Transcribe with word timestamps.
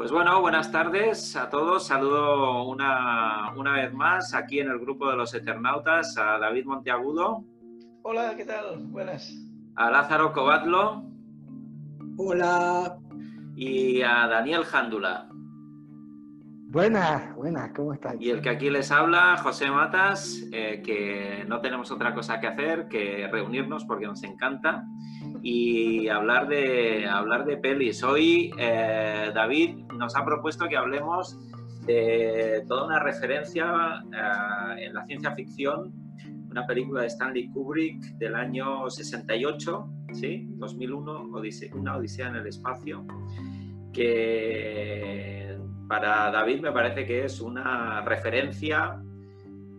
Pues 0.00 0.12
bueno, 0.12 0.40
buenas 0.40 0.72
tardes 0.72 1.36
a 1.36 1.50
todos. 1.50 1.86
Saludo 1.86 2.64
una, 2.64 3.52
una, 3.54 3.74
vez 3.74 3.92
más 3.92 4.32
aquí 4.32 4.58
en 4.58 4.70
el 4.70 4.78
grupo 4.78 5.10
de 5.10 5.14
los 5.14 5.34
Eternautas 5.34 6.16
a 6.16 6.38
David 6.38 6.64
Monteagudo. 6.64 7.44
Hola, 8.00 8.34
¿qué 8.34 8.46
tal? 8.46 8.78
Buenas. 8.84 9.30
A 9.76 9.90
Lázaro 9.90 10.32
Cobatlo. 10.32 11.04
Hola. 12.16 12.96
Y 13.54 14.00
a 14.00 14.26
Daniel 14.26 14.64
Jándula. 14.64 15.28
Buenas, 16.72 17.36
buenas, 17.36 17.70
¿cómo 17.76 17.92
estás? 17.92 18.14
Y 18.18 18.30
el 18.30 18.40
que 18.40 18.48
aquí 18.48 18.70
les 18.70 18.90
habla, 18.90 19.36
José 19.36 19.70
Matas, 19.70 20.46
eh, 20.50 20.80
que 20.82 21.44
no 21.46 21.60
tenemos 21.60 21.90
otra 21.90 22.14
cosa 22.14 22.40
que 22.40 22.46
hacer 22.46 22.88
que 22.88 23.28
reunirnos 23.30 23.84
porque 23.84 24.06
nos 24.06 24.22
encanta 24.22 24.82
y 25.42 26.08
hablar 26.08 26.48
de, 26.48 27.06
hablar 27.06 27.44
de 27.44 27.56
pelis. 27.56 28.02
Hoy 28.02 28.52
eh, 28.58 29.30
David 29.34 29.76
nos 29.96 30.16
ha 30.16 30.24
propuesto 30.24 30.68
que 30.68 30.76
hablemos 30.76 31.38
de 31.86 32.62
toda 32.68 32.86
una 32.86 33.00
referencia 33.00 34.02
eh, 34.12 34.86
en 34.86 34.94
la 34.94 35.04
ciencia 35.04 35.34
ficción, 35.34 35.92
una 36.50 36.66
película 36.66 37.02
de 37.02 37.06
Stanley 37.06 37.48
Kubrick 37.48 38.02
del 38.18 38.34
año 38.34 38.90
68, 38.90 39.88
¿sí? 40.12 40.46
2001, 40.56 41.28
una 41.74 41.96
Odisea 41.96 42.28
en 42.28 42.36
el 42.36 42.46
espacio, 42.46 43.06
que 43.92 45.56
para 45.88 46.30
David 46.30 46.60
me 46.60 46.72
parece 46.72 47.06
que 47.06 47.24
es 47.24 47.40
una 47.40 48.02
referencia 48.02 49.00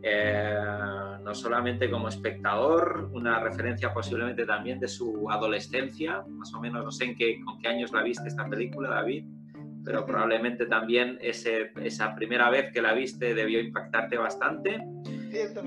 eh, 0.04 1.11
no 1.24 1.36
solamente 1.36 1.90
como 1.90 2.08
espectador, 2.08 3.10
una 3.14 3.40
referencia 3.40 3.94
posiblemente 3.94 4.46
también 4.46 4.80
de 4.80 4.88
su 4.88 5.30
adolescencia, 5.30 6.24
más 6.30 6.54
o 6.54 6.60
menos 6.60 6.84
no 6.84 6.92
sé 6.92 7.06
en 7.06 7.16
qué, 7.16 7.40
con 7.42 7.60
qué 7.60 7.68
años 7.68 7.92
la 7.92 8.02
viste 8.02 8.28
esta 8.28 8.48
película, 8.48 8.90
David, 8.90 9.26
pero 9.84 10.06
probablemente 10.06 10.66
también 10.66 11.18
ese, 11.22 11.72
esa 11.84 12.16
primera 12.16 12.50
vez 12.50 12.72
que 12.72 12.82
la 12.82 12.94
viste 12.94 13.34
debió 13.34 13.60
impactarte 13.60 14.18
bastante. 14.18 14.80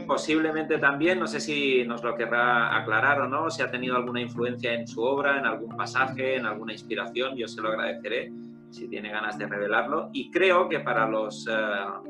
Posiblemente 0.06 0.78
también, 0.78 1.18
no 1.18 1.26
sé 1.26 1.40
si 1.40 1.84
nos 1.84 2.02
lo 2.04 2.14
querrá 2.14 2.76
aclarar 2.76 3.22
o 3.22 3.28
no, 3.28 3.50
si 3.50 3.62
ha 3.62 3.70
tenido 3.70 3.96
alguna 3.96 4.20
influencia 4.20 4.74
en 4.74 4.86
su 4.86 5.02
obra, 5.02 5.38
en 5.38 5.46
algún 5.46 5.76
pasaje, 5.76 6.36
en 6.36 6.46
alguna 6.46 6.72
inspiración, 6.72 7.36
yo 7.36 7.48
se 7.48 7.60
lo 7.60 7.68
agradeceré 7.68 8.30
si 8.70 8.88
tiene 8.88 9.10
ganas 9.10 9.38
de 9.38 9.46
revelarlo. 9.46 10.10
Y 10.12 10.30
creo 10.30 10.68
que 10.68 10.80
para 10.80 11.08
los 11.08 11.46
eh, 11.48 11.52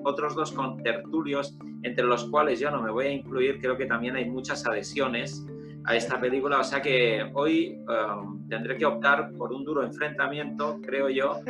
otros 0.05 0.35
dos 0.35 0.53
contertulios, 0.53 1.57
entre 1.83 2.05
los 2.05 2.25
cuales 2.31 2.61
yo 2.61 2.71
no 2.71 2.83
me 2.83 2.91
voy 2.91 3.07
a 3.07 3.11
incluir, 3.11 3.61
creo 3.61 3.77
que 3.77 3.87
también 3.87 4.17
hay 4.17 4.25
muchas 4.29 4.67
adhesiones 4.67 5.47
a 5.85 5.95
esta 5.97 6.19
película. 6.21 6.61
O 6.61 6.65
sea 6.65 6.81
que 6.81 7.31
hoy 7.35 7.79
eh, 7.79 8.07
tendré 8.49 8.77
que 8.77 8.87
optar 8.87 9.33
por 9.33 9.53
un 9.53 9.65
duro 9.65 9.85
enfrentamiento, 9.85 10.81
creo 10.83 11.09
yo, 11.09 11.41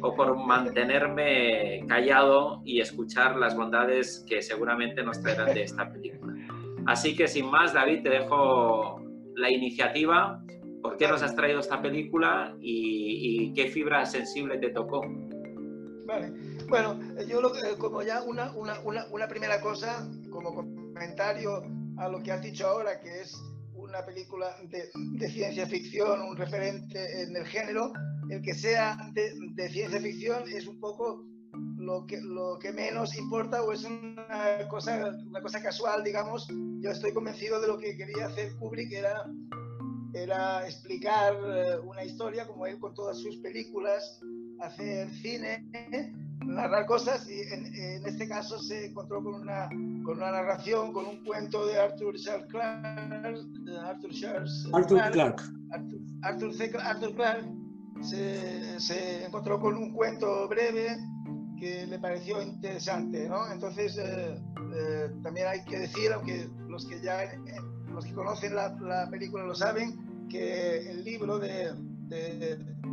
o 0.00 0.14
por 0.14 0.36
mantenerme 0.36 1.84
callado 1.88 2.62
y 2.64 2.80
escuchar 2.80 3.36
las 3.36 3.56
bondades 3.56 4.24
que 4.28 4.42
seguramente 4.42 5.02
nos 5.02 5.20
traerán 5.22 5.54
de 5.54 5.62
esta 5.62 5.90
película. 5.90 6.34
Así 6.86 7.16
que 7.16 7.28
sin 7.28 7.50
más, 7.50 7.72
David, 7.72 8.02
te 8.02 8.10
dejo 8.10 9.00
la 9.36 9.50
iniciativa 9.50 10.43
¿Por 10.84 10.98
qué 10.98 11.08
nos 11.08 11.22
has 11.22 11.34
traído 11.34 11.60
esta 11.60 11.80
película 11.80 12.54
y, 12.60 13.54
qué 13.54 13.68
fibra 13.68 14.04
sensible 14.04 14.58
te 14.58 14.68
tocó? 14.68 15.00
Vale. 16.04 16.30
Bueno, 16.68 17.00
yo 17.26 17.40
lo, 17.40 17.52
como 17.78 18.02
ya 18.02 18.22
una, 18.22 18.52
una, 18.52 18.78
una, 19.10 19.26
primera 19.26 19.62
cosa, 19.62 20.06
como 20.30 20.54
comentario 20.54 21.62
a 21.96 22.10
lo 22.10 22.22
que 22.22 22.32
has 22.32 22.42
dicho 22.42 22.66
ahora, 22.66 23.00
que 23.00 23.22
es 23.22 23.34
una 23.72 24.04
película 24.04 24.54
de, 24.68 24.90
de 24.94 25.28
ciencia 25.30 25.66
ficción, 25.66 26.20
un 26.20 26.36
referente 26.36 27.22
en 27.22 27.34
el 27.34 27.46
género, 27.46 27.90
el 28.28 28.42
que 28.42 28.52
sea 28.52 28.98
de, 29.14 29.32
de, 29.54 29.70
ciencia 29.70 30.02
ficción 30.02 30.44
es 30.50 30.66
un 30.66 30.78
poco 30.80 31.24
lo 31.78 32.04
que, 32.06 32.20
lo 32.20 32.58
que 32.58 32.74
menos 32.74 33.16
importa 33.16 33.62
o 33.62 33.72
es 33.72 33.84
una 33.84 34.68
cosa, 34.68 35.16
una 35.26 35.40
cosa 35.40 35.62
casual, 35.62 36.04
digamos. 36.04 36.46
Yo 36.80 36.90
estoy 36.90 37.14
convencido 37.14 37.58
de 37.62 37.68
lo 37.68 37.78
que 37.78 37.96
quería 37.96 38.26
hacer 38.26 38.54
Kubrick, 38.56 38.92
era 38.92 39.24
era 40.14 40.64
explicar 40.66 41.34
eh, 41.34 41.78
una 41.84 42.04
historia 42.04 42.46
como 42.46 42.66
él 42.66 42.78
con 42.78 42.94
todas 42.94 43.18
sus 43.18 43.36
películas, 43.38 44.20
hacer 44.60 45.10
cine, 45.10 45.66
narrar 46.40 46.86
cosas 46.86 47.28
y 47.28 47.40
en, 47.40 48.06
este 48.06 48.28
caso 48.28 48.58
se 48.60 48.86
encontró 48.86 49.22
con 49.22 49.34
una, 49.34 49.68
con 50.04 50.18
una 50.18 50.30
narración, 50.30 50.92
con 50.92 51.06
un 51.06 51.24
cuento 51.24 51.66
de 51.66 51.78
Arthur 51.78 52.14
Charles 52.16 52.46
Clarke, 52.48 52.86
Arthur 53.82 54.10
Charles 54.12 54.68
Arthur 54.72 55.10
Clarke. 55.10 55.42
Arthur, 56.22 56.80
Arthur, 56.80 57.14
Clarke 57.14 57.46
se, 58.02 58.78
se, 58.78 59.24
encontró 59.24 59.58
con 59.60 59.76
un 59.76 59.92
cuento 59.92 60.48
breve 60.48 60.96
que 61.58 61.86
le 61.86 61.98
pareció 61.98 62.40
interesante, 62.40 63.28
¿no? 63.28 63.50
Entonces 63.52 63.96
eh, 63.98 64.36
eh, 64.74 65.10
también 65.22 65.48
hay 65.48 65.64
que 65.64 65.78
decir, 65.78 66.12
aunque 66.12 66.48
los 66.74 66.86
que 66.86 67.00
ya 67.00 67.22
los 67.92 68.04
que 68.04 68.12
conocen 68.12 68.56
la, 68.56 68.76
la 68.80 69.08
película 69.08 69.44
lo 69.44 69.54
saben, 69.54 70.26
que 70.28 70.90
el 70.90 71.04
libro 71.04 71.38
de, 71.38 71.72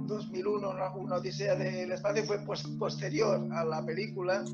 2001, 0.06 0.70
una, 0.70 1.16
odisea 1.16 1.56
del 1.56 1.92
espacio, 1.92 2.24
fue 2.26 2.38
posterior 2.78 3.42
a 3.52 3.66
la 3.66 3.84
película 3.84 4.46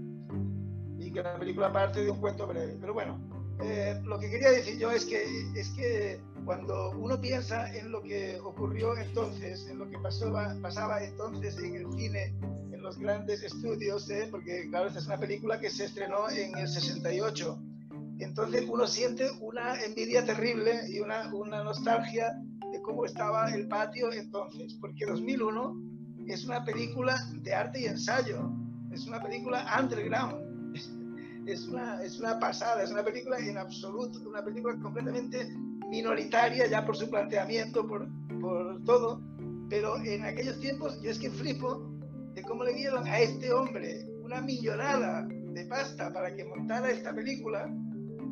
y 0.98 1.12
que 1.12 1.22
la 1.22 1.38
película 1.38 1.74
parte 1.74 2.06
de 2.06 2.12
un 2.12 2.22
cuento 2.22 2.48
breve. 2.48 2.78
Pero 2.80 2.94
bueno, 2.94 3.20
eh, 3.62 4.00
lo 4.06 4.18
que 4.18 4.30
quería 4.30 4.52
decir 4.52 4.80
yo 4.80 4.92
es 4.92 5.04
que, 5.06 5.26
es 5.56 5.70
que 5.72 6.22
cuando 6.46 6.92
uno 6.92 7.20
piensa 7.20 7.70
en 7.76 7.92
lo 7.92 8.02
que 8.02 8.40
ocurrió 8.40 8.96
entonces, 8.96 9.68
en 9.68 9.80
lo 9.80 9.90
que 9.90 9.98
pasó, 10.00 10.32
pasaba 10.62 11.04
entonces 11.04 11.58
en 11.58 11.76
el 11.76 11.92
cine, 11.92 12.34
en 12.72 12.82
los 12.82 12.98
grandes 12.98 13.44
estudios, 13.44 14.10
¿eh? 14.10 14.30
porque 14.32 14.70
claro, 14.70 14.88
esta 14.88 15.00
es 15.00 15.08
una 15.08 15.18
película 15.18 15.60
que 15.60 15.70
se 15.70 15.84
estrenó 15.84 16.30
en 16.30 16.58
el 16.58 16.70
68, 16.70 17.60
entonces 18.24 18.66
uno 18.68 18.88
siente 18.88 19.30
una 19.42 19.80
envidia 19.84 20.26
terrible 20.26 20.82
y 20.90 21.00
una, 21.00 21.34
una 21.34 21.64
nostalgia 21.64 22.34
de 22.72 22.82
cómo 22.82 23.06
estaba 23.06 23.54
el 23.54 23.68
patio 23.68 24.12
entonces, 24.12 24.76
porque 24.80 25.06
2001 25.06 25.76
es 26.28 26.46
una 26.46 26.64
película 26.66 27.16
de 27.42 27.54
arte 27.54 27.82
y 27.82 27.86
ensayo, 27.86 28.52
es 28.92 29.06
una 29.06 29.22
película 29.22 29.66
underground, 29.80 30.76
es 31.48 31.68
una, 31.68 32.04
es 32.04 32.20
una 32.20 32.40
pasada, 32.40 32.84
es 32.84 32.92
una 32.92 33.04
película 33.04 33.38
en 33.38 33.58
absoluto, 33.58 34.20
una 34.28 34.44
película 34.44 34.78
completamente 34.82 35.48
minoritaria 35.90 36.68
ya 36.68 36.86
por 36.86 36.98
su 36.98 37.10
planteamiento, 37.10 37.88
por, 37.88 38.08
por 38.42 38.84
todo, 38.84 39.22
pero 39.70 39.98
en 39.98 40.26
aquellos 40.26 40.60
tiempos 40.60 41.02
yo 41.02 41.12
es 41.12 41.20
que 41.20 41.30
flipo 41.30 41.90
de 42.34 42.42
cómo 42.44 42.64
le 42.64 42.74
dieron 42.74 43.08
a 43.08 43.20
este 43.20 43.52
hombre 43.54 44.06
una 44.24 44.42
millonada 44.42 45.26
de 45.28 45.66
pasta 45.66 46.12
para 46.12 46.36
que 46.36 46.46
montara 46.46 46.92
esta 46.92 47.14
película 47.14 47.74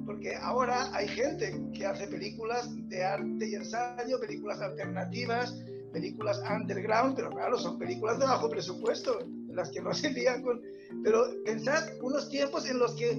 porque 0.05 0.35
ahora 0.35 0.89
hay 0.93 1.07
gente 1.07 1.59
que 1.73 1.85
hace 1.85 2.07
películas 2.07 2.69
de 2.89 3.03
arte 3.03 3.49
y 3.49 3.55
ensayo, 3.55 4.19
películas 4.19 4.61
alternativas, 4.61 5.55
películas 5.91 6.41
underground, 6.49 7.15
pero 7.15 7.29
claro, 7.31 7.57
son 7.57 7.79
películas 7.79 8.19
de 8.19 8.25
bajo 8.25 8.49
presupuesto, 8.49 9.19
las 9.49 9.71
que 9.71 9.81
no 9.81 9.93
se 9.93 10.11
lían 10.11 10.41
con... 10.41 10.61
Pero 11.03 11.23
pensad 11.45 11.83
unos 12.01 12.29
tiempos 12.29 12.69
en 12.69 12.79
los 12.79 12.95
que 12.95 13.17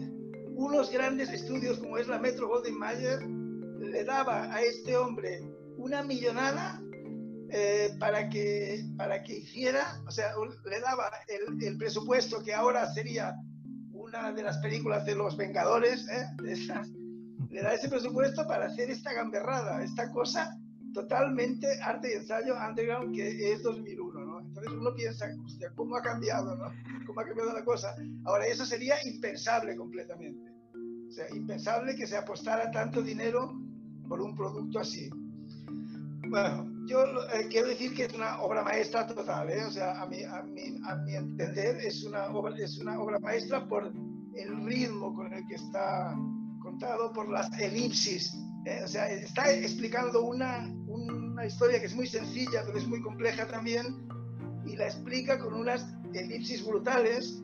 unos 0.54 0.90
grandes 0.90 1.30
estudios 1.30 1.78
como 1.78 1.98
es 1.98 2.08
la 2.08 2.18
Metro 2.18 2.48
Golden 2.48 2.78
Mayer 2.78 3.22
le 3.22 4.04
daba 4.04 4.52
a 4.54 4.62
este 4.62 4.96
hombre 4.96 5.40
una 5.76 6.02
millonada 6.02 6.80
eh, 7.50 7.94
para, 7.98 8.28
que, 8.28 8.82
para 8.96 9.22
que 9.22 9.38
hiciera, 9.38 10.02
o 10.06 10.10
sea, 10.10 10.32
le 10.64 10.80
daba 10.80 11.10
el, 11.28 11.62
el 11.62 11.76
presupuesto 11.76 12.42
que 12.42 12.54
ahora 12.54 12.92
sería 12.92 13.34
una 14.06 14.32
de 14.32 14.42
las 14.42 14.58
películas 14.58 15.04
de 15.04 15.16
los 15.16 15.36
Vengadores, 15.36 16.06
¿eh? 16.08 16.26
le 17.50 17.62
da 17.62 17.74
ese 17.74 17.88
presupuesto 17.88 18.46
para 18.46 18.66
hacer 18.66 18.90
esta 18.90 19.12
gamberrada, 19.12 19.82
esta 19.82 20.10
cosa 20.12 20.56
totalmente 20.92 21.66
arte 21.82 22.12
y 22.12 22.16
ensayo 22.16 22.54
underground 22.56 23.14
que 23.14 23.52
es 23.52 23.62
2001, 23.62 24.24
¿no? 24.24 24.40
Entonces 24.40 24.72
uno 24.72 24.94
piensa, 24.94 25.26
hostia, 25.44 25.70
¿cómo 25.74 25.96
ha 25.96 26.02
cambiado, 26.02 26.56
no? 26.56 26.72
¿Cómo 27.06 27.20
ha 27.20 27.24
cambiado 27.24 27.52
la 27.52 27.64
cosa? 27.64 27.94
Ahora, 28.24 28.46
eso 28.46 28.64
sería 28.64 28.94
impensable 29.04 29.76
completamente. 29.76 30.52
O 31.08 31.10
sea, 31.10 31.26
impensable 31.34 31.96
que 31.96 32.06
se 32.06 32.16
apostara 32.16 32.70
tanto 32.70 33.02
dinero 33.02 33.60
por 34.08 34.22
un 34.22 34.34
producto 34.34 34.78
así. 34.78 35.10
Bueno, 36.28 36.68
yo 36.86 37.04
eh, 37.34 37.46
quiero 37.50 37.68
decir 37.68 37.94
que 37.94 38.04
es 38.04 38.14
una 38.14 38.40
obra 38.40 38.62
maestra 38.62 39.06
total, 39.06 39.48
¿eh? 39.50 39.64
o 39.64 39.70
sea, 39.70 40.00
a 40.00 40.06
mi, 40.06 40.22
a, 40.24 40.42
mi, 40.42 40.76
a 40.84 40.96
mi, 40.96 41.14
entender 41.14 41.76
es 41.76 42.02
una, 42.04 42.26
obra, 42.28 42.56
es 42.56 42.78
una 42.78 43.00
obra 43.00 43.18
maestra 43.20 43.66
por 43.68 43.92
el 44.34 44.64
ritmo 44.64 45.14
con 45.14 45.32
el 45.32 45.46
que 45.46 45.54
está 45.54 46.16
contado, 46.60 47.12
por 47.12 47.28
las 47.28 47.50
elipsis, 47.60 48.34
¿eh? 48.64 48.80
o 48.84 48.88
sea, 48.88 49.08
está 49.08 49.52
explicando 49.52 50.24
una, 50.24 50.68
una 50.88 51.46
historia 51.46 51.78
que 51.78 51.86
es 51.86 51.94
muy 51.94 52.08
sencilla, 52.08 52.62
pero 52.66 52.78
es 52.78 52.88
muy 52.88 53.00
compleja 53.02 53.46
también, 53.46 53.84
y 54.64 54.76
la 54.76 54.86
explica 54.86 55.38
con 55.38 55.54
unas 55.54 55.86
elipsis 56.12 56.66
brutales, 56.66 57.40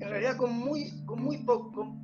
en 0.00 0.08
realidad 0.08 0.36
con 0.36 0.52
muy, 0.52 1.04
con 1.04 1.22
muy 1.22 1.38
poco, 1.44 1.94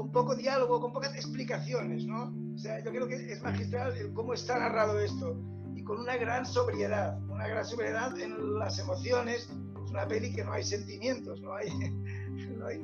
con, 0.00 0.10
poco 0.10 0.34
diálogo, 0.34 0.80
con 0.80 0.94
pocas 0.94 1.14
explicaciones, 1.14 2.06
¿no? 2.06 2.34
O 2.54 2.58
sea, 2.58 2.82
yo 2.82 2.90
creo 2.90 3.06
que 3.06 3.32
es 3.32 3.42
magistral 3.42 3.92
cómo 4.14 4.32
está 4.32 4.58
narrado 4.58 4.98
esto 4.98 5.36
con 5.84 6.00
una 6.00 6.16
gran 6.16 6.46
sobriedad, 6.46 7.20
una 7.28 7.46
gran 7.46 7.66
sobriedad 7.66 8.18
en 8.18 8.58
las 8.58 8.78
emociones, 8.78 9.50
Es 9.84 9.90
una 9.90 10.08
peli 10.08 10.32
que 10.32 10.42
no 10.42 10.52
hay 10.52 10.64
sentimientos, 10.64 11.42
no 11.42 11.52
hay, 11.52 11.68
no 12.58 12.66
hay, 12.66 12.80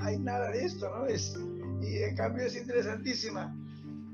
hay 0.00 0.18
nada 0.18 0.52
de 0.52 0.64
esto, 0.64 0.88
¿no? 0.88 1.04
Es, 1.04 1.36
y 1.82 1.98
en 1.98 2.16
cambio 2.16 2.46
es 2.46 2.56
interesantísima. 2.56 3.54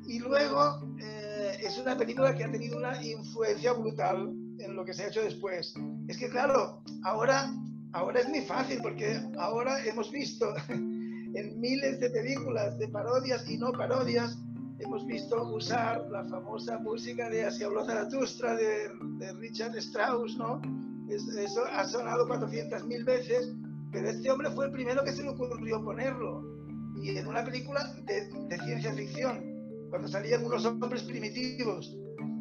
Y 0.07 0.19
luego 0.19 0.83
eh, 0.99 1.57
es 1.63 1.79
una 1.79 1.97
película 1.97 2.35
que 2.35 2.43
ha 2.43 2.51
tenido 2.51 2.79
una 2.79 3.01
influencia 3.01 3.75
brutal 3.75 4.33
en 4.59 4.75
lo 4.75 4.85
que 4.85 4.93
se 4.93 5.05
ha 5.05 5.09
hecho 5.09 5.23
después. 5.23 5.73
Es 6.09 6.19
que 6.19 6.29
claro, 6.29 6.83
ahora, 7.05 7.53
ahora 7.93 8.21
es 8.21 8.29
muy 8.29 8.41
fácil 8.41 8.81
porque 8.83 9.21
ahora 9.39 9.85
hemos 9.85 10.11
visto 10.11 10.53
en 11.35 11.61
miles 11.61 12.01
de 12.01 12.11
películas 12.11 12.79
de 12.79 12.89
parodias 12.89 13.49
y 13.49 13.59
no 13.59 13.73
parodias, 13.73 14.39
hemos 14.79 15.07
visto 15.07 15.43
usar 15.55 16.07
la 16.11 16.25
famosa 16.25 16.79
música 16.79 17.29
de 17.29 17.45
Así 17.45 17.65
habló 17.65 17.85
Zaratustra 17.85 18.57
de, 18.57 18.91
Richard 19.39 19.77
Strauss, 19.77 20.37
¿no? 20.37 20.61
eso 21.09 21.63
ha 21.73 21.85
sonado 21.85 22.27
400.000 22.29 23.05
veces, 23.05 23.53
pero 23.91 24.09
este 24.11 24.31
hombre 24.31 24.51
fue 24.51 24.67
el 24.67 24.73
primero 24.73 25.03
que 25.05 25.13
se 25.13 25.23
le 25.23 25.31
ocurrió 25.31 25.83
ponerlo. 25.83 26.45
Y 27.03 27.17
en 27.17 27.27
una 27.27 27.45
película 27.45 27.95
de, 28.05 28.29
de 28.49 28.59
ciencia 28.59 28.93
ficción, 28.93 29.51
cuando 29.91 30.07
salían 30.07 30.45
unos 30.45 30.65
hombres 30.65 31.03
primitivos. 31.03 31.97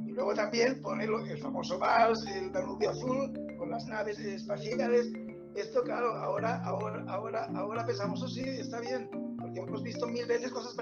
Y 0.05 0.11
luego 0.11 0.33
también 0.33 0.81
ponerlo, 0.81 1.25
el 1.25 1.39
famoso 1.39 1.79
Vals, 1.79 2.25
el 2.27 2.51
Danubio 2.51 2.91
Azul, 2.91 3.33
con 3.57 3.71
las 3.71 3.85
naves 3.87 4.19
espaciales. 4.19 5.11
Esto, 5.55 5.83
claro, 5.83 6.13
ahora, 6.13 6.61
ahora, 6.63 7.03
ahora, 7.07 7.45
ahora 7.55 7.85
pensamos, 7.85 8.21
oh 8.21 8.27
sí, 8.27 8.41
está 8.41 8.79
bien, 8.79 9.09
porque 9.39 9.59
hemos 9.59 9.83
visto 9.83 10.07
mil 10.07 10.25
veces 10.25 10.51
cosas 10.51 10.75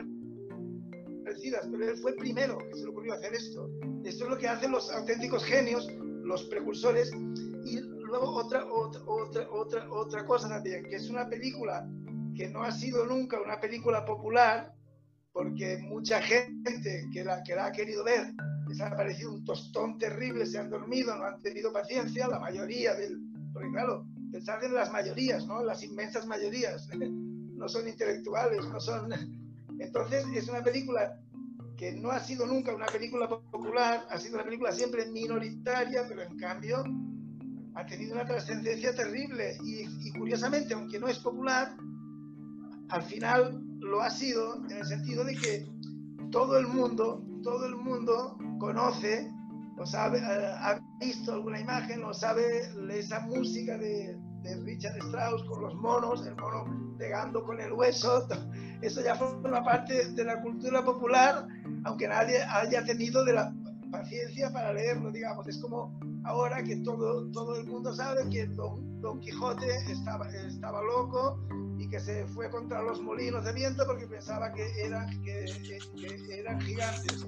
parecidas, 1.23 1.67
pero 1.71 1.89
él 1.89 1.97
fue 1.97 2.11
el 2.11 2.17
primero 2.17 2.57
que 2.57 2.75
se 2.75 2.83
le 2.83 2.89
ocurrió 2.89 3.13
hacer 3.13 3.33
esto. 3.33 3.69
Esto 4.03 4.25
es 4.25 4.29
lo 4.29 4.37
que 4.37 4.47
hacen 4.47 4.71
los 4.71 4.91
auténticos 4.91 5.43
genios, 5.45 5.87
los 6.23 6.43
precursores. 6.45 7.11
Y 7.65 7.79
luego 7.79 8.35
otra, 8.35 8.65
otra, 8.65 9.01
otra, 9.07 9.49
otra, 9.51 9.91
otra 9.91 10.25
cosa 10.25 10.49
también, 10.49 10.83
que 10.83 10.95
es 10.95 11.09
una 11.09 11.27
película 11.27 11.87
que 12.35 12.49
no 12.49 12.63
ha 12.63 12.71
sido 12.71 13.05
nunca 13.05 13.41
una 13.41 13.59
película 13.59 14.05
popular, 14.05 14.73
porque 15.31 15.77
mucha 15.77 16.21
gente 16.21 17.07
que 17.11 17.23
la, 17.23 17.43
que 17.43 17.55
la 17.55 17.67
ha 17.67 17.71
querido 17.71 18.03
ver 18.03 18.33
les 18.67 18.81
ha 18.81 18.95
parecido 18.95 19.31
un 19.31 19.45
tostón 19.45 19.97
terrible, 19.97 20.45
se 20.45 20.57
han 20.57 20.69
dormido, 20.69 21.15
no 21.17 21.25
han 21.25 21.41
tenido 21.41 21.71
paciencia, 21.71 22.27
la 22.27 22.39
mayoría 22.39 22.93
del... 22.95 23.17
Porque 23.53 23.69
claro, 23.71 24.05
pensar 24.31 24.63
en 24.63 24.73
las 24.73 24.91
mayorías, 24.91 25.45
¿no? 25.45 25.63
Las 25.63 25.83
inmensas 25.83 26.25
mayorías, 26.25 26.89
no 27.55 27.67
son 27.67 27.87
intelectuales, 27.87 28.65
no 28.65 28.79
son... 28.79 29.11
Entonces 29.79 30.25
es 30.33 30.47
una 30.47 30.63
película 30.63 31.19
que 31.77 31.91
no 31.91 32.09
ha 32.09 32.19
sido 32.19 32.47
nunca 32.47 32.73
una 32.73 32.87
película 32.87 33.29
popular, 33.29 34.07
ha 34.09 34.17
sido 34.17 34.35
una 34.35 34.43
película 34.43 34.71
siempre 34.71 35.05
minoritaria, 35.11 36.05
pero 36.07 36.23
en 36.23 36.35
cambio 36.37 36.83
ha 37.75 37.85
tenido 37.85 38.15
una 38.15 38.25
trascendencia 38.25 38.95
terrible 38.95 39.55
y, 39.63 39.85
y 40.07 40.11
curiosamente, 40.13 40.73
aunque 40.73 40.99
no 40.99 41.07
es 41.07 41.19
popular, 41.19 41.77
al 42.89 43.03
final 43.03 43.61
lo 43.79 44.01
ha 44.01 44.09
sido 44.09 44.65
en 44.65 44.77
el 44.77 44.85
sentido 44.85 45.23
de 45.23 45.35
que 45.35 45.67
todo 46.31 46.57
el 46.57 46.67
mundo, 46.67 47.23
todo 47.43 47.67
el 47.67 47.75
mundo 47.75 48.37
conoce 48.59 49.31
ha 49.83 50.79
visto 50.99 51.33
alguna 51.33 51.59
imagen 51.59 52.03
o 52.03 52.13
sabe 52.13 52.43
esa 52.91 53.19
música 53.21 53.77
de, 53.77 54.17
de, 54.41 54.55
Richard 54.63 54.97
Strauss 54.97 55.43
con 55.43 55.61
los 55.61 55.75
monos, 55.75 56.25
el 56.25 56.35
mono 56.35 56.95
pegando 56.97 57.43
con 57.43 57.59
el 57.59 57.71
hueso, 57.73 58.27
eso 58.81 59.01
ya 59.01 59.15
forma 59.15 59.63
parte 59.63 60.09
de 60.13 60.23
la 60.23 60.41
cultura 60.41 60.83
popular, 60.83 61.47
aunque 61.85 62.07
nadie 62.07 62.41
haya 62.43 62.83
tenido 62.85 63.23
de 63.23 63.33
la 63.33 63.53
paciencia 63.91 64.51
para 64.51 64.73
leerlo, 64.73 65.11
digamos. 65.11 65.47
Es 65.47 65.57
como 65.59 65.97
ahora 66.23 66.63
que 66.63 66.77
todo, 66.77 67.29
todo 67.31 67.59
el 67.59 67.67
mundo 67.67 67.93
sabe 67.93 68.27
que 68.29 68.47
Don, 68.47 69.01
Don 69.01 69.19
Quijote 69.19 69.67
estaba, 69.91 70.27
estaba 70.29 70.81
loco 70.81 71.39
y 71.77 71.87
que 71.87 71.99
se 71.99 72.25
fue 72.27 72.49
contra 72.49 72.81
los 72.81 73.01
molinos 73.01 73.45
de 73.45 73.53
viento 73.53 73.85
porque 73.85 74.07
pensaba 74.07 74.51
que 74.53 74.63
eran, 74.81 75.09
que, 75.21 75.45
que, 75.95 76.39
eran 76.39 76.59
gigantes. 76.61 77.25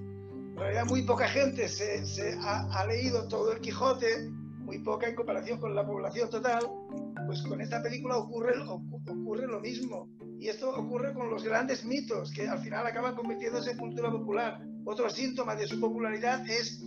Realidad 0.60 0.86
muy 0.88 1.04
poca 1.04 1.26
gente 1.30 1.70
se, 1.70 2.06
se 2.06 2.38
ha, 2.42 2.68
ha, 2.74 2.86
leído 2.86 3.30
todo 3.30 3.54
el 3.54 3.62
Quijote, 3.62 4.30
muy 4.60 4.80
poca 4.80 5.08
en 5.08 5.16
comparación 5.16 5.58
con 5.58 5.74
la 5.74 5.86
población 5.86 6.30
total, 6.30 6.60
pues 7.26 7.42
con 7.44 7.62
esta 7.62 7.82
película 7.82 8.18
ocurre, 8.18 8.56
ocurre 9.08 9.48
lo 9.48 9.62
mismo. 9.62 10.10
Y 10.38 10.50
esto 10.50 10.70
ocurre 10.76 11.14
con 11.14 11.30
los 11.30 11.46
grandes 11.46 11.86
mitos, 11.86 12.32
que 12.32 12.46
al 12.48 12.60
final 12.60 12.86
acaban 12.86 13.16
convirtiéndose 13.16 13.72
en 13.72 13.78
cultura 13.78 14.12
popular. 14.12 14.62
Otro 14.84 15.10
síntoma 15.10 15.56
de 15.56 15.66
su 15.66 15.80
popularidad 15.80 16.46
es 16.50 16.84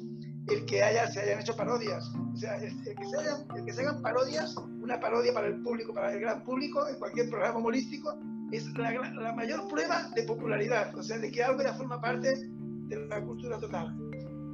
el 0.48 0.66
que 0.66 0.82
haya, 0.82 1.10
se 1.10 1.20
hayan 1.20 1.40
hecho 1.40 1.56
parodias. 1.56 2.12
O 2.34 2.36
sea, 2.36 2.56
el, 2.56 2.76
el, 2.86 2.94
que 2.94 3.06
se 3.06 3.18
hayan, 3.20 3.46
el, 3.56 3.64
que 3.64 3.72
se 3.72 3.80
hagan 3.80 4.02
parodias, 4.02 4.54
una 4.82 5.00
parodia 5.00 5.32
para 5.32 5.46
el 5.46 5.62
público, 5.62 5.94
para 5.94 6.12
el 6.12 6.20
gran 6.20 6.44
público, 6.44 6.86
en 6.88 6.96
cualquier 6.96 7.30
programa 7.30 7.58
humorístico, 7.58 8.18
es 8.52 8.66
la, 8.76 8.92
la 8.92 9.32
mayor 9.32 9.66
prueba 9.66 10.10
de 10.14 10.24
popularidad, 10.24 10.94
o 10.94 11.02
sea, 11.02 11.18
de 11.18 11.30
que 11.30 11.42
algo 11.42 11.62
ya 11.62 11.72
forma 11.72 11.98
parte 12.02 12.51
de 13.00 13.06
la 13.06 13.22
cultura 13.22 13.58
total. 13.58 13.96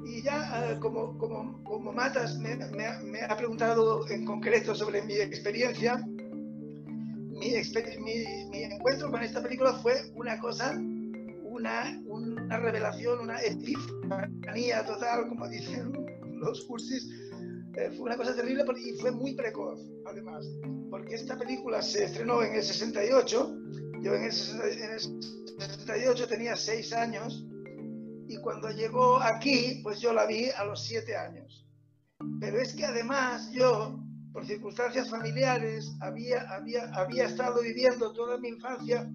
Y 0.05 0.23
ya, 0.23 0.75
uh, 0.75 0.81
como, 0.81 1.19
como, 1.19 1.63
como 1.65 1.93
Matas 1.93 2.39
me, 2.39 2.57
me, 2.57 2.99
me, 3.05 3.21
ha 3.23 3.37
preguntado 3.37 4.09
en 4.09 4.25
concreto 4.25 4.75
sobre 4.75 5.03
mi 5.03 5.15
experiencia, 5.15 5.97
mi, 7.29 7.53
mi, 8.01 8.51
mi 8.51 8.63
encuentro 8.65 9.11
con 9.11 9.23
esta 9.23 9.43
película 9.43 9.75
fue 9.75 9.95
una 10.15 10.39
cosa 10.39 10.75
una, 11.59 12.01
una 12.07 12.59
revelación, 12.59 13.21
una 13.21 13.41
epifanía 13.43 14.85
total, 14.87 15.29
como 15.29 15.49
dicen 15.49 15.93
los 16.37 16.65
cursis. 16.65 17.09
Eh, 17.77 17.91
fue 17.97 18.07
una 18.07 18.17
cosa 18.17 18.35
terrible 18.35 18.65
y 18.77 18.99
fue 18.99 19.11
muy 19.11 19.35
precoz, 19.35 19.81
además, 20.07 20.47
porque 20.91 21.15
esta 21.15 21.37
película 21.39 21.83
se 21.83 22.05
estrenó 22.05 22.43
en 22.43 22.55
el 22.55 22.63
68, 22.63 23.59
yo 24.03 24.15
en 24.15 24.25
el 24.25 24.33
68 24.33 26.29
tenía 26.29 26.57
6 26.57 26.93
años, 26.93 27.47
y 28.29 28.37
cuando 28.39 28.71
llegó 28.71 29.21
aquí, 29.21 29.81
pues 29.83 30.01
yo 30.01 30.13
la 30.13 30.27
vi 30.27 30.51
a 30.51 30.65
los 30.65 30.85
7 30.85 31.17
años. 31.17 31.67
Pero 32.41 32.61
es 32.61 32.75
que 32.75 32.85
además 32.85 33.51
yo, 33.53 33.99
por 34.33 34.47
circunstancias 34.47 35.11
familiares, 35.11 35.93
había, 36.01 36.43
había, 36.51 36.85
había 36.95 37.25
estado 37.25 37.63
viviendo 37.63 38.13
toda 38.13 38.39
mi 38.39 38.49
infancia 38.49 39.09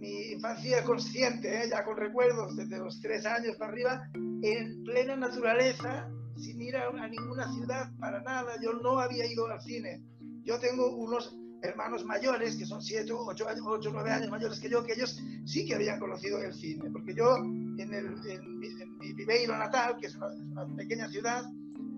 mi 0.00 0.32
infancia 0.32 0.84
consciente, 0.84 1.64
¿eh? 1.64 1.68
ya 1.70 1.84
con 1.84 1.96
recuerdos 1.96 2.56
desde 2.56 2.78
los 2.78 3.00
tres 3.00 3.26
años 3.26 3.56
para 3.56 3.72
arriba, 3.72 4.10
en 4.42 4.84
plena 4.84 5.16
naturaleza, 5.16 6.08
sin 6.36 6.62
ir 6.62 6.76
a, 6.76 6.90
ninguna 7.08 7.52
ciudad 7.52 7.90
para 7.98 8.22
nada. 8.22 8.52
Yo 8.62 8.74
no 8.74 9.00
había 9.00 9.26
ido 9.26 9.46
al 9.46 9.60
cine. 9.60 10.02
Yo 10.44 10.58
tengo 10.60 10.96
unos 10.96 11.36
hermanos 11.62 12.04
mayores 12.04 12.56
que 12.56 12.66
son 12.66 12.82
siete, 12.82 13.12
ocho, 13.12 13.48
años, 13.48 13.64
ocho, 13.66 13.90
nueve 13.92 14.10
años 14.10 14.30
mayores 14.30 14.60
que 14.60 14.68
yo, 14.68 14.84
que 14.84 14.92
ellos 14.92 15.20
sí 15.44 15.66
que 15.66 15.74
habían 15.74 15.98
conocido 15.98 16.40
el 16.40 16.54
cine, 16.54 16.90
porque 16.90 17.14
yo 17.14 17.36
en, 17.36 17.78
el, 17.78 18.06
en, 18.28 18.58
mi, 18.98 19.12
Viveiro 19.12 19.56
natal, 19.56 19.96
que 20.00 20.06
es 20.06 20.16
una, 20.16 20.28
una, 20.28 20.76
pequeña 20.76 21.08
ciudad, 21.08 21.44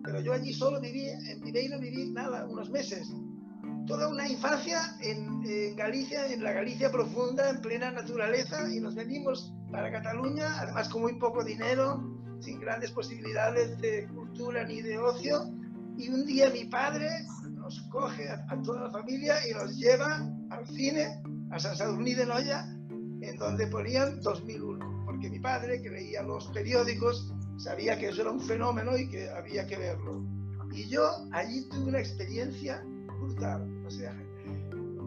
pero 0.02 0.20
yo 0.20 0.32
allí 0.32 0.52
solo 0.52 0.80
viví, 0.80 1.08
en 1.08 1.40
Viveiro 1.40 1.78
viví 1.78 2.10
nada, 2.10 2.46
unos 2.46 2.70
meses, 2.70 3.12
toda 3.86 4.08
una 4.08 4.28
infancia 4.28 4.96
en, 5.00 5.42
en, 5.44 5.76
Galicia, 5.76 6.26
en 6.32 6.42
la 6.42 6.52
Galicia 6.52 6.90
profunda, 6.90 7.50
en 7.50 7.60
plena 7.60 7.90
naturaleza, 7.90 8.72
y 8.72 8.80
nos 8.80 8.94
venimos 8.94 9.52
para 9.70 9.90
Cataluña, 9.90 10.60
además 10.60 10.88
con 10.88 11.02
muy 11.02 11.18
poco 11.18 11.44
dinero, 11.44 12.02
sin 12.40 12.60
grandes 12.60 12.90
posibilidades 12.92 13.78
de 13.78 14.06
cultura 14.08 14.64
ni 14.64 14.80
de 14.80 14.98
ocio, 14.98 15.52
y 15.98 16.08
un 16.08 16.24
día 16.24 16.50
mi 16.50 16.64
padre 16.64 17.08
nos 17.70 17.80
coge 17.82 18.28
a, 18.28 18.44
a 18.48 18.62
toda 18.62 18.82
la 18.82 18.90
familia 18.90 19.36
y 19.48 19.52
nos 19.54 19.76
lleva 19.76 20.28
al 20.50 20.66
cine, 20.66 21.22
a 21.52 21.58
San 21.60 21.76
Sadurní 21.76 22.14
de 22.14 22.26
Noya, 22.26 22.66
en 23.20 23.36
donde 23.36 23.68
ponían 23.68 24.20
2001, 24.22 25.04
porque 25.06 25.30
mi 25.30 25.38
padre, 25.38 25.80
que 25.80 25.88
leía 25.88 26.22
los 26.22 26.48
periódicos, 26.48 27.32
sabía 27.58 27.96
que 27.96 28.08
eso 28.08 28.22
era 28.22 28.32
un 28.32 28.40
fenómeno 28.40 28.98
y 28.98 29.08
que 29.08 29.30
había 29.30 29.68
que 29.68 29.76
verlo. 29.76 30.20
Y 30.72 30.88
yo 30.88 31.08
allí 31.30 31.68
tuve 31.68 31.90
una 31.90 32.00
experiencia 32.00 32.82
brutal. 33.20 33.84
O 33.86 33.90
sea, 33.90 34.16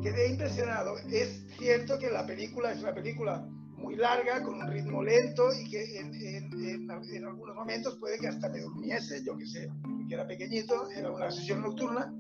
quedé 0.01 0.29
impresionado. 0.29 0.97
Es 1.11 1.45
cierto 1.57 1.99
que 1.99 2.11
la 2.11 2.25
película 2.25 2.71
es 2.71 2.81
una 2.81 2.93
película 2.93 3.45
muy 3.75 3.97
larga, 3.97 4.41
con 4.41 4.55
un 4.55 4.67
ritmo 4.71 5.03
lento 5.03 5.49
y 5.53 5.69
que 5.69 5.99
en, 5.99 6.13
en, 6.15 6.53
en, 6.53 6.89
en 6.89 7.25
algunos 7.25 7.55
momentos 7.55 7.97
puede 7.97 8.17
que 8.19 8.29
hasta 8.29 8.47
me 8.47 8.61
durmiese, 8.61 9.21
yo 9.25 9.35
que 9.35 9.45
sé, 9.45 9.69
que 10.07 10.13
era 10.13 10.25
pequeñito, 10.25 10.89
era 10.91 11.11
una 11.11 11.29
sesión 11.29 11.61
nocturna, 11.61 12.13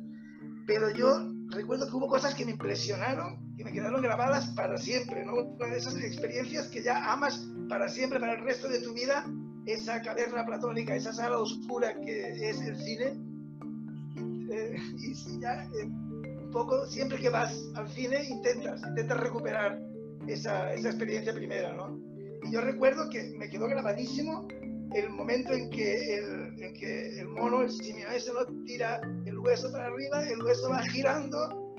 pero 0.65 0.89
yo 0.91 1.31
recuerdo 1.49 1.87
que 1.87 1.95
hubo 1.95 2.07
cosas 2.07 2.35
que 2.35 2.45
me 2.45 2.51
impresionaron, 2.51 3.55
que 3.55 3.63
me 3.63 3.71
quedaron 3.71 4.01
grabadas 4.01 4.47
para 4.55 4.77
siempre, 4.77 5.25
¿no? 5.25 5.33
Una 5.35 5.67
de 5.67 5.77
esas 5.77 5.95
experiencias 5.95 6.67
que 6.67 6.83
ya 6.83 7.11
amas 7.11 7.47
para 7.69 7.89
siempre, 7.89 8.19
para 8.19 8.33
el 8.33 8.43
resto 8.43 8.67
de 8.67 8.79
tu 8.79 8.93
vida, 8.93 9.25
esa 9.65 10.01
caverna 10.01 10.45
platónica, 10.45 10.95
esa 10.95 11.13
sala 11.13 11.37
oscura 11.37 11.99
que 12.01 12.49
es 12.49 12.61
el 12.61 12.77
cine, 12.77 13.13
eh, 14.51 14.75
y 14.97 15.15
si 15.15 15.39
ya 15.39 15.63
eh, 15.63 15.85
un 15.85 16.51
poco, 16.51 16.85
siempre 16.87 17.19
que 17.19 17.29
vas 17.29 17.57
al 17.75 17.89
cine, 17.89 18.23
intentas, 18.25 18.81
intentas 18.87 19.19
recuperar 19.19 19.79
esa, 20.27 20.73
esa 20.73 20.89
experiencia 20.89 21.33
primera, 21.33 21.73
¿no? 21.73 21.99
Y 22.43 22.51
yo 22.51 22.61
recuerdo 22.61 23.09
que 23.09 23.35
me 23.37 23.49
quedó 23.49 23.67
grabadísimo 23.67 24.47
el 24.93 25.09
momento 25.09 25.53
en 25.53 25.69
que 25.69 26.17
el, 26.17 26.63
en 26.63 26.73
que 26.73 27.19
el 27.19 27.27
mono, 27.27 27.63
el 27.63 27.71
simio 27.71 28.07
ese, 28.09 28.31
¿no? 28.33 28.45
tira 28.65 29.01
el 29.25 29.37
hueso 29.39 29.71
para 29.71 29.87
arriba, 29.87 30.27
el 30.27 30.41
hueso 30.43 30.69
va 30.69 30.83
girando 30.83 31.73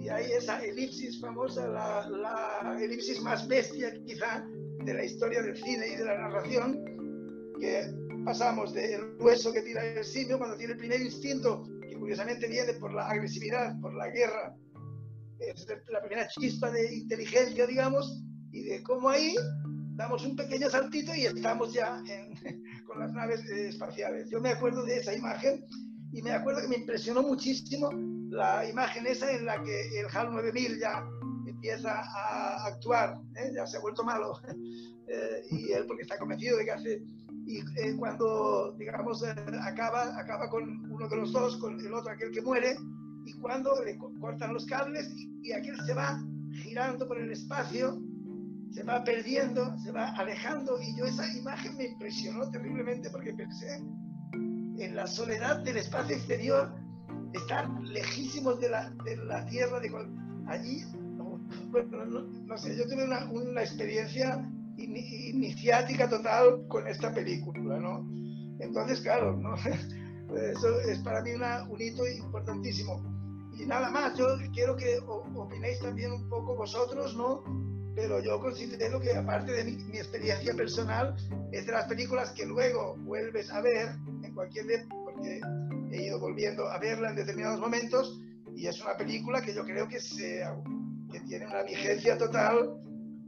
y 0.00 0.08
hay 0.08 0.32
esa 0.32 0.62
elipsis 0.62 1.20
famosa, 1.20 1.66
la, 1.66 2.08
la 2.10 2.78
elipsis 2.78 3.22
más 3.22 3.48
bestia 3.48 3.92
quizá 4.04 4.46
de 4.84 4.94
la 4.94 5.04
historia 5.04 5.42
del 5.42 5.56
cine 5.56 5.88
y 5.88 5.96
de 5.96 6.04
la 6.04 6.18
narración, 6.18 6.84
que 7.58 7.90
pasamos 8.24 8.74
del 8.74 9.16
hueso 9.18 9.52
que 9.52 9.62
tira 9.62 9.84
el 9.84 10.04
simio 10.04 10.38
cuando 10.38 10.56
tiene 10.56 10.74
el 10.74 10.78
primer 10.78 11.00
instinto, 11.00 11.66
que 11.88 11.96
curiosamente 11.96 12.46
viene 12.48 12.74
por 12.74 12.92
la 12.92 13.08
agresividad, 13.08 13.80
por 13.80 13.94
la 13.94 14.10
guerra, 14.10 14.54
es 15.38 15.66
la 15.88 16.00
primera 16.00 16.28
chispa 16.28 16.70
de 16.70 16.94
inteligencia, 16.94 17.66
digamos, 17.66 18.22
y 18.52 18.62
de 18.64 18.82
cómo 18.82 19.08
ahí 19.08 19.34
damos 19.96 20.24
un 20.24 20.36
pequeño 20.36 20.68
saltito 20.68 21.14
y 21.14 21.26
estamos 21.26 21.72
ya 21.72 22.02
con 22.86 23.00
las 23.00 23.12
naves 23.12 23.44
eh, 23.50 23.68
espaciales. 23.68 24.28
Yo 24.30 24.40
me 24.40 24.50
acuerdo 24.50 24.84
de 24.84 24.96
esa 24.96 25.14
imagen 25.14 25.64
y 26.12 26.22
me 26.22 26.32
acuerdo 26.32 26.62
que 26.62 26.68
me 26.68 26.76
impresionó 26.76 27.22
muchísimo 27.22 27.90
la 28.30 28.68
imagen 28.68 29.06
esa 29.06 29.30
en 29.30 29.46
la 29.46 29.62
que 29.62 30.00
el 30.00 30.06
HAL 30.12 30.32
9000 30.32 30.80
ya 30.80 31.04
empieza 31.46 32.00
a 32.00 32.66
actuar, 32.66 33.20
¿eh? 33.36 33.52
ya 33.54 33.66
se 33.66 33.76
ha 33.76 33.80
vuelto 33.80 34.02
malo, 34.02 34.40
eh, 35.08 35.42
y 35.50 35.72
él 35.72 35.84
porque 35.86 36.02
está 36.02 36.18
convencido 36.18 36.56
de 36.58 36.64
que 36.64 36.70
hace, 36.70 37.02
y 37.46 37.62
cuando, 37.98 38.74
digamos, 38.78 39.22
acaba, 39.22 40.18
acaba 40.18 40.48
con 40.48 40.90
uno 40.90 41.08
de 41.08 41.16
los 41.16 41.32
dos, 41.32 41.58
con 41.58 41.78
el 41.78 41.92
otro, 41.92 42.10
aquel 42.10 42.30
que 42.32 42.40
muere, 42.40 42.74
y 43.26 43.32
cuando 43.34 43.70
le 43.84 43.98
cortan 43.98 44.54
los 44.54 44.64
cables 44.66 45.10
y 45.42 45.52
aquel 45.52 45.76
se 45.86 45.94
va 45.94 46.22
girando 46.62 47.06
por 47.06 47.18
el 47.18 47.30
espacio, 47.30 48.00
se 48.74 48.82
va 48.82 49.04
perdiendo, 49.04 49.78
se 49.78 49.92
va 49.92 50.08
alejando 50.16 50.80
y 50.82 50.96
yo 50.96 51.04
esa 51.04 51.32
imagen 51.32 51.76
me 51.76 51.86
impresionó 51.86 52.50
terriblemente 52.50 53.08
porque 53.08 53.32
pensé 53.32 53.80
en 54.78 54.96
la 54.96 55.06
soledad 55.06 55.60
del 55.60 55.76
espacio 55.76 56.16
exterior, 56.16 56.74
estar 57.32 57.70
lejísimos 57.82 58.60
de 58.60 58.70
la, 58.70 58.90
de 59.04 59.16
la 59.16 59.46
Tierra, 59.46 59.78
de 59.78 59.90
allí, 60.48 60.82
bueno, 61.70 62.04
no, 62.46 62.58
sé, 62.58 62.76
yo 62.76 62.84
tuve 62.84 63.04
una, 63.04 63.30
una 63.30 63.62
experiencia 63.62 64.44
iniciática 64.76 66.08
total 66.08 66.66
con 66.66 66.88
esta 66.88 67.14
película, 67.14 67.78
¿no? 67.78 68.04
Entonces, 68.58 69.00
claro, 69.02 69.36
¿no? 69.36 69.54
eso 70.36 70.80
es 70.80 70.98
para 71.00 71.22
mí 71.22 71.30
una, 71.30 71.62
un 71.68 71.80
hito 71.80 72.06
importantísimo. 72.08 73.00
Y 73.56 73.66
nada 73.66 73.88
más, 73.90 74.18
yo 74.18 74.26
quiero 74.52 74.74
que 74.76 74.98
opinéis 75.06 75.78
también 75.78 76.10
un 76.10 76.28
poco 76.28 76.56
vosotros, 76.56 77.16
¿no? 77.16 77.44
Pero 77.94 78.20
yo 78.20 78.40
considero 78.40 79.00
que 79.00 79.14
aparte 79.14 79.52
de 79.52 79.64
mi, 79.64 79.98
experiencia 79.98 80.52
personal, 80.54 81.14
es 81.52 81.66
de 81.66 81.72
las 81.72 81.86
películas 81.86 82.32
que 82.32 82.44
luego 82.44 82.96
vuelves 82.98 83.50
a 83.50 83.60
ver 83.60 83.88
en 84.22 84.34
cualquier 84.34 84.66
porque 85.04 85.40
he 85.92 86.06
ido 86.06 86.18
volviendo 86.18 86.68
a 86.68 86.78
verla 86.78 87.10
en 87.10 87.16
determinados 87.16 87.60
momentos 87.60 88.20
y 88.56 88.66
es 88.66 88.80
una 88.80 88.96
película 88.96 89.42
que 89.42 89.54
yo 89.54 89.64
creo 89.64 89.88
que, 89.88 90.00
se, 90.00 90.44
que 91.10 91.20
tiene 91.20 91.46
una 91.46 91.62
vigencia 91.62 92.16
total, 92.18 92.80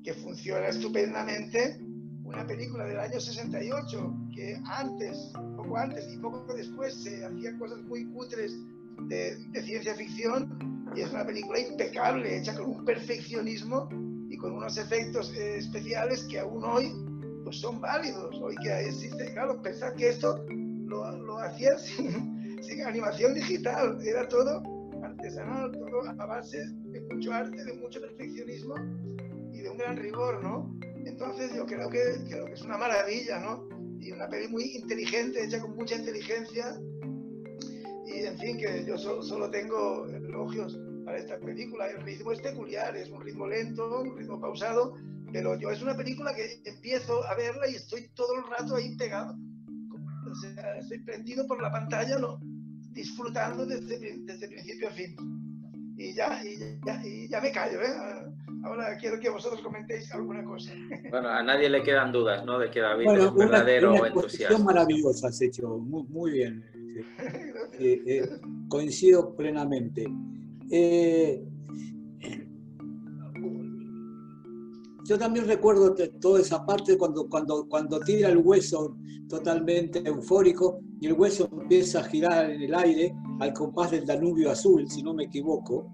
que 0.02 0.14
funciona 0.14 0.68
estupendamente. 0.68 1.80
Una 2.24 2.44
película 2.44 2.84
del 2.84 2.98
año 2.98 3.20
68, 3.20 4.14
que 4.34 4.60
antes, 4.64 5.32
poco 5.56 5.76
antes 5.76 6.12
y 6.12 6.18
poco 6.18 6.54
después 6.54 6.94
se 6.94 7.24
hacían 7.24 7.58
cosas 7.58 7.82
muy 7.82 8.04
cutres 8.06 8.52
de, 9.08 9.36
ciencia 9.62 9.94
ficción 9.94 10.82
y 10.94 11.00
es 11.00 11.10
una 11.10 11.24
película 11.24 11.60
impecable, 11.60 12.38
hecha 12.38 12.54
con 12.54 12.66
un 12.66 12.84
perfeccionismo 12.84 13.88
y 14.36 14.38
con 14.38 14.52
unos 14.52 14.76
efectos 14.76 15.32
eh, 15.34 15.56
especiales 15.56 16.24
que 16.24 16.38
aún 16.40 16.62
hoy 16.62 16.92
pues 17.42 17.56
son 17.56 17.80
válidos. 17.80 18.36
Hoy 18.42 18.54
que 18.56 18.70
existe, 18.80 19.32
claro, 19.32 19.62
pensar 19.62 19.94
que 19.94 20.08
esto 20.08 20.44
lo, 20.48 21.10
lo 21.16 21.38
hacían 21.38 21.78
sin, 21.78 22.62
sin, 22.62 22.84
animación 22.84 23.34
digital, 23.34 23.98
era 24.04 24.28
todo 24.28 24.62
artesanal, 25.02 25.72
todo 25.72 26.02
a 26.18 26.26
base 26.26 26.58
de 26.86 27.00
mucho 27.02 27.32
arte, 27.32 27.64
de 27.64 27.74
mucho 27.74 28.00
perfeccionismo 28.00 28.74
y 29.52 29.60
de 29.60 29.70
un 29.70 29.78
gran 29.78 29.96
rigor, 29.96 30.42
¿no? 30.42 30.76
Entonces 31.04 31.54
yo 31.54 31.64
creo 31.66 31.88
que, 31.88 32.00
creo 32.28 32.46
que 32.46 32.52
es 32.52 32.62
una 32.62 32.76
maravilla, 32.76 33.38
¿no? 33.38 33.68
Y 34.00 34.12
una 34.12 34.28
peli 34.28 34.48
muy 34.48 34.64
inteligente, 34.76 35.44
hecha 35.44 35.60
con 35.60 35.76
mucha 35.76 35.96
inteligencia 35.96 36.78
y 38.06 38.20
en 38.24 38.38
fin, 38.38 38.58
que 38.58 38.84
yo 38.86 38.98
solo 38.98 39.50
tengo 39.50 40.06
elogios 40.06 40.78
para 41.06 41.18
esta 41.18 41.38
película. 41.38 41.86
El 41.86 42.02
ritmo 42.02 42.32
es 42.32 42.42
peculiar, 42.42 42.94
es 42.94 43.08
un 43.08 43.22
ritmo 43.22 43.46
lento, 43.46 44.02
un 44.02 44.18
ritmo 44.18 44.38
pausado, 44.38 44.98
pero 45.32 45.58
yo 45.58 45.70
es 45.70 45.80
una 45.80 45.96
película 45.96 46.34
que 46.34 46.60
empiezo 46.66 47.24
a 47.26 47.34
verla 47.34 47.66
y 47.70 47.76
estoy 47.76 48.10
todo 48.14 48.34
el 48.34 48.44
rato 48.50 48.76
ahí 48.76 48.94
pegado. 48.96 49.34
O 50.30 50.34
sea, 50.34 50.76
estoy 50.76 50.98
prendido 50.98 51.46
por 51.46 51.62
la 51.62 51.72
pantalla, 51.72 52.18
¿no? 52.18 52.38
disfrutando 52.96 53.66
desde, 53.66 54.16
desde 54.20 54.48
principio 54.48 54.88
a 54.88 54.92
fin. 54.92 55.14
Y 55.98 56.14
ya, 56.14 56.42
y 56.44 56.58
ya, 56.84 57.02
y 57.04 57.28
ya 57.28 57.40
me 57.40 57.52
callo, 57.52 57.80
¿eh? 57.80 58.32
Ahora 58.64 58.96
quiero 58.98 59.20
que 59.20 59.30
vosotros 59.30 59.60
comentéis 59.62 60.12
alguna 60.12 60.42
cosa. 60.42 60.72
Bueno, 61.10 61.28
a 61.28 61.42
nadie 61.42 61.68
le 61.68 61.82
quedan 61.82 62.10
dudas, 62.10 62.44
¿no? 62.44 62.58
De 62.58 62.70
que 62.70 62.80
David 62.80 63.08
es 63.08 63.26
un 63.26 63.36
verdadero 63.36 63.94
una 63.94 64.08
entusiasta. 64.08 64.58
maravillosa 64.58 65.28
has 65.28 65.40
hecho, 65.40 65.68
muy, 65.78 66.02
muy 66.08 66.30
bien. 66.32 66.64
Eh, 67.78 68.02
eh, 68.06 68.22
coincido 68.68 69.36
plenamente. 69.36 70.06
Eh, 70.70 71.42
yo 75.04 75.18
también 75.18 75.46
recuerdo 75.46 75.94
toda 76.20 76.40
esa 76.40 76.64
parte 76.66 76.98
cuando, 76.98 77.28
cuando, 77.28 77.68
cuando 77.68 78.00
tira 78.00 78.28
el 78.28 78.38
hueso 78.38 78.96
totalmente 79.28 80.02
eufórico 80.04 80.80
y 81.00 81.06
el 81.06 81.12
hueso 81.12 81.48
empieza 81.52 82.00
a 82.00 82.04
girar 82.04 82.50
en 82.50 82.62
el 82.62 82.74
aire 82.74 83.14
al 83.40 83.52
compás 83.52 83.90
del 83.90 84.04
Danubio 84.04 84.50
azul, 84.50 84.88
si 84.88 85.02
no 85.02 85.14
me 85.14 85.24
equivoco. 85.24 85.92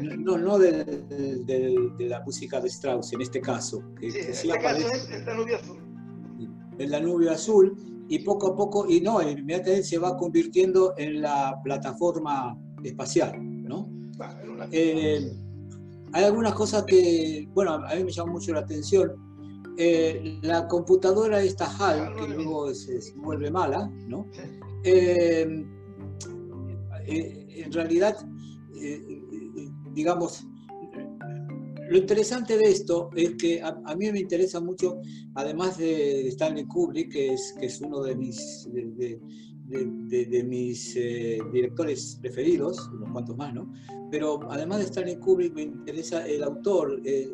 No, 0.00 0.38
no 0.38 0.58
de, 0.60 1.90
la 1.98 2.22
música 2.22 2.60
de 2.60 2.68
Strauss 2.68 3.12
en 3.14 3.20
este 3.20 3.40
caso. 3.40 3.82
Que, 3.98 4.10
sí, 4.10 4.18
este 4.20 5.16
el 5.16 5.24
Danubio 5.24 5.56
azul. 5.56 5.78
El 6.78 6.90
Danubio 6.90 7.32
azul 7.32 8.04
y 8.08 8.20
poco 8.20 8.52
a 8.52 8.56
poco, 8.56 8.86
y 8.88 9.00
no, 9.00 9.22
inmediatamente 9.22 9.82
se 9.82 9.98
va 9.98 10.16
convirtiendo 10.16 10.94
en 10.98 11.22
la 11.22 11.58
plataforma 11.64 12.56
espacial, 12.84 13.32
Eh, 14.70 15.32
hay 16.12 16.24
algunas 16.24 16.54
cosas 16.54 16.84
que, 16.84 17.48
bueno, 17.54 17.72
a 17.72 17.94
mí 17.94 18.04
me 18.04 18.10
llaman 18.10 18.34
mucho 18.34 18.52
la 18.52 18.60
atención. 18.60 19.12
Eh, 19.78 20.38
la 20.42 20.68
computadora 20.68 21.42
esta 21.42 21.64
HAL, 21.64 22.14
que 22.14 22.28
luego 22.28 22.74
se, 22.74 23.00
vuelve 23.16 23.50
mala, 23.50 23.90
¿no? 24.06 24.26
Eh, 24.84 25.64
en 27.06 27.72
realidad, 27.72 28.16
digamos, 29.94 30.46
lo 31.92 31.98
interesante 31.98 32.56
de 32.56 32.70
esto 32.70 33.10
es 33.14 33.34
que 33.34 33.60
a, 33.60 33.94
mí 33.94 34.10
me 34.10 34.20
interesa 34.20 34.60
mucho, 34.60 35.00
además 35.34 35.76
de 35.76 36.28
Stanley 36.28 36.64
Kubrick, 36.64 37.12
que 37.12 37.34
es, 37.34 37.54
que 37.60 37.66
es 37.66 37.80
uno 37.82 38.02
de 38.02 38.16
mis, 38.16 38.66
de, 38.72 39.20
mis 40.44 40.96
eh, 40.96 41.38
directores 41.52 42.18
preferidos, 42.20 42.88
unos 42.94 43.10
cuantos 43.10 43.36
más, 43.36 43.54
¿no? 43.54 43.72
Pero 44.10 44.40
además 44.50 44.78
de 44.78 44.84
Stanley 44.84 45.16
Kubrick 45.16 45.54
me 45.54 45.62
interesa 45.62 46.26
el 46.26 46.42
autor, 46.42 47.00
eh, 47.04 47.28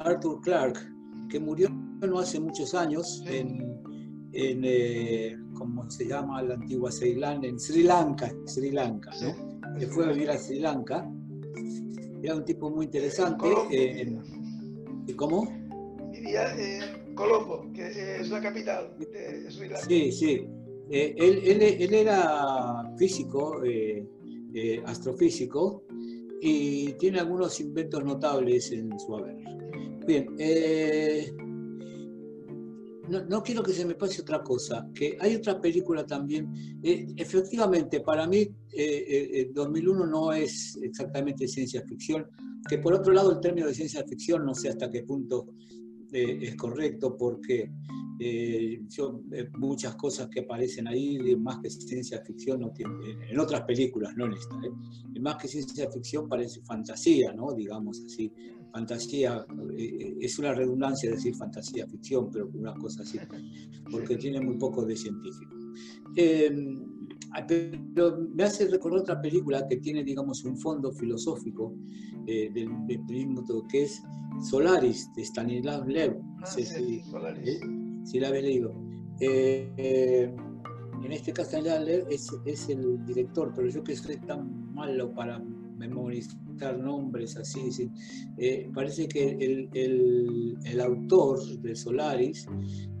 Arthur 0.00 0.40
Clarke, 0.42 0.80
que 1.28 1.40
murió 1.40 1.68
no 2.00 2.18
hace 2.18 2.40
muchos 2.40 2.74
años 2.74 3.22
en, 3.26 3.80
en 4.32 4.60
eh, 4.64 5.38
¿cómo 5.54 5.88
se 5.90 6.06
llama? 6.06 6.42
La 6.42 6.54
antigua 6.54 6.90
Ceilán, 6.90 7.44
en 7.44 7.58
Sri 7.60 7.84
Lanka, 7.84 8.32
Sri 8.46 8.70
Lanka, 8.70 9.10
¿no? 9.22 9.78
Que 9.78 9.86
fue 9.86 10.04
a 10.04 10.12
vivir 10.12 10.30
a 10.30 10.36
Sri 10.36 10.58
Lanka 10.58 11.08
era 12.22 12.36
un 12.36 12.44
tipo 12.44 12.70
muy 12.70 12.86
interesante. 12.86 13.46
Eh, 13.70 14.16
¿Cómo? 15.16 15.52
Vivía 16.12 16.54
en 16.56 17.14
Colombo, 17.14 17.68
que 17.74 18.20
es 18.20 18.30
la 18.30 18.40
capital 18.40 18.94
de 18.98 19.50
Sri 19.50 19.68
Lanka. 19.68 19.86
Sí, 19.86 20.12
sí. 20.12 20.46
Eh, 20.90 21.14
él, 21.16 21.94
era 21.94 22.92
físico, 22.96 23.62
eh, 23.64 24.04
astrofísico, 24.84 25.84
y 26.40 26.92
tiene 26.94 27.20
algunos 27.20 27.60
inventos 27.60 28.04
notables 28.04 28.72
en 28.72 28.98
su 28.98 29.16
haber. 29.16 29.36
Bien, 30.06 30.26
no, 33.28 33.42
quiero 33.42 33.62
que 33.62 33.72
se 33.72 33.84
me 33.84 33.94
pase 33.94 34.22
otra 34.22 34.42
cosa, 34.42 34.88
que 34.94 35.16
hay 35.20 35.34
otra 35.34 35.60
película 35.60 36.06
también. 36.06 36.50
Eh, 36.82 37.06
efectivamente, 37.16 38.00
para 38.00 38.26
mí, 38.26 38.48
2001 39.52 40.04
eh, 40.04 40.06
eh, 40.06 40.10
no 40.10 40.32
es 40.32 40.78
exactamente 40.82 41.46
ciencia 41.46 41.82
ficción, 41.86 42.26
que 42.68 42.78
por 42.78 42.94
otro 42.94 43.12
lado 43.12 43.32
el 43.32 43.40
término 43.40 43.66
de 43.66 43.74
ciencia 43.74 44.04
ficción 44.04 44.46
no 44.46 44.54
sé 44.54 44.68
hasta 44.68 44.88
qué 44.90 45.02
punto 45.02 45.48
es 46.12 46.54
correcto, 46.56 47.16
porque 47.16 47.70
yo, 48.88 49.20
muchas 49.58 49.96
cosas 49.96 50.28
que 50.28 50.40
aparecen 50.40 50.86
ahí, 50.86 51.34
más 51.36 51.58
que 51.58 51.70
ciencia 51.70 52.22
ficción, 52.24 52.60
no 52.60 52.72
en 52.78 53.38
otras 53.38 53.62
películas, 53.62 54.14
no 54.16 54.26
en 54.26 54.34
esta, 54.34 54.56
más 55.20 55.36
que 55.36 55.48
ciencia 55.48 55.90
ficción 55.90 56.28
parece 56.28 56.60
fantasía, 56.62 57.32
¿no? 57.32 57.52
digamos 57.52 58.00
así 58.06 58.32
fantasía, 58.72 59.44
eh, 59.76 60.16
es 60.20 60.38
una 60.38 60.54
redundancia 60.54 61.10
decir 61.10 61.34
fantasía 61.34 61.86
ficción, 61.86 62.30
pero 62.30 62.48
una 62.54 62.74
cosa 62.74 63.02
así, 63.02 63.18
porque 63.90 64.16
tiene 64.16 64.40
muy 64.40 64.56
poco 64.56 64.84
de 64.84 64.96
científico. 64.96 65.54
Pero 67.48 68.18
me 68.34 68.44
hace 68.44 68.68
recordar 68.68 69.00
otra 69.00 69.20
película 69.20 69.66
que 69.66 69.76
tiene, 69.78 70.04
digamos, 70.04 70.44
un 70.44 70.56
fondo 70.56 70.92
filosófico 70.92 71.74
eh, 72.26 72.50
del, 72.52 72.68
del 72.86 73.00
que 73.70 73.84
es 73.84 74.02
Solaris, 74.50 75.10
de 75.14 75.22
Stanislav 75.22 75.88
Lev. 75.88 76.16
No 76.18 76.42
ah, 76.42 76.46
sé 76.46 76.64
si, 76.64 76.96
¿eh? 76.96 77.60
si, 78.04 78.20
la 78.20 78.28
habéis 78.28 78.44
leído. 78.44 78.74
Eh, 79.20 80.34
en 81.04 81.12
este 81.12 81.32
caso, 81.32 81.50
Stanislav 81.50 81.84
Lev 81.84 82.06
es, 82.10 82.28
es, 82.44 82.68
el 82.68 83.04
director, 83.06 83.52
pero 83.54 83.68
yo 83.68 83.82
que 83.82 83.96
soy 83.96 84.16
tan 84.18 84.72
malo 84.74 85.12
para 85.14 85.38
memorizar 85.38 86.41
nombres 86.78 87.36
así, 87.36 87.90
parece 88.74 89.08
que 89.08 89.30
el, 89.30 89.68
el, 89.74 90.56
el 90.64 90.80
autor 90.80 91.40
de 91.60 91.74
Solaris 91.74 92.46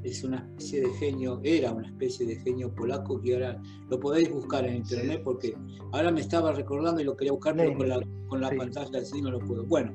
es 0.02 0.24
una 0.24 0.38
especie 0.38 0.82
de 0.82 0.90
genio, 0.94 1.40
era 1.44 1.72
una 1.72 1.86
especie 1.86 2.26
de 2.26 2.36
genio 2.36 2.74
polaco 2.74 3.20
que 3.20 3.34
ahora 3.34 3.60
lo 3.88 4.00
podéis 4.00 4.30
buscar 4.30 4.66
en 4.66 4.76
internet 4.76 5.22
porque 5.22 5.54
ahora 5.92 6.10
me 6.10 6.20
estaba 6.20 6.52
recordando 6.52 7.00
y 7.00 7.04
lo 7.04 7.16
quería 7.16 7.32
buscar, 7.32 7.56
pero 7.56 7.76
con 7.76 7.88
la, 7.88 8.00
con 8.28 8.40
la 8.40 8.50
pantalla 8.50 8.98
así 8.98 9.20
no 9.22 9.30
lo 9.30 9.38
puedo. 9.40 9.64
Bueno, 9.66 9.92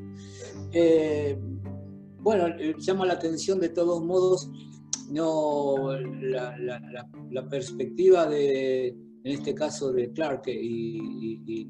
eh, 0.71 1.37
bueno, 2.21 2.47
eh, 2.47 2.75
llama 2.79 3.05
la 3.05 3.13
atención 3.13 3.59
de 3.59 3.69
todos 3.69 4.03
modos 4.03 4.49
no 5.09 5.93
la, 6.21 6.57
la 7.31 7.49
perspectiva 7.49 8.27
de, 8.27 8.95
en 9.27 9.33
este 9.33 9.53
caso 9.53 9.91
de 9.91 10.09
Clark, 10.13 10.43
y, 10.47 11.69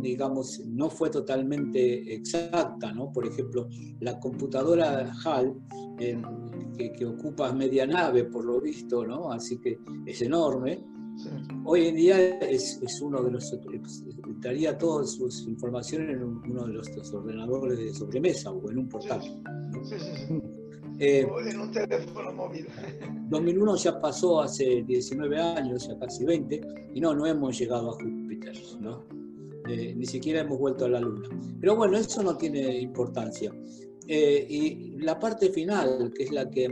digamos, 0.00 0.60
no 0.66 0.88
fue 0.88 1.10
totalmente 1.10 2.14
exacta, 2.14 2.92
¿no? 2.92 3.10
Por 3.10 3.26
ejemplo, 3.26 3.68
la 3.98 4.20
computadora 4.20 5.12
HAL, 5.24 5.52
que, 5.98 7.06
ocupa 7.06 7.52
media 7.52 7.86
nave, 7.86 8.24
por 8.24 8.44
lo 8.44 8.60
visto, 8.60 9.04
¿no? 9.04 9.32
Así 9.32 9.58
que 9.58 9.80
es 10.06 10.22
enorme. 10.22 10.80
Hoy 11.64 11.88
en 11.88 11.96
día 11.96 12.38
es, 12.38 13.00
uno 13.02 13.20
de 13.20 13.32
los, 13.32 13.52
estaría 14.36 14.78
todas 14.78 15.10
sus 15.10 15.48
informaciones 15.48 16.10
en 16.10 16.22
uno 16.22 16.66
de 16.66 16.72
los, 16.74 16.88
ordenadores 17.12 17.78
de 17.78 17.92
sobremesa 17.92 18.52
o 18.52 18.70
en 18.70 18.78
un 18.78 18.88
portátil. 18.88 19.42
Eh, 21.04 21.28
en 21.50 21.60
un 21.60 21.70
teléfono 21.70 22.32
móvil. 22.32 22.66
2001 23.28 23.76
ya 23.76 24.00
pasó 24.00 24.40
hace 24.40 24.82
19 24.86 25.38
años, 25.38 25.86
ya 25.86 25.98
casi 25.98 26.24
20, 26.24 26.60
y 26.94 27.00
no, 27.00 27.14
no 27.14 27.26
hemos 27.26 27.58
llegado 27.58 27.90
a 27.90 27.92
Júpiter, 27.92 28.56
¿no? 28.80 29.04
Eh, 29.68 29.94
ni 29.94 30.06
siquiera 30.06 30.40
hemos 30.40 30.58
vuelto 30.58 30.86
a 30.86 30.88
la 30.88 31.00
Luna. 31.00 31.28
Pero 31.60 31.76
bueno, 31.76 31.98
eso 31.98 32.22
no 32.22 32.36
tiene 32.36 32.78
importancia. 32.80 33.52
Eh, 34.06 34.46
y 34.48 34.98
la 34.98 35.18
parte 35.18 35.50
final, 35.50 36.12
que 36.14 36.24
es 36.24 36.32
la 36.32 36.48
que 36.50 36.68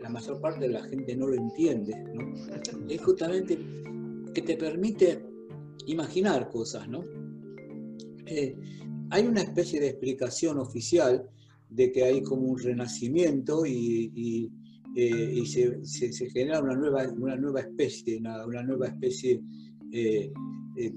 la 0.00 0.08
mayor 0.08 0.40
parte 0.40 0.60
de 0.60 0.68
la 0.68 0.82
gente 0.84 1.14
no 1.16 1.26
lo 1.26 1.34
entiende, 1.34 1.94
¿no? 2.14 2.32
es 2.88 3.02
justamente 3.02 3.58
que 4.32 4.42
te 4.42 4.56
permite 4.56 5.22
imaginar 5.86 6.48
cosas, 6.50 6.88
¿no? 6.88 7.04
hay 9.10 9.26
una 9.26 9.40
especie 9.40 9.80
de 9.80 9.88
explicación 9.88 10.58
oficial 10.58 11.30
de 11.70 11.92
que 11.92 12.04
hay 12.04 12.22
como 12.22 12.46
un 12.46 12.58
renacimiento 12.58 13.64
y, 13.66 14.50
eh, 14.94 15.44
se, 15.44 16.30
genera 16.30 16.60
una 16.60 16.74
nueva, 16.74 17.06
una 17.08 17.36
nueva 17.36 17.60
especie, 17.60 18.16
una, 18.18 18.62
nueva 18.62 18.88
especie 18.88 19.40
eh, 19.92 20.32
eh, 20.76 20.94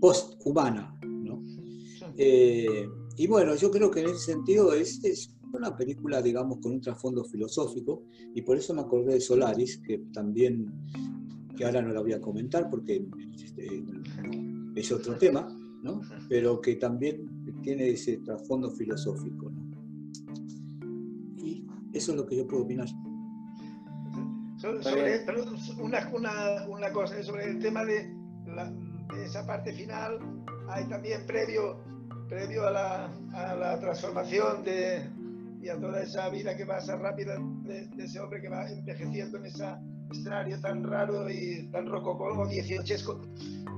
post-humana. 0.00 0.98
y 3.16 3.26
bueno, 3.26 3.54
yo 3.54 3.70
creo 3.70 3.90
que 3.90 4.00
en 4.00 4.06
ese 4.06 4.32
sentido 4.32 4.72
es, 4.74 5.30
una 5.52 5.76
película, 5.76 6.20
digamos, 6.20 6.58
con 6.58 6.72
un 6.72 6.80
trasfondo 6.80 7.22
filosófico, 7.22 8.06
y 8.34 8.42
por 8.42 8.56
eso 8.56 8.74
me 8.74 8.80
acordé 8.80 9.14
de 9.14 9.20
Solaris, 9.20 9.78
que 9.78 9.98
también, 10.12 10.72
que 11.56 11.64
ahora 11.64 11.80
no 11.80 11.92
la 11.92 12.00
voy 12.00 12.12
a 12.12 12.20
comentar 12.20 12.68
porque 12.68 13.06
este, 13.36 13.84
es 14.74 14.90
otro 14.90 15.16
tema, 15.16 15.46
¿no? 15.84 16.00
pero 16.28 16.60
que 16.60 16.74
también 16.74 17.33
tiene 17.64 17.88
ese 17.88 18.18
trasfondo 18.18 18.70
filosófico. 18.70 19.50
Y 21.38 21.66
eso 21.92 22.12
es 22.12 22.16
lo 22.18 22.26
que 22.26 22.36
yo 22.36 22.46
puedo 22.46 22.64
opinar. 22.64 22.86
Sobre, 24.58 25.24
una, 25.78 26.10
una, 26.12 26.66
una, 26.68 26.92
cosa, 26.92 27.22
sobre 27.22 27.44
el 27.44 27.58
tema 27.58 27.84
de, 27.84 28.10
esa 29.24 29.46
parte 29.46 29.72
final, 29.72 30.18
hay 30.68 30.88
también 30.88 31.26
previo, 31.26 31.82
previo 32.28 32.66
a, 32.66 32.70
la, 32.70 33.04
a 33.32 33.54
la 33.54 33.78
transformación 33.80 34.64
de, 34.64 35.06
y 35.64 35.68
a 35.70 35.78
toda 35.78 36.02
esa 36.02 36.28
vida 36.28 36.56
que 36.56 36.66
pasa 36.66 36.96
rápida 36.96 37.38
de, 37.64 37.88
ese 37.98 38.20
hombre 38.20 38.42
que 38.42 38.48
va 38.48 38.70
envejeciendo 38.70 39.38
en 39.38 39.46
ese 39.46 39.64
escenario 40.10 40.60
tan 40.60 40.84
raro 40.84 41.28
y 41.30 41.68
tan 41.72 41.86
rococó 41.86 42.46
dieciochesco. 42.46 43.20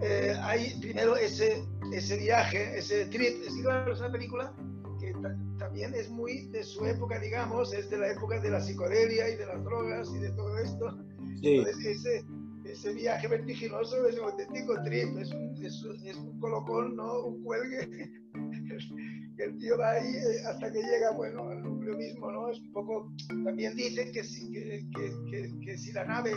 Eh, 0.03 0.35
hay 0.41 0.79
primero 0.81 1.17
ese, 1.17 1.65
ese 1.93 2.17
viaje, 2.17 2.79
ese 2.79 3.07
trip. 3.07 3.43
Es, 3.43 3.55
es 3.55 4.01
una 4.01 4.13
película 4.13 4.55
que 5.01 5.13
también 5.59 5.95
es 5.95 6.11
muy 6.11 6.47
de 6.49 6.63
su 6.63 6.85
época, 6.87 7.19
digamos, 7.19 7.73
es 7.73 7.91
de 7.91 7.99
la 7.99 8.13
época 8.13 8.41
de 8.41 8.51
la 8.51 8.61
psicodelia 8.61 9.29
y 9.29 9.37
de 9.37 9.47
las 9.47 9.63
drogas 9.65 10.11
y 10.15 10.19
de 10.19 10.31
todo 10.31 10.59
esto. 10.59 10.99
Entonces, 11.43 11.85
ese, 11.85 12.25
ese 12.65 12.95
viaje 12.95 13.29
vertiginoso 13.29 14.07
es 14.07 14.19
un 14.19 14.25
auténtico 14.25 14.75
trip, 14.85 15.17
es 15.19 15.31
un, 15.33 15.55
es, 15.65 15.85
es 16.05 16.17
un 16.17 16.39
colocón, 16.41 16.97
¿no? 16.97 17.25
Un 17.25 17.43
cuelgue. 17.43 18.11
el 19.39 19.59
tío 19.59 19.77
va 19.79 19.93
ahí 19.93 20.15
eh, 20.17 20.47
hasta 20.47 20.73
que 20.73 20.83
llega, 20.83 21.11
bueno, 21.13 21.49
al 21.49 21.63
núcleo 21.63 21.97
mismo, 21.97 22.31
¿no? 22.31 22.49
Es 22.49 22.61
un 22.61 22.73
poco, 22.73 23.13
también 23.45 23.77
dicen 23.77 24.13
que 24.13 24.25
si, 24.25 24.51
que, 24.53 24.87
que, 25.31 25.59
que, 25.61 25.79
si 25.79 25.93
la 25.93 26.05
nave, 26.05 26.33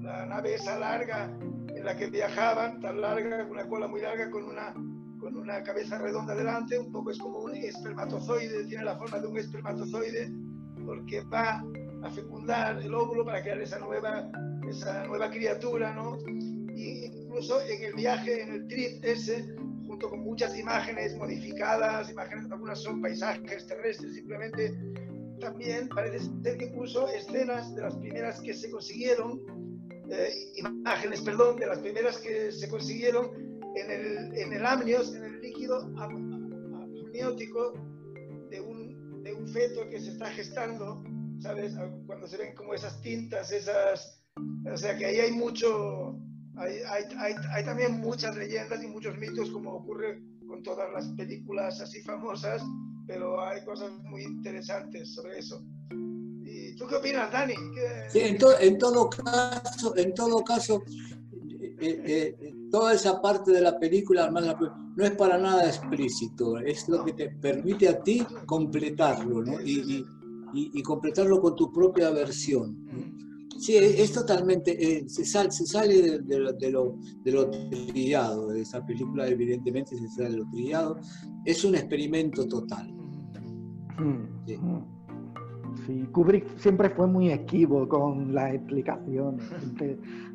la 0.00 0.26
nave 0.26 0.54
esa 0.54 0.78
larga 0.78 1.34
en 1.74 1.84
la 1.84 1.96
que 1.96 2.10
viajaban, 2.10 2.80
tan 2.80 3.00
larga, 3.00 3.42
con 3.42 3.52
una 3.52 3.68
cola 3.68 3.88
muy 3.88 4.02
larga, 4.02 4.30
con 4.30 4.44
una, 4.44 4.74
con 5.22 5.36
una 5.36 5.62
cabeza 5.62 5.98
redonda 5.98 6.34
delante, 6.34 6.76
un 6.76 6.90
poco 6.90 7.12
es 7.12 7.18
como 7.18 7.38
un 7.38 7.54
espermatozoide, 7.54 8.64
tiene 8.64 8.84
la 8.84 8.96
forma 8.96 9.20
de 9.20 9.28
un 9.28 9.38
espermatozoide, 9.38 10.32
porque 10.84 11.20
va 11.22 11.64
a 12.02 12.10
fecundar 12.10 12.82
el 12.82 12.92
óvulo 12.92 13.24
para 13.24 13.40
crear 13.40 13.60
esa 13.60 13.78
nueva, 13.78 14.28
esa 14.68 15.06
nueva 15.06 15.30
criatura, 15.30 15.94
¿no? 15.94 16.18
Incluso 16.74 17.62
en 17.62 17.84
el 17.84 17.94
viaje, 17.94 18.42
en 18.42 18.52
el 18.52 18.66
trip 18.66 19.04
ese, 19.04 19.54
junto 19.86 20.10
con 20.10 20.24
muchas 20.24 20.58
imágenes 20.58 21.16
modificadas, 21.16 22.10
imágenes, 22.10 22.50
algunas 22.50 22.82
son 22.82 23.00
paisajes 23.00 23.64
terrestres, 23.68 24.14
simplemente 24.14 24.76
también 25.38 25.88
parece 25.88 26.18
ser 26.42 26.58
que 26.58 26.64
incluso 26.64 27.06
escenas 27.08 27.72
de 27.76 27.82
las 27.82 27.96
primeras 27.96 28.40
que 28.40 28.54
se 28.54 28.68
consiguieron 28.72 29.40
eh, 30.10 30.30
imágenes, 30.56 31.20
perdón, 31.20 31.56
de 31.60 31.66
las 31.66 31.78
primeras 31.78 32.18
que 32.18 32.50
se 32.50 32.68
consiguieron 32.68 33.51
en 33.74 33.90
el, 33.90 34.38
en 34.38 34.52
el 34.52 34.66
amnios, 34.66 35.14
en 35.14 35.24
el 35.24 35.40
líquido 35.40 35.80
amniótico 35.96 37.72
de 38.50 38.60
un, 38.60 39.22
de 39.22 39.32
un 39.32 39.48
feto 39.48 39.88
que 39.88 40.00
se 40.00 40.10
está 40.10 40.26
gestando, 40.30 41.02
¿sabes? 41.40 41.74
Cuando 42.06 42.26
se 42.26 42.36
ven 42.36 42.54
como 42.54 42.74
esas 42.74 43.00
tintas, 43.00 43.52
esas... 43.52 44.22
O 44.72 44.76
sea 44.76 44.96
que 44.96 45.06
ahí 45.06 45.18
hay 45.18 45.32
mucho, 45.32 46.18
hay, 46.56 46.78
hay, 46.88 47.04
hay, 47.18 47.34
hay, 47.52 47.64
también 47.64 48.00
muchas 48.00 48.36
leyendas 48.36 48.82
y 48.82 48.86
muchos 48.86 49.18
mitos, 49.18 49.50
como 49.50 49.72
ocurre 49.74 50.22
con 50.46 50.62
todas 50.62 50.90
las 50.92 51.08
películas 51.16 51.80
así 51.80 52.00
famosas, 52.02 52.62
pero 53.06 53.44
hay 53.44 53.62
cosas 53.64 53.90
muy 54.04 54.22
interesantes 54.22 55.14
sobre 55.14 55.38
eso. 55.38 55.62
¿Tú 56.78 56.86
qué 56.86 56.96
opinas, 56.96 57.30
Dani? 57.30 57.54
en, 58.14 58.78
todo 58.78 59.10
caso, 59.10 59.96
en 59.96 60.14
todo 60.14 60.42
caso 60.42 60.82
eh, 61.60 61.76
eh, 61.80 62.36
eh, 62.40 62.51
toda 62.72 62.94
esa 62.94 63.20
parte 63.20 63.52
de 63.52 63.60
la 63.60 63.78
película 63.78 64.30
no 64.30 65.04
es 65.04 65.10
para 65.12 65.36
nada 65.36 65.66
explícito, 65.66 66.58
es 66.58 66.88
lo 66.88 67.04
que 67.04 67.12
te 67.12 67.28
permite 67.28 67.86
a 67.86 68.02
ti 68.02 68.26
completarlo 68.46 69.42
¿no? 69.42 69.60
y, 69.60 70.04
y, 70.54 70.82
completarlo 70.82 71.40
con 71.40 71.54
tu 71.54 71.70
propia 71.70 72.10
versión. 72.10 72.76
Sí, 73.58 73.76
es, 73.76 74.10
totalmente, 74.12 75.06
se, 75.06 75.24
se 75.24 75.66
sale 75.66 76.20
de, 76.20 76.38
lo, 76.38 76.52
de, 76.52 77.30
lo, 77.30 77.50
trillado, 77.50 78.48
de 78.48 78.62
esa 78.62 78.84
película 78.84 79.28
evidentemente 79.28 79.96
se 79.96 80.08
sale 80.08 80.30
de 80.30 80.36
lo 80.38 80.50
trillado, 80.50 80.98
es 81.44 81.62
un 81.64 81.74
experimento 81.74 82.48
total. 82.48 82.92
Sí. 84.46 84.58
Sí, 85.86 86.08
Kubrick 86.12 86.56
siempre 86.56 86.90
fue 86.90 87.06
muy 87.06 87.30
esquivo 87.30 87.88
con 87.88 88.34
las 88.34 88.54
explicaciones. 88.54 89.44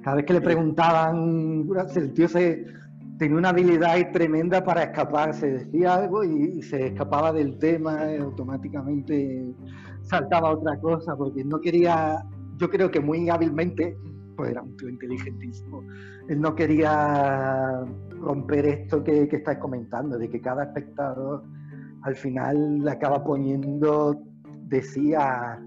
Cada 0.04 0.18
vez 0.18 0.26
que 0.26 0.34
le 0.34 0.42
preguntaban, 0.42 1.68
el 1.96 2.14
tío 2.14 2.28
se, 2.28 2.66
tenía 3.18 3.38
una 3.38 3.50
habilidad 3.50 3.96
tremenda 4.12 4.64
para 4.64 4.84
escapar. 4.84 5.34
Se 5.34 5.48
decía 5.48 5.96
algo 5.96 6.24
y, 6.24 6.62
se 6.62 6.88
escapaba 6.88 7.32
del 7.34 7.58
tema, 7.60 8.12
y 8.14 8.18
automáticamente 8.18 9.54
saltaba 10.02 10.50
a 10.50 10.54
otra 10.54 10.80
cosa, 10.80 11.16
porque 11.16 11.44
no 11.44 11.60
quería, 11.60 12.24
yo 12.58 12.70
creo 12.70 12.90
que 12.92 13.00
muy 13.00 13.30
hábilmente, 13.30 13.98
pues 14.36 14.52
era 14.52 14.62
un 14.62 14.76
tío 14.78 14.90
inteligentísimo, 14.90 15.82
él 16.30 16.40
no 16.40 16.56
quería 16.56 17.84
romper 18.20 18.66
esto 18.66 19.04
que, 19.04 19.28
que 19.28 19.38
estáis 19.38 19.58
comentando, 19.60 20.18
de 20.18 20.30
que 20.30 20.40
cada 20.40 20.66
espectador 20.66 21.44
al 22.04 22.16
final 22.16 22.80
le 22.80 22.92
acaba 22.92 23.24
poniendo 23.24 24.27
decía 24.68 25.60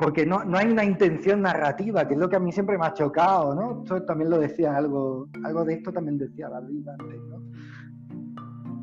porque 0.00 0.24
no, 0.24 0.42
no, 0.44 0.56
hay 0.56 0.72
una 0.72 0.82
intención 0.82 1.42
narrativa, 1.42 2.08
que 2.08 2.14
es 2.14 2.20
lo 2.20 2.30
que 2.30 2.36
a 2.36 2.40
mí 2.40 2.50
siempre 2.52 2.78
me 2.78 2.86
ha 2.86 2.94
chocado, 2.94 3.54
¿no? 3.54 3.82
Esto 3.82 4.02
también 4.04 4.30
lo 4.30 4.38
decía 4.38 4.74
algo, 4.74 5.28
algo 5.44 5.62
de 5.66 5.74
esto 5.74 5.92
también 5.92 6.16
decía 6.16 6.48
David 6.48 6.88
antes, 6.88 7.20
¿no? 7.28 7.42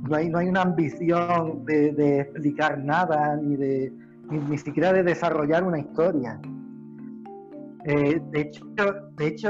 No 0.08 0.15
hay, 0.15 0.30
no 0.30 0.38
hay 0.38 0.48
una 0.48 0.62
ambición 0.62 1.65
de, 1.65 2.20
explicar 2.20 2.78
nada, 2.84 3.36
ni 3.36 3.56
de 3.56 3.91
ni, 4.30 4.58
siquiera 4.60 4.93
de 4.93 5.02
desarrollar 5.02 5.63
una 5.63 5.80
historia. 5.80 6.39
Eh, 7.86 8.22
de 8.32 8.41
hecho, 8.41 8.65
de 9.17 9.28
hecho 9.28 9.50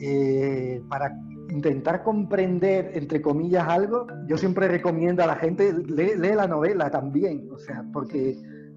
eh, 0.00 0.80
para 0.88 1.18
intentar 1.48 2.04
comprender, 2.04 2.92
entre 2.94 3.20
comillas, 3.20 3.66
algo, 3.66 4.06
yo 4.28 4.38
siempre 4.38 4.68
recomiendo 4.68 5.24
a 5.24 5.26
la 5.26 5.34
gente, 5.34 5.72
lee, 5.72 6.12
lee 6.16 6.34
la 6.36 6.46
novela 6.46 6.90
también, 6.90 7.48
o 7.52 7.58
sea, 7.58 7.84
porque 7.92 8.36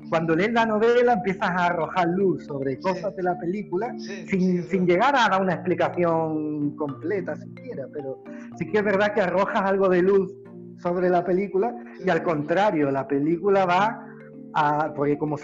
cuando 0.10 0.36
lees 0.36 0.52
la 0.52 0.66
novela 0.66 1.14
empiezas 1.14 1.50
a 1.50 1.68
arrojar 1.68 2.08
luz 2.10 2.46
sobre 2.46 2.80
cosas 2.80 3.16
de 3.16 3.24
la 3.24 3.38
película 3.38 3.94
sin, 3.98 4.64
sin, 4.64 4.86
llegar 4.86 5.16
a 5.16 5.30
dar 5.30 5.42
una 5.42 5.54
explicación 5.54 6.76
completa 6.76 7.36
siquiera, 7.36 7.86
pero 7.94 8.24
sí 8.58 8.70
que 8.72 8.80
es 8.80 8.84
verdad 8.84 9.14
que 9.14 9.22
arrojas 9.22 9.62
algo 9.62 9.88
de 9.90 10.02
luz 10.02 10.34
sobre 10.78 11.10
la 11.10 11.24
película 11.24 11.74
y 12.04 12.10
al 12.10 12.24
contrario, 12.24 12.90
la 12.92 13.08
película 13.08 13.66
va 13.66 14.06
a, 14.54 14.94
porque 14.94 15.18
como 15.18 15.38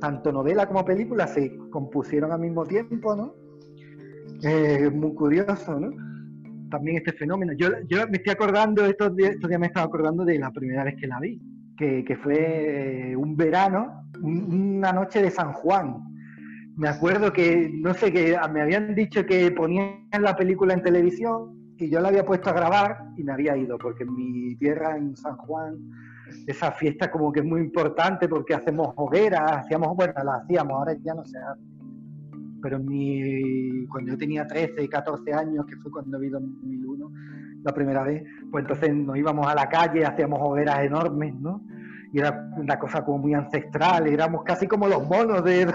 tanto 0.00 0.30
novela 0.32 0.66
como 0.66 0.84
película 0.84 1.26
se 1.26 1.56
compusieron 1.70 2.32
al 2.32 2.40
mismo 2.40 2.64
tiempo, 2.64 3.16
¿no? 3.16 3.34
Eh, 4.42 4.90
muy 4.90 5.14
curioso, 5.14 5.80
¿no? 5.80 5.90
También 6.70 6.98
este 6.98 7.12
fenómeno. 7.12 7.52
Yo, 7.54 7.68
yo 7.88 8.06
me 8.08 8.18
estoy 8.18 8.32
acordando, 8.34 8.84
estos 8.84 9.16
días, 9.16 9.32
estos 9.32 9.48
días 9.48 9.58
me 9.60 9.66
estaba 9.66 9.86
acordando 9.86 10.24
de 10.24 10.38
la 10.38 10.52
primera 10.52 10.84
vez 10.84 10.94
que 11.00 11.06
la 11.06 11.18
vi 11.18 11.40
que, 11.78 12.18
fue 12.22 13.14
un 13.16 13.36
verano, 13.36 14.02
una 14.20 14.92
noche 14.92 15.22
de 15.22 15.30
San 15.30 15.52
Juan. 15.52 16.02
Me 16.76 16.88
acuerdo 16.88 17.32
que, 17.32 17.70
no 17.72 17.94
sé, 17.94 18.12
que 18.12 18.36
me 18.52 18.60
habían 18.60 18.94
dicho 18.94 19.24
que 19.24 19.50
ponían 19.52 20.08
la 20.20 20.36
película 20.36 20.74
en 20.74 20.82
televisión 20.82 21.56
y 21.76 21.88
yo 21.88 22.00
la 22.00 22.08
había 22.08 22.24
puesto 22.24 22.50
a 22.50 22.52
grabar 22.52 22.98
y 23.16 23.22
me 23.22 23.32
había 23.32 23.56
ido, 23.56 23.78
porque 23.78 24.02
en 24.02 24.14
mi 24.14 24.56
tierra, 24.56 24.96
en 24.96 25.16
San 25.16 25.36
Juan, 25.36 25.78
esa 26.46 26.72
fiesta 26.72 27.10
como 27.10 27.32
que 27.32 27.40
es 27.40 27.46
muy 27.46 27.60
importante 27.60 28.28
porque 28.28 28.54
hacemos 28.54 28.92
hogueras, 28.96 29.52
hacíamos, 29.52 29.94
bueno, 29.96 30.12
la 30.24 30.36
hacíamos, 30.36 30.72
ahora 30.72 30.96
ya 31.02 31.14
no 31.14 31.24
se 31.24 31.38
hace. 31.38 31.62
Pero 32.60 32.80
mi, 32.80 33.86
cuando 33.86 34.12
yo 34.12 34.18
tenía 34.18 34.46
13, 34.46 34.88
14 34.88 35.32
años, 35.32 35.64
que 35.66 35.76
fue 35.76 35.92
cuando 35.92 36.18
vi 36.18 36.28
2001, 36.28 37.12
la 37.68 37.74
primera 37.74 38.02
vez, 38.02 38.24
pues 38.50 38.64
entonces 38.64 38.94
nos 38.94 39.16
íbamos 39.16 39.46
a 39.46 39.54
la 39.54 39.68
calle, 39.68 40.04
hacíamos 40.04 40.40
hogueras 40.42 40.80
enormes, 40.80 41.34
¿no? 41.34 41.62
Y 42.12 42.20
era 42.20 42.48
una 42.56 42.78
cosa 42.78 43.04
como 43.04 43.18
muy 43.18 43.34
ancestral, 43.34 44.06
éramos 44.06 44.42
casi 44.44 44.66
como 44.66 44.88
los 44.88 45.06
monos 45.06 45.44
de... 45.44 45.66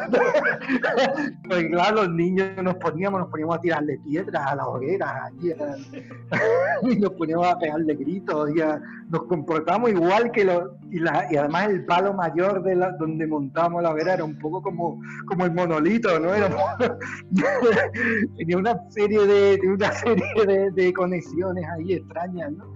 pues 1.47 1.65
claro, 1.65 2.03
los 2.03 2.09
niños 2.09 2.49
nos 2.61 2.75
poníamos, 2.75 3.21
nos 3.21 3.29
poníamos 3.29 3.57
a 3.57 3.61
tirarle 3.61 3.99
piedras 3.99 4.47
a 4.47 4.55
las 4.55 4.65
hogueras 4.65 5.31
y 6.81 6.95
nos 6.97 7.11
poníamos 7.11 7.47
a 7.47 7.59
pegarle 7.59 7.95
gritos 7.95 8.49
y 8.49 8.55
nos 9.09 9.23
comportamos 9.25 9.91
igual 9.91 10.31
que 10.31 10.45
los... 10.45 10.71
Y, 10.89 10.99
además 11.07 11.69
el 11.69 11.85
palo 11.85 12.13
mayor 12.13 12.63
de 12.63 12.75
la, 12.75 12.91
donde 12.93 13.27
montamos 13.27 13.83
la 13.83 13.91
hoguera 13.91 14.15
era 14.15 14.23
un 14.23 14.37
poco 14.39 14.61
como, 14.61 14.99
como 15.27 15.45
el 15.45 15.53
monolito, 15.53 16.19
¿no? 16.19 16.31
tenía 18.37 18.57
una 18.57 18.89
serie 18.89 19.25
de, 19.25 19.59
una 19.67 19.91
serie 19.91 20.25
de, 20.45 20.71
de 20.71 20.93
conexiones 20.93 21.65
ahí 21.77 21.93
extrañas, 21.93 22.51
¿no? 22.53 22.73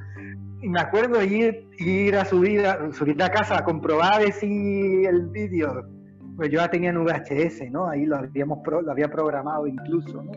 Me 0.61 0.79
acuerdo 0.79 1.23
ir, 1.23 1.67
ir 1.77 2.15
a 2.15 2.25
subir 2.25 2.65
a, 2.65 2.91
subir 2.91 3.17
casa 3.17 3.59
a 3.59 3.63
comprobar 3.63 4.21
si 4.31 5.05
el 5.05 5.27
vídeo, 5.27 5.87
pues 6.35 6.49
yo 6.49 6.59
ya 6.59 6.69
tenía 6.69 6.89
en 6.89 7.03
VHS, 7.03 7.71
¿no? 7.71 7.87
Ahí 7.87 8.05
lo, 8.05 8.17
habíamos 8.17 8.59
lo 8.65 8.91
había 8.91 9.09
programado 9.09 9.67
incluso, 9.67 10.23
¿no? 10.23 10.31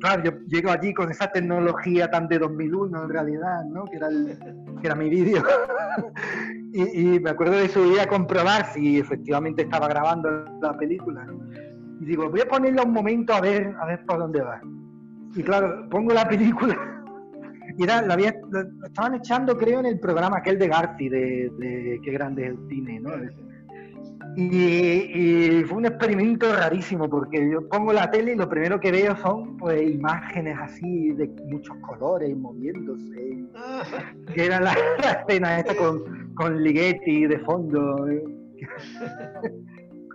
claro, 0.00 0.22
yo 0.24 0.30
llego 0.46 0.70
allí 0.70 0.94
con 0.94 1.10
esa 1.10 1.30
tecnología 1.30 2.10
tan 2.10 2.26
de 2.28 2.38
2001 2.38 3.02
en 3.04 3.08
realidad, 3.10 3.64
¿no? 3.66 3.84
Que 3.84 3.96
era, 3.96 4.08
que 4.08 4.86
era 4.86 4.94
mi 4.94 5.10
vídeo. 5.10 5.42
y, 6.72 7.20
me 7.20 7.30
acuerdo 7.30 7.56
de 7.56 7.68
subir 7.68 8.00
a 8.00 8.06
comprobar 8.06 8.64
si 8.72 8.98
efectivamente 8.98 9.62
estaba 9.62 9.88
grabando 9.88 10.30
la 10.62 10.76
película, 10.76 11.26
Y 12.00 12.06
digo, 12.06 12.30
voy 12.30 12.40
a 12.40 12.46
ponerla 12.46 12.82
un 12.82 12.92
momento 12.92 13.34
a 13.34 13.40
ver, 13.42 13.74
a 13.78 13.86
ver 13.86 14.06
por 14.06 14.18
dónde 14.18 14.40
va. 14.40 14.60
Y 15.34 15.42
claro, 15.42 15.86
pongo 15.90 16.14
la 16.14 16.26
película 16.26 16.74
y 16.74 16.97
era, 17.84 18.02
la, 18.02 18.14
había, 18.14 18.34
estaban 18.84 19.14
echando, 19.14 19.56
creo, 19.56 19.80
en 19.80 19.86
el 19.86 20.00
programa 20.00 20.38
aquel 20.38 20.58
de 20.58 20.68
Garci, 20.68 21.08
de, 21.08 22.00
Qué 22.02 22.10
grande 22.12 22.46
es 22.46 22.50
el 22.50 22.68
cine, 22.68 23.00
¿no? 23.00 23.10
Y, 24.36 25.64
fue 25.64 25.78
un 25.78 25.86
experimento 25.86 26.52
rarísimo, 26.54 27.08
porque 27.10 27.50
yo 27.50 27.68
pongo 27.68 27.92
la 27.92 28.08
tele 28.10 28.34
y 28.34 28.36
lo 28.36 28.48
primero 28.48 28.78
que 28.78 28.92
veo 28.92 29.16
son 29.16 29.56
pues 29.56 29.82
imágenes 29.82 30.56
así 30.60 31.10
de 31.12 31.28
muchos 31.46 31.76
colores 31.78 32.36
moviéndose. 32.36 33.44
Que 34.34 34.46
era 34.46 34.60
la, 34.60 34.72
escena 34.72 35.58
esta 35.58 35.74
con, 35.74 36.34
con 36.34 36.62
Ligeti 36.62 37.26
de 37.26 37.38
fondo. 37.40 38.06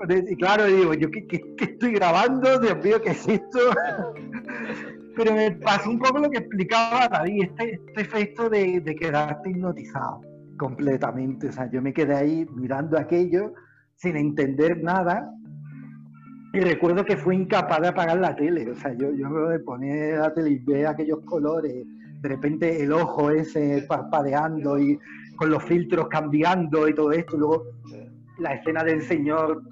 y 0.10 0.36
claro, 0.38 0.66
digo, 0.68 0.94
yo 0.94 1.12
¿qué, 1.12 1.28
qué, 1.28 1.42
estoy 1.60 1.94
grabando? 1.94 2.60
Dios 2.60 2.78
mío, 2.84 3.02
¿qué 3.02 3.12
es 3.12 3.28
esto? 3.28 3.60
Pero 5.16 5.34
me 5.34 5.52
pasó 5.52 5.90
un 5.90 6.00
poco 6.00 6.20
lo 6.20 6.30
que 6.30 6.40
explicaba 6.40 7.08
David, 7.08 7.44
este, 7.44 7.74
este 7.76 8.02
efecto 8.02 8.50
de, 8.50 8.84
quedarte 9.00 9.50
hipnotizado 9.50 10.22
completamente. 10.58 11.50
O 11.50 11.52
sea, 11.52 11.70
yo 11.70 11.82
me 11.82 11.94
quedé 11.94 12.16
ahí 12.16 12.48
mirando 12.56 12.98
aquello 12.98 13.54
sin 13.96 14.16
entender 14.16 14.82
nada. 14.84 15.30
Y 16.54 16.60
recuerdo 16.60 17.04
que 17.04 17.18
fui 17.18 17.36
incapaz 17.36 17.82
de 17.82 17.88
apagar 17.90 18.20
la 18.20 18.36
tele. 18.36 18.70
O 18.72 18.76
sea, 18.76 18.94
yo, 18.94 19.12
yo 19.14 19.30
me 19.30 19.60
ponía 19.60 20.18
la 20.18 20.34
tele 20.34 20.52
y 20.52 20.58
ver 20.60 20.88
aquellos 20.88 21.20
colores, 21.26 21.86
de 22.22 22.30
repente 22.30 22.84
el 22.84 22.94
ojo 22.94 23.32
ese 23.32 23.84
parpadeando 23.88 24.80
y 24.80 25.00
con 25.36 25.50
los 25.50 25.64
filtros 25.64 26.08
cambiando 26.08 26.88
y 26.88 26.94
todo 26.94 27.12
esto. 27.12 27.38
Luego 27.38 27.64
la 28.40 28.54
escena 28.56 28.84
del 28.84 29.02
señor, 29.02 29.64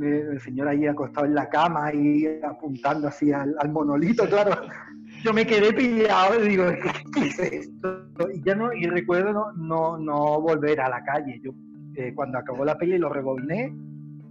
el 0.00 0.40
señor 0.40 0.68
ahí 0.68 0.86
acostado 0.86 1.26
en 1.26 1.34
la 1.34 1.48
cama 1.48 1.92
y 1.94 2.26
apuntando 2.42 3.08
así 3.08 3.32
al, 3.32 3.54
monolito, 3.70 4.26
claro. 4.28 4.62
Yo 5.24 5.32
me 5.32 5.46
quedé 5.46 5.72
pillado 5.72 6.42
y 6.42 6.48
digo, 6.48 6.64
¿qué, 7.14 7.26
es 7.26 7.38
esto? 7.38 8.06
Y 8.32 8.42
ya 8.42 8.54
no, 8.54 8.72
y 8.72 8.86
recuerdo 8.86 9.32
no, 9.32 9.52
no, 9.52 9.98
no 9.98 10.40
volver 10.40 10.80
a 10.80 10.88
la 10.88 11.02
calle. 11.02 11.40
Yo 11.42 11.52
eh, 11.96 12.12
cuando 12.14 12.38
acabó 12.38 12.64
la 12.64 12.78
peli 12.78 12.98
lo 12.98 13.08
rebobiné 13.08 13.74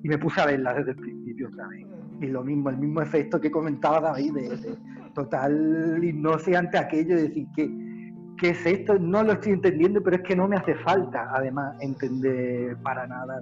y 0.03 0.07
me 0.07 0.17
puse 0.17 0.41
a 0.41 0.45
verla 0.45 0.73
desde 0.73 0.91
el 0.91 0.97
principio 0.97 1.49
otra 1.49 1.67
vez. 1.67 1.85
Y 2.21 2.27
lo 2.27 2.43
mismo, 2.43 2.69
el 2.69 2.77
mismo 2.77 3.01
efecto 3.01 3.39
que 3.39 3.51
comentaba 3.51 3.99
David, 3.99 4.33
de, 4.33 4.77
total 5.13 5.99
hipnosis 6.03 6.55
ante 6.55 6.77
aquello, 6.77 7.15
de 7.15 7.23
decir 7.23 7.47
que 7.55 7.88
¿qué 8.39 8.49
es 8.49 8.65
esto? 8.65 8.97
No 8.97 9.23
lo 9.23 9.33
estoy 9.33 9.53
entendiendo, 9.53 10.01
pero 10.01 10.17
es 10.17 10.23
que 10.23 10.35
no 10.35 10.47
me 10.47 10.55
hace 10.55 10.75
falta, 10.75 11.29
además, 11.33 11.75
entender 11.81 12.77
para 12.77 13.05
nada. 13.07 13.39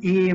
Y, 0.00 0.30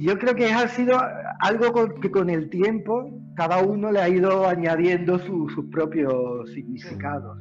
yo 0.00 0.18
creo 0.18 0.34
que 0.34 0.50
ha 0.50 0.66
sido 0.68 0.98
algo 1.40 1.94
que 2.00 2.10
con 2.10 2.30
el 2.30 2.48
tiempo 2.48 3.10
cada 3.34 3.62
uno 3.62 3.92
le 3.92 4.00
ha 4.00 4.08
ido 4.08 4.48
añadiendo 4.48 5.18
sus 5.18 5.66
propios 5.70 6.50
significados. 6.50 7.38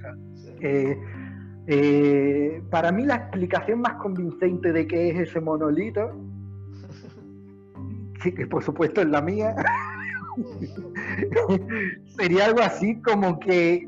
Eh, 0.60 0.98
eh, 1.68 2.62
para 2.70 2.92
mí 2.92 3.06
la 3.06 3.16
explicación 3.16 3.80
más 3.80 3.94
convincente 3.94 4.74
de 4.74 4.86
qué 4.86 5.12
es 5.12 5.30
ese 5.30 5.40
monolito, 5.40 6.12
que 8.22 8.46
por 8.48 8.64
supuesto 8.64 9.00
es 9.00 9.08
la 9.08 9.22
mía, 9.22 9.56
sería 12.18 12.46
algo 12.46 12.62
así 12.62 13.02
como 13.02 13.40
que 13.40 13.88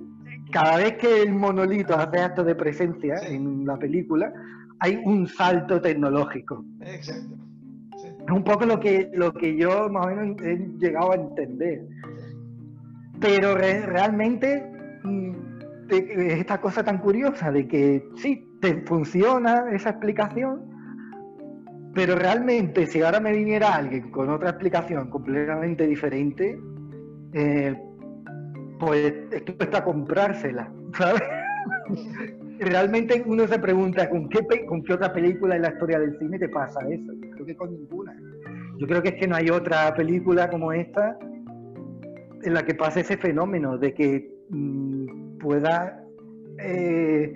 cada 0.54 0.78
vez 0.78 0.98
que 0.98 1.24
el 1.24 1.34
monolito 1.34 1.96
hace 1.96 2.20
acto 2.20 2.44
de 2.44 2.56
presencia 2.56 3.16
en 3.28 3.66
la 3.66 3.78
película, 3.78 4.32
hay 4.80 5.02
un 5.04 5.28
salto 5.28 5.82
tecnológico. 5.82 6.64
Exacto. 6.82 7.36
Es 8.26 8.32
un 8.32 8.44
poco 8.44 8.66
lo 8.66 8.80
que, 8.80 9.10
lo 9.14 9.34
que 9.34 9.58
yo 9.58 9.90
más 9.90 10.06
o 10.06 10.10
menos 10.10 10.42
he 10.42 10.58
llegado 10.78 11.12
a 11.12 11.16
entender. 11.16 11.82
Pero 13.20 13.56
realmente 13.56 14.64
mm, 15.04 15.32
es 15.90 16.40
esta 16.40 16.62
cosa 16.62 16.84
tan 16.84 17.00
curiosa 17.00 17.52
de 17.52 17.68
que 17.68 18.08
sí, 18.16 18.48
te 18.62 18.82
funciona 18.84 19.66
esa 19.72 19.90
explicación, 19.92 20.62
pero 21.94 22.16
realmente 22.16 22.86
si 22.88 23.02
ahora 23.02 23.20
me 23.20 23.34
viniera 23.34 23.76
alguien 23.76 24.10
con 24.12 24.30
otra 24.30 24.52
explicación 24.52 25.10
completamente 25.10 25.86
diferente, 25.86 26.58
eh, 27.34 27.76
pues 28.80 29.14
esto 29.32 29.56
está 29.60 29.80
a 29.80 29.84
comprársela, 29.84 30.72
¿sabes? 30.98 31.24
Realmente 32.60 33.24
uno 33.26 33.48
se 33.48 33.60
pregunta, 33.60 34.10
¿con 34.10 34.30
qué, 34.30 34.66
¿con 34.66 34.84
qué 34.84 34.94
otra 34.94 35.12
película 35.12 35.56
en 35.56 35.64
la 35.64 35.70
historia 35.70 36.00
del 36.00 36.18
cine 36.18 36.40
te 36.40 36.50
pasa 36.50 36.80
eso? 36.90 37.12
Yo 37.14 37.32
creo 37.32 37.46
que 37.46 37.56
con 37.56 37.72
ninguna. 37.72 38.16
Yo 38.78 38.88
creo 38.88 39.02
que 39.02 39.10
es 39.10 39.16
que 39.16 39.28
no 39.28 39.36
hay 39.36 39.50
otra 39.50 39.94
película 39.94 40.50
como 40.50 40.72
esta 40.72 41.18
en 42.44 42.54
la 42.54 42.64
que 42.64 42.76
pase 42.76 43.02
ese 43.02 43.18
fenómeno 43.18 43.78
de 43.78 43.94
que 43.94 44.32
mm, 44.50 45.38
pueda, 45.40 46.04
eh, 46.60 47.34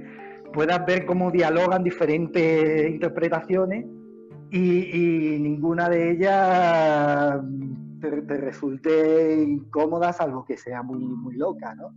puedas 0.54 0.86
ver 0.86 1.06
cómo 1.06 1.32
dialogan 1.32 1.84
diferentes 1.84 2.90
interpretaciones 2.90 3.86
y, 4.52 5.38
ninguna 5.40 5.90
de 5.90 6.12
ellas 6.12 7.42
te, 8.00 8.38
resulte 8.38 9.42
incómoda, 9.42 10.14
salvo 10.14 10.46
que 10.46 10.58
sea 10.58 10.84
muy, 10.84 11.00
muy 11.00 11.36
loca, 11.36 11.76
¿no? 11.76 11.96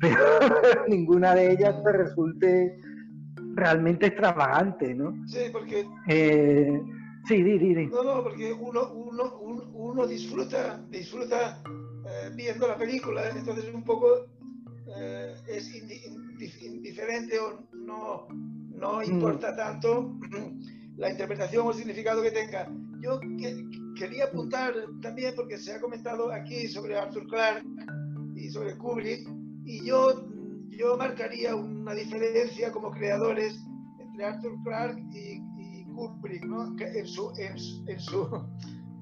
Pero 0.00 0.18
ninguna 0.88 1.34
de 1.34 1.52
ellas 1.52 1.82
te 1.82 1.92
resulte 1.92 2.80
realmente 3.54 4.06
extravagante, 4.06 4.94
¿no? 4.94 5.14
Sí, 5.26 5.40
porque... 5.52 5.86
Eh, 6.08 6.80
sí, 7.26 7.42
di, 7.42 7.58
di, 7.58 7.86
No, 7.86 8.02
no, 8.02 8.22
porque 8.22 8.52
uno, 8.52 8.92
uno, 8.92 9.70
uno, 9.74 10.06
disfruta, 10.06 10.80
disfruta 10.88 11.62
eh, 11.66 12.30
viendo 12.34 12.66
la 12.66 12.76
película, 12.76 13.28
entonces 13.30 13.72
un 13.74 13.84
poco 13.84 14.26
eh, 14.96 15.34
es 15.46 15.74
indiferente 16.62 17.38
o 17.38 17.66
no, 17.74 18.28
no 18.74 18.98
mm. 19.00 19.04
importa 19.04 19.54
tanto 19.54 20.14
la 20.96 21.10
interpretación 21.10 21.66
o 21.66 21.70
el 21.70 21.76
significado 21.76 22.22
que 22.22 22.30
tenga. 22.30 22.68
Yo 23.00 23.20
quería 24.00 24.24
apuntar 24.24 24.72
también, 25.02 25.34
porque 25.36 25.58
se 25.58 25.74
ha 25.74 25.80
comentado 25.80 26.32
aquí 26.32 26.66
sobre 26.68 26.96
Arthur 26.96 27.26
Clarke 27.26 27.66
y 28.34 28.48
sobre 28.48 28.74
Kubrick, 28.78 29.28
y 29.66 29.84
yo, 29.84 30.26
yo 30.70 30.96
marcaría 30.96 31.54
una 31.54 31.92
diferencia 31.92 32.72
como 32.72 32.90
creadores 32.90 33.62
entre 33.98 34.24
Arthur 34.24 34.56
Clarke 34.64 35.02
y, 35.12 35.84
Kubrick, 35.94 36.44
¿no? 36.44 36.74
en, 36.78 37.06
su, 37.06 37.30
en, 37.36 37.58
su, 37.58 37.84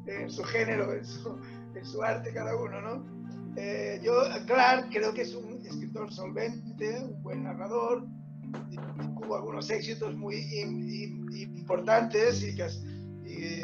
en, 0.06 0.30
su, 0.30 0.42
género, 0.42 0.92
en 0.92 1.04
su, 1.04 1.38
en 1.76 1.84
su 1.84 2.02
arte 2.02 2.32
cada 2.32 2.56
uno. 2.56 2.80
¿no? 2.80 3.54
Eh, 3.56 4.00
yo, 4.02 4.14
Clarke, 4.46 4.98
creo 4.98 5.14
que 5.14 5.22
es 5.22 5.32
un 5.32 5.64
escritor 5.64 6.12
solvente, 6.12 7.04
un 7.04 7.22
buen 7.22 7.44
narrador, 7.44 8.04
tuvo 9.22 9.36
algunos 9.36 9.70
éxitos 9.70 10.16
muy 10.16 10.34
importantes 11.56 12.42
y 12.42 12.56
y, 13.30 13.60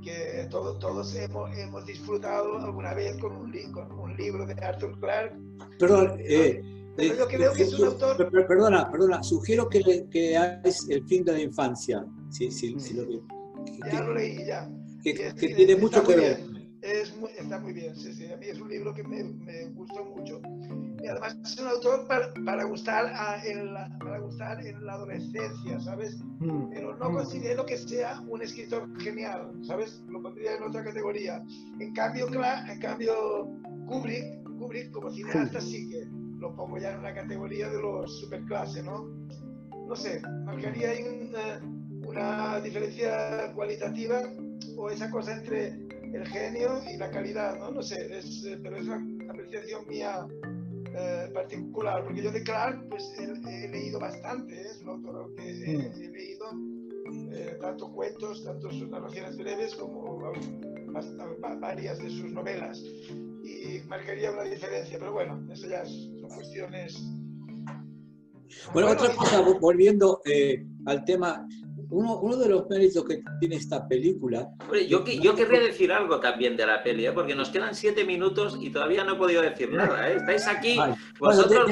que 0.00 0.46
todos 0.50 1.14
hemos, 1.14 1.56
hemos, 1.56 1.86
disfrutado 1.86 2.58
alguna 2.58 2.94
vez 2.94 3.16
con 3.18 3.32
un, 3.32 3.52
con 3.72 3.92
un 3.98 4.16
libro 4.16 4.46
de 4.46 4.54
Arthur 4.54 4.98
Clarke. 5.00 5.36
Perdón, 5.78 6.16
eh, 6.20 6.62
eh, 6.98 7.14
yo 7.18 7.26
creo 7.28 7.52
que 7.52 7.62
es 7.62 7.78
un 7.78 7.86
autor... 7.86 8.30
Perdona, 8.30 8.90
perdona, 8.90 9.22
sugiero 9.22 9.68
que, 9.68 10.06
que 10.10 10.36
hagas 10.36 10.88
el 10.88 11.04
fin 11.06 11.24
de 11.24 11.32
la 11.32 11.40
infancia. 11.40 12.04
Sí, 12.30 12.50
sí, 12.50 12.76
sí, 12.78 12.94
lo 12.94 13.04
ya 13.90 14.02
lo 14.02 14.14
leí, 14.14 14.44
ya. 14.44 14.70
Que, 15.02 15.14
que 15.14 15.54
tiene 15.54 15.76
mucho 15.76 16.02
que 16.04 16.16
ver. 16.16 16.40
Es 16.82 17.14
está 17.38 17.58
muy 17.58 17.72
bien, 17.72 17.94
sí, 17.94 18.12
sí. 18.12 18.32
A 18.32 18.36
mí 18.36 18.46
es 18.46 18.58
un 18.58 18.68
libro 18.68 18.94
que 18.94 19.02
me, 19.02 19.22
me 19.22 19.66
gustó 19.66 20.04
mucho. 20.04 20.40
Y 21.02 21.06
además 21.08 21.36
es 21.42 21.58
un 21.58 21.68
autor 21.68 22.06
para, 22.06 22.32
para 22.44 22.64
gustar, 22.64 23.10
en 23.46 23.72
la, 23.72 23.88
para 23.98 24.18
gustar 24.18 24.64
en 24.64 24.84
la 24.84 24.94
adolescencia, 24.94 25.80
¿sabes? 25.80 26.18
Mm. 26.40 26.70
Pero 26.70 26.96
no 26.96 27.10
mm. 27.10 27.14
considero 27.14 27.64
que 27.64 27.78
sea 27.78 28.20
un 28.28 28.42
escritor 28.42 28.88
genial, 29.00 29.50
¿sabes? 29.62 30.02
Lo 30.08 30.22
pondría 30.22 30.56
en 30.56 30.62
otra 30.62 30.84
categoría. 30.84 31.42
En 31.78 31.92
cambio, 31.94 32.28
en 32.28 32.80
cambio 32.80 33.48
Kubrick, 33.86 34.44
Kubrick 34.58 34.90
como 34.90 35.10
cineasta 35.10 35.60
sí 35.60 35.88
que 35.88 36.06
lo 36.38 36.54
pongo 36.54 36.78
ya 36.78 36.92
en 36.92 37.02
la 37.02 37.14
categoría 37.14 37.68
de 37.68 37.80
los 37.80 38.20
superclase, 38.20 38.82
¿no? 38.82 39.08
No 39.86 39.96
sé, 39.96 40.20
marcaría 40.44 40.90
ahí 40.90 41.02
una, 41.02 41.60
una 42.06 42.60
diferencia 42.60 43.52
cualitativa 43.54 44.22
o 44.76 44.90
esa 44.90 45.10
cosa 45.10 45.36
entre 45.36 45.68
el 46.12 46.26
genio 46.26 46.80
y 46.92 46.96
la 46.96 47.10
calidad, 47.10 47.58
¿no? 47.58 47.70
No 47.70 47.82
sé, 47.82 48.18
es, 48.18 48.44
eh, 48.44 48.58
pero 48.62 48.76
es 48.76 48.84
una 48.86 49.02
apreciación 49.30 49.86
mía 49.88 50.26
eh, 50.94 51.30
particular, 51.32 52.04
porque 52.04 52.22
yo 52.22 52.30
de 52.30 52.42
Clark 52.42 52.88
pues 52.88 53.12
he, 53.18 53.68
leído 53.68 54.00
bastante, 54.00 54.54
¿eh? 54.54 54.66
es 54.70 54.82
un 54.82 54.88
autor 54.88 55.34
que 55.34 55.50
he, 55.50 55.78
mm. 55.78 56.12
leído 56.12 56.46
eh, 57.32 57.58
tanto 57.60 57.92
cuentos, 57.92 58.44
tanto 58.44 58.70
sus 58.70 58.88
narraciones 58.88 59.36
breves 59.36 59.74
como 59.76 60.20
varias 61.60 61.98
de 61.98 62.10
sus 62.10 62.32
novelas 62.32 62.82
y 63.44 63.80
marcaría 63.88 64.32
una 64.32 64.44
diferencia, 64.44 64.98
pero 64.98 65.12
bueno, 65.12 65.40
eso 65.52 65.68
ya 65.68 65.84
son 65.84 66.28
cuestiones... 66.28 67.00
Bueno, 68.72 68.90
otra 68.90 69.14
cosa, 69.14 69.40
volviendo 69.60 70.20
al 70.86 71.04
tema, 71.04 71.46
uno, 71.90 72.36
de 72.36 72.48
los 72.48 72.68
méritos 72.68 73.04
que 73.04 73.22
tiene 73.40 73.56
esta 73.56 73.86
película. 73.86 74.48
yo, 74.88 75.04
yo 75.04 75.34
querría 75.34 75.60
decir 75.60 75.92
algo 75.92 76.20
también 76.20 76.56
de 76.56 76.66
la 76.66 76.82
peli, 76.82 77.06
¿eh? 77.06 77.12
porque 77.12 77.34
nos 77.34 77.50
quedan 77.50 77.74
siete 77.74 78.04
minutos 78.04 78.56
y 78.60 78.70
todavía 78.70 79.04
no 79.04 79.14
he 79.14 79.16
podido 79.16 79.42
decir 79.42 79.72
nada. 79.72 80.08
¿eh? 80.08 80.16
Estáis 80.16 80.46
aquí, 80.46 80.78
vosotros 81.18 81.70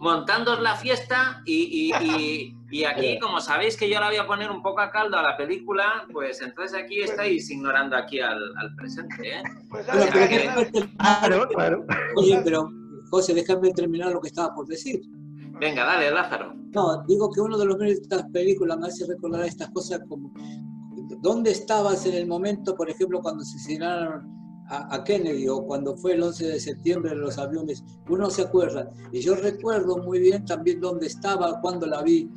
montando, 0.00 0.58
la 0.60 0.74
fiesta 0.76 1.42
y, 1.44 1.92
aquí, 2.84 3.18
como 3.20 3.40
sabéis 3.40 3.76
que 3.76 3.88
yo 3.88 4.00
la 4.00 4.08
voy 4.08 4.16
a 4.16 4.26
poner 4.26 4.50
un 4.50 4.62
poco 4.62 4.80
a 4.80 4.90
caldo 4.90 5.16
a 5.16 5.22
la 5.22 5.36
película, 5.36 6.06
pues 6.12 6.42
entonces 6.42 6.78
aquí 6.78 7.00
estáis 7.00 7.48
ignorando 7.50 7.96
aquí 7.96 8.20
al, 8.20 8.38
presente. 8.76 9.36
¿eh? 9.36 9.42
Pues 9.70 9.86
claro, 10.96 11.48
claro. 11.48 11.86
Oye, 12.16 12.40
pero 12.44 12.70
José, 13.10 13.34
déjame 13.34 13.72
terminar 13.72 14.12
lo 14.12 14.20
que 14.20 14.28
estaba 14.28 14.54
por 14.54 14.66
decir. 14.66 15.00
Venga, 15.60 15.84
dale, 15.84 16.10
Lázaro. 16.10 16.54
No, 16.74 17.04
digo 17.06 17.30
que 17.30 17.40
uno 17.40 17.58
de 17.58 17.66
los 17.66 17.78
méritos 17.78 18.08
de 18.08 18.16
estas 18.16 18.30
películas 18.30 18.78
me 18.78 18.88
hace 18.88 19.06
recordar 19.06 19.44
estas 19.44 19.70
cosas 19.70 20.00
como 20.08 20.32
dónde 21.22 21.50
estabas 21.50 22.06
en 22.06 22.14
el 22.14 22.26
momento, 22.26 22.74
por 22.74 22.90
ejemplo, 22.90 23.20
cuando 23.20 23.42
asesinaron 23.42 24.38
a, 24.70 25.02
Kennedy 25.02 25.48
o 25.48 25.64
cuando 25.64 25.96
fue 25.96 26.12
el 26.12 26.22
11 26.22 26.46
de 26.46 26.60
septiembre 26.60 27.12
en 27.12 27.20
los 27.22 27.38
aviones, 27.38 27.82
uno 28.08 28.28
se 28.28 28.42
acuerda. 28.42 28.90
Y 29.12 29.20
yo 29.20 29.34
recuerdo 29.34 29.96
muy 29.98 30.18
bien 30.20 30.44
también 30.44 30.80
dónde 30.80 31.06
estaba 31.06 31.58
cuando 31.60 31.86
la 31.86 32.02
vi. 32.02 32.30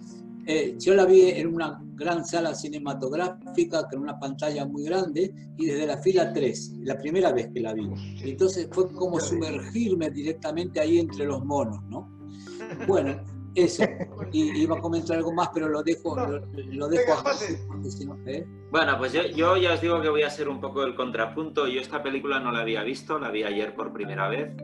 Eh, 0.47 0.75
yo 0.79 0.95
la 0.95 1.05
vi 1.05 1.23
en 1.23 1.53
una 1.53 1.79
gran 1.93 2.25
sala 2.25 2.55
cinematográfica 2.55 3.87
con 3.89 4.01
una 4.01 4.17
pantalla 4.17 4.65
muy 4.65 4.85
grande 4.85 5.31
y 5.57 5.65
desde 5.65 5.85
la 5.85 5.97
fila 5.97 6.31
3, 6.33 6.79
la 6.83 6.97
primera 6.97 7.33
vez 7.33 7.49
que 7.53 7.59
la 7.59 7.73
vi. 7.73 7.89
Entonces 8.23 8.67
fue 8.71 8.89
como 8.89 9.19
sumergirme 9.19 10.09
directamente 10.09 10.79
ahí 10.79 10.99
entre 10.99 11.25
los 11.25 11.43
monos, 11.43 11.83
¿no? 11.89 12.20
Bueno, 12.87 13.21
eso. 13.55 13.83
Y 14.31 14.61
iba 14.61 14.77
a 14.77 14.81
comentar 14.81 15.17
algo 15.17 15.33
más, 15.33 15.49
pero 15.53 15.67
lo 15.67 15.83
dejo, 15.83 16.15
lo, 16.15 16.87
dejo 16.87 17.13
¿eh? 18.25 18.47
Bueno, 18.71 18.97
pues 18.97 19.13
yo, 19.13 19.23
yo, 19.23 19.57
ya 19.57 19.73
os 19.73 19.81
digo 19.81 20.01
que 20.01 20.09
voy 20.09 20.23
a 20.23 20.29
ser 20.29 20.47
un 20.47 20.61
poco 20.61 20.83
el 20.83 20.95
contrapunto. 20.95 21.67
Yo 21.67 21.81
esta 21.81 22.01
película 22.01 22.39
no 22.39 22.51
la 22.51 22.59
había 22.59 22.83
visto, 22.83 23.19
la 23.19 23.29
vi 23.29 23.43
ayer 23.43 23.75
por 23.75 23.91
primera 23.91 24.29
vez, 24.29 24.55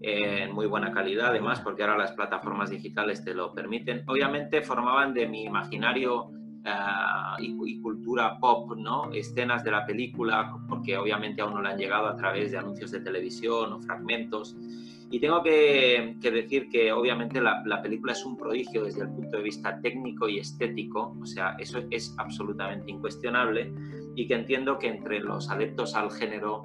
en 0.00 0.52
muy 0.52 0.66
buena 0.66 0.92
calidad 0.92 1.28
además, 1.28 1.60
porque 1.60 1.82
ahora 1.82 1.98
las 1.98 2.12
plataformas 2.12 2.70
digitales 2.70 3.24
te 3.24 3.34
lo 3.34 3.52
permiten. 3.52 4.04
Obviamente 4.06 4.62
formaban 4.62 5.12
de 5.12 5.28
mi 5.28 5.44
imaginario 5.44 6.30
uh, 6.64 7.42
y, 7.42 7.80
cultura 7.80 8.38
pop, 8.38 8.76
¿no? 8.76 9.12
Escenas 9.12 9.64
de 9.64 9.70
la 9.70 9.86
película, 9.86 10.56
porque 10.68 10.96
obviamente 10.96 11.42
aún 11.42 11.54
no 11.54 11.62
le 11.62 11.70
han 11.70 11.78
llegado 11.78 12.06
a 12.06 12.16
través 12.16 12.52
de 12.52 12.58
anuncios 12.58 12.90
de 12.90 13.00
televisión 13.00 13.72
o 13.72 13.80
fragmentos. 13.80 14.56
Y 15.10 15.20
tengo 15.20 15.42
que, 15.42 16.16
decir 16.22 16.70
que 16.70 16.90
obviamente 16.90 17.38
la, 17.40 17.82
película 17.82 18.12
es 18.12 18.24
un 18.24 18.36
prodigio 18.36 18.84
desde 18.84 19.02
el 19.02 19.10
punto 19.10 19.36
de 19.36 19.42
vista 19.42 19.78
técnico 19.82 20.26
y 20.26 20.38
estético, 20.38 21.14
o 21.20 21.26
sea, 21.26 21.54
eso 21.58 21.80
es 21.90 22.14
absolutamente 22.16 22.90
incuestionable 22.90 23.70
y 24.14 24.26
que 24.26 24.34
entiendo 24.34 24.78
que 24.78 24.88
entre 24.88 25.20
los 25.20 25.50
adeptos 25.50 25.94
al 25.94 26.10
género 26.10 26.62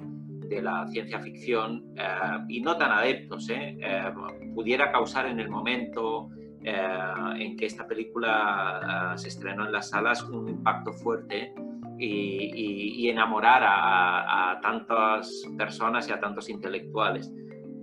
de 0.48 0.62
la 0.62 0.86
ciencia 0.88 1.20
ficción 1.20 1.84
eh, 1.96 2.38
y 2.48 2.60
no 2.62 2.76
tan 2.76 2.90
adeptos, 2.90 3.50
eh, 3.50 3.78
eh, 3.80 4.12
pudiera 4.54 4.90
causar 4.90 5.26
en 5.26 5.40
el 5.40 5.50
momento 5.50 6.30
en 6.62 7.56
que 7.56 7.66
esta 7.66 7.86
película 7.86 9.14
se 9.16 9.28
estrenó 9.28 9.66
en 9.66 9.72
las 9.72 9.90
salas 9.90 10.22
un 10.24 10.48
impacto 10.48 10.92
fuerte 10.92 11.54
y, 11.98 13.08
enamorar 13.08 13.62
a, 13.64 14.50
a 14.52 14.60
tantas 14.60 15.44
personas 15.56 16.08
y 16.08 16.12
a 16.12 16.20
tantos 16.20 16.48
intelectuales. 16.48 17.32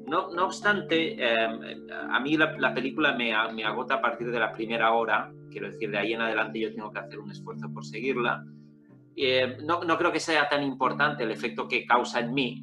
No, 0.08 0.30
no 0.32 0.46
obstante, 0.46 1.16
em, 1.18 1.88
a 1.90 2.20
mí 2.20 2.38
la, 2.38 2.74
película 2.74 3.14
me, 3.14 3.34
me, 3.54 3.64
agota 3.64 3.96
a 3.96 4.02
partir 4.02 4.30
de 4.32 4.40
la 4.40 4.52
primera 4.52 4.94
hora, 4.94 5.32
quiero 5.50 5.68
decir, 5.68 5.90
de 5.90 5.98
ahí 5.98 6.14
en 6.14 6.22
adelante 6.22 6.60
yo 6.60 6.74
tengo 6.74 6.92
que 6.92 7.00
hacer 7.00 7.20
un 7.20 7.32
esfuerzo 7.32 7.72
por 7.74 7.84
seguirla. 7.84 8.46
Em, 9.16 9.66
no, 9.66 9.84
no, 9.84 9.98
creo 9.98 10.12
que 10.12 10.20
sea 10.20 10.48
tan 10.48 10.62
importante 10.64 11.24
el 11.24 11.32
efecto 11.32 11.68
que 11.68 11.86
causa 11.86 12.20
en 12.20 12.34
mí, 12.34 12.62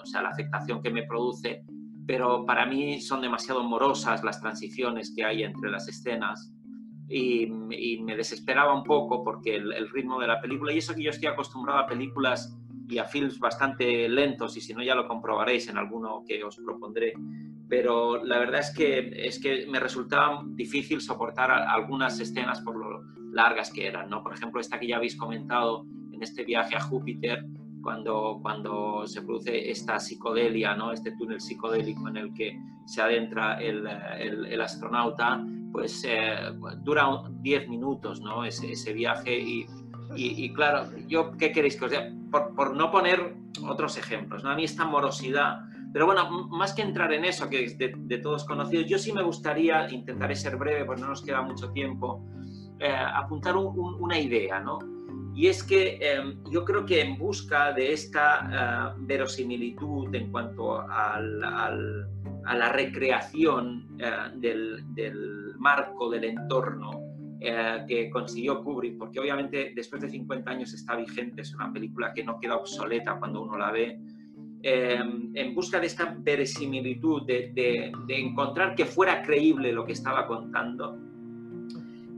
o 0.00 0.06
sea, 0.06 0.22
la 0.22 0.28
afectación 0.28 0.80
que 0.80 0.90
me 0.90 1.02
produce, 1.04 1.64
pero 2.06 2.44
para 2.44 2.66
mí 2.66 3.00
son 3.00 3.20
demasiado 3.20 3.62
morosas 3.62 4.22
las 4.24 4.40
transiciones 4.40 5.12
que 5.14 5.24
hay 5.24 5.42
entre 5.42 5.70
las 5.70 5.88
escenas 5.88 6.52
y, 7.08 7.46
me 8.02 8.16
desesperaba 8.16 8.74
un 8.74 8.84
poco 8.84 9.24
porque 9.24 9.56
el, 9.56 9.72
el 9.72 9.88
ritmo 9.90 10.20
de 10.20 10.26
la 10.26 10.40
película, 10.40 10.72
y 10.72 10.78
eso 10.78 10.94
que 10.94 11.02
yo 11.02 11.10
estoy 11.10 11.28
acostumbrado 11.28 11.80
a 11.80 11.86
películas 11.86 12.56
y 12.88 12.98
a 12.98 13.04
films 13.04 13.38
bastante 13.38 14.08
lentos 14.08 14.56
y 14.56 14.60
si 14.60 14.74
no 14.74 14.82
ya 14.82 14.94
lo 14.94 15.08
comprobaréis 15.08 15.68
en 15.68 15.78
alguno 15.78 16.22
que 16.26 16.42
os 16.44 16.56
propondré. 16.56 17.14
Pero 17.68 18.22
la 18.22 18.38
verdad 18.38 18.60
es 18.60 18.74
que, 18.74 19.10
es 19.26 19.40
que 19.40 19.66
me 19.66 19.80
resultaba 19.80 20.42
difícil 20.46 21.00
soportar 21.00 21.50
algunas 21.50 22.20
escenas 22.20 22.60
por 22.60 22.76
lo 22.76 23.02
largas 23.32 23.72
que 23.72 23.86
eran. 23.86 24.10
¿no? 24.10 24.22
Por 24.22 24.34
ejemplo, 24.34 24.60
esta 24.60 24.78
que 24.78 24.86
ya 24.86 24.96
habéis 24.96 25.16
comentado 25.16 25.86
en 26.12 26.22
este 26.22 26.44
viaje 26.44 26.76
a 26.76 26.80
Júpiter, 26.80 27.44
cuando, 27.84 28.40
cuando 28.42 29.06
se 29.06 29.22
produce 29.22 29.70
esta 29.70 30.00
psicodelia, 30.00 30.74
¿no? 30.74 30.90
este 30.90 31.12
túnel 31.12 31.40
psicodélico 31.40 32.08
en 32.08 32.16
el 32.16 32.34
que 32.34 32.58
se 32.86 33.02
adentra 33.02 33.60
el, 33.60 33.86
el, 34.18 34.46
el 34.46 34.60
astronauta, 34.60 35.44
pues 35.70 36.06
dura 36.82 37.06
10 37.28 37.68
minutos, 37.68 38.20
¿no? 38.20 38.44
Ese, 38.44 38.72
ese 38.72 38.92
viaje 38.92 39.38
y, 39.38 39.66
y, 40.16 40.52
claro, 40.52 40.88
yo, 41.08 41.32
¿qué 41.36 41.52
queréis 41.52 41.76
que 41.76 41.84
os 41.84 41.90
diga? 41.90 42.10
Por, 42.30 42.54
por, 42.54 42.76
no 42.76 42.90
poner 42.90 43.36
otros 43.68 43.98
ejemplos, 43.98 44.44
¿no? 44.44 44.50
A 44.50 44.56
mí 44.56 44.64
esta 44.64 44.84
morosidad, 44.84 45.60
pero 45.92 46.06
bueno, 46.06 46.48
más 46.48 46.72
que 46.72 46.82
entrar 46.82 47.12
en 47.12 47.24
eso, 47.24 47.48
que 47.48 47.64
es 47.64 47.76
de, 47.78 47.92
de 47.96 48.18
todos 48.18 48.44
conocidos, 48.44 48.86
yo 48.86 48.98
sí 48.98 49.12
me 49.12 49.22
gustaría, 49.22 49.90
intentaré 49.90 50.36
ser 50.36 50.56
breve, 50.56 50.84
pues 50.84 51.00
no 51.00 51.08
nos 51.08 51.22
queda 51.22 51.42
mucho 51.42 51.70
tiempo, 51.70 52.24
apuntar 53.14 53.56
una 53.56 54.18
idea, 54.18 54.60
¿no? 54.60 54.78
Y 55.34 55.48
es 55.48 55.64
que 55.64 55.98
em, 56.00 56.38
yo 56.50 56.64
creo 56.64 56.86
que 56.86 57.00
en 57.00 57.18
busca 57.18 57.72
de 57.72 57.92
esta 57.92 58.92
eh, 58.94 59.00
verosimilitud 59.00 60.14
en 60.14 60.30
cuanto 60.30 60.80
al, 60.80 61.42
a 62.44 62.54
la 62.54 62.72
recreación 62.72 63.96
eh, 63.98 64.10
del, 64.36 64.94
del, 64.94 65.54
marco, 65.58 66.10
del 66.10 66.24
entorno 66.24 66.90
eh, 67.40 67.84
que 67.88 68.10
consiguió 68.10 68.62
Kubrick, 68.62 68.96
porque 68.98 69.18
obviamente 69.18 69.72
después 69.74 70.02
de 70.02 70.08
50 70.08 70.50
años 70.50 70.72
está 70.72 70.94
vigente, 70.94 71.42
es 71.42 71.54
una 71.54 71.72
película 71.72 72.12
que 72.14 72.22
no 72.22 72.38
queda 72.38 72.56
obsoleta 72.56 73.18
cuando 73.18 73.42
uno 73.42 73.58
la 73.58 73.72
ve, 73.72 73.98
em, 74.62 75.30
en 75.34 75.54
busca 75.54 75.80
de 75.80 75.86
esta 75.86 76.16
verosimilitud, 76.18 77.26
de, 77.26 77.50
de, 77.52 77.92
de 78.06 78.20
encontrar 78.20 78.74
que 78.74 78.84
fuera 78.84 79.22
creíble 79.22 79.72
lo 79.72 79.84
que 79.84 79.92
estaba 79.92 80.26
contando, 80.26 80.98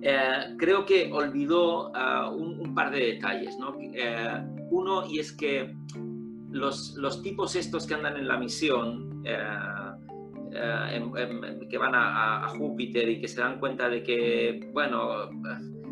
eh, 0.09 0.55
creo 0.57 0.87
que 0.87 1.11
olvidó 1.13 1.91
ah, 1.93 2.31
un, 2.31 2.73
par 2.77 2.93
de 2.93 3.15
detalles. 3.15 3.59
¿no? 3.59 3.75
Eh, 3.81 4.41
uno, 4.71 5.05
y 5.05 5.19
es 5.19 5.33
que 5.33 5.75
los, 6.53 6.95
los, 6.95 7.23
tipos 7.23 7.57
estos 7.57 7.89
que 7.89 7.95
andan 7.95 8.17
en 8.17 8.29
la 8.29 8.39
misión, 8.39 9.25
eh, 9.25 9.37
que 11.69 11.79
van 11.79 11.95
a, 11.97 12.47
Júpiter 12.57 13.09
y 13.09 13.21
que 13.21 13.27
se 13.27 13.41
dan 13.41 13.59
cuenta 13.59 13.89
de 13.89 14.05
que, 14.05 14.71
bueno, 14.73 15.29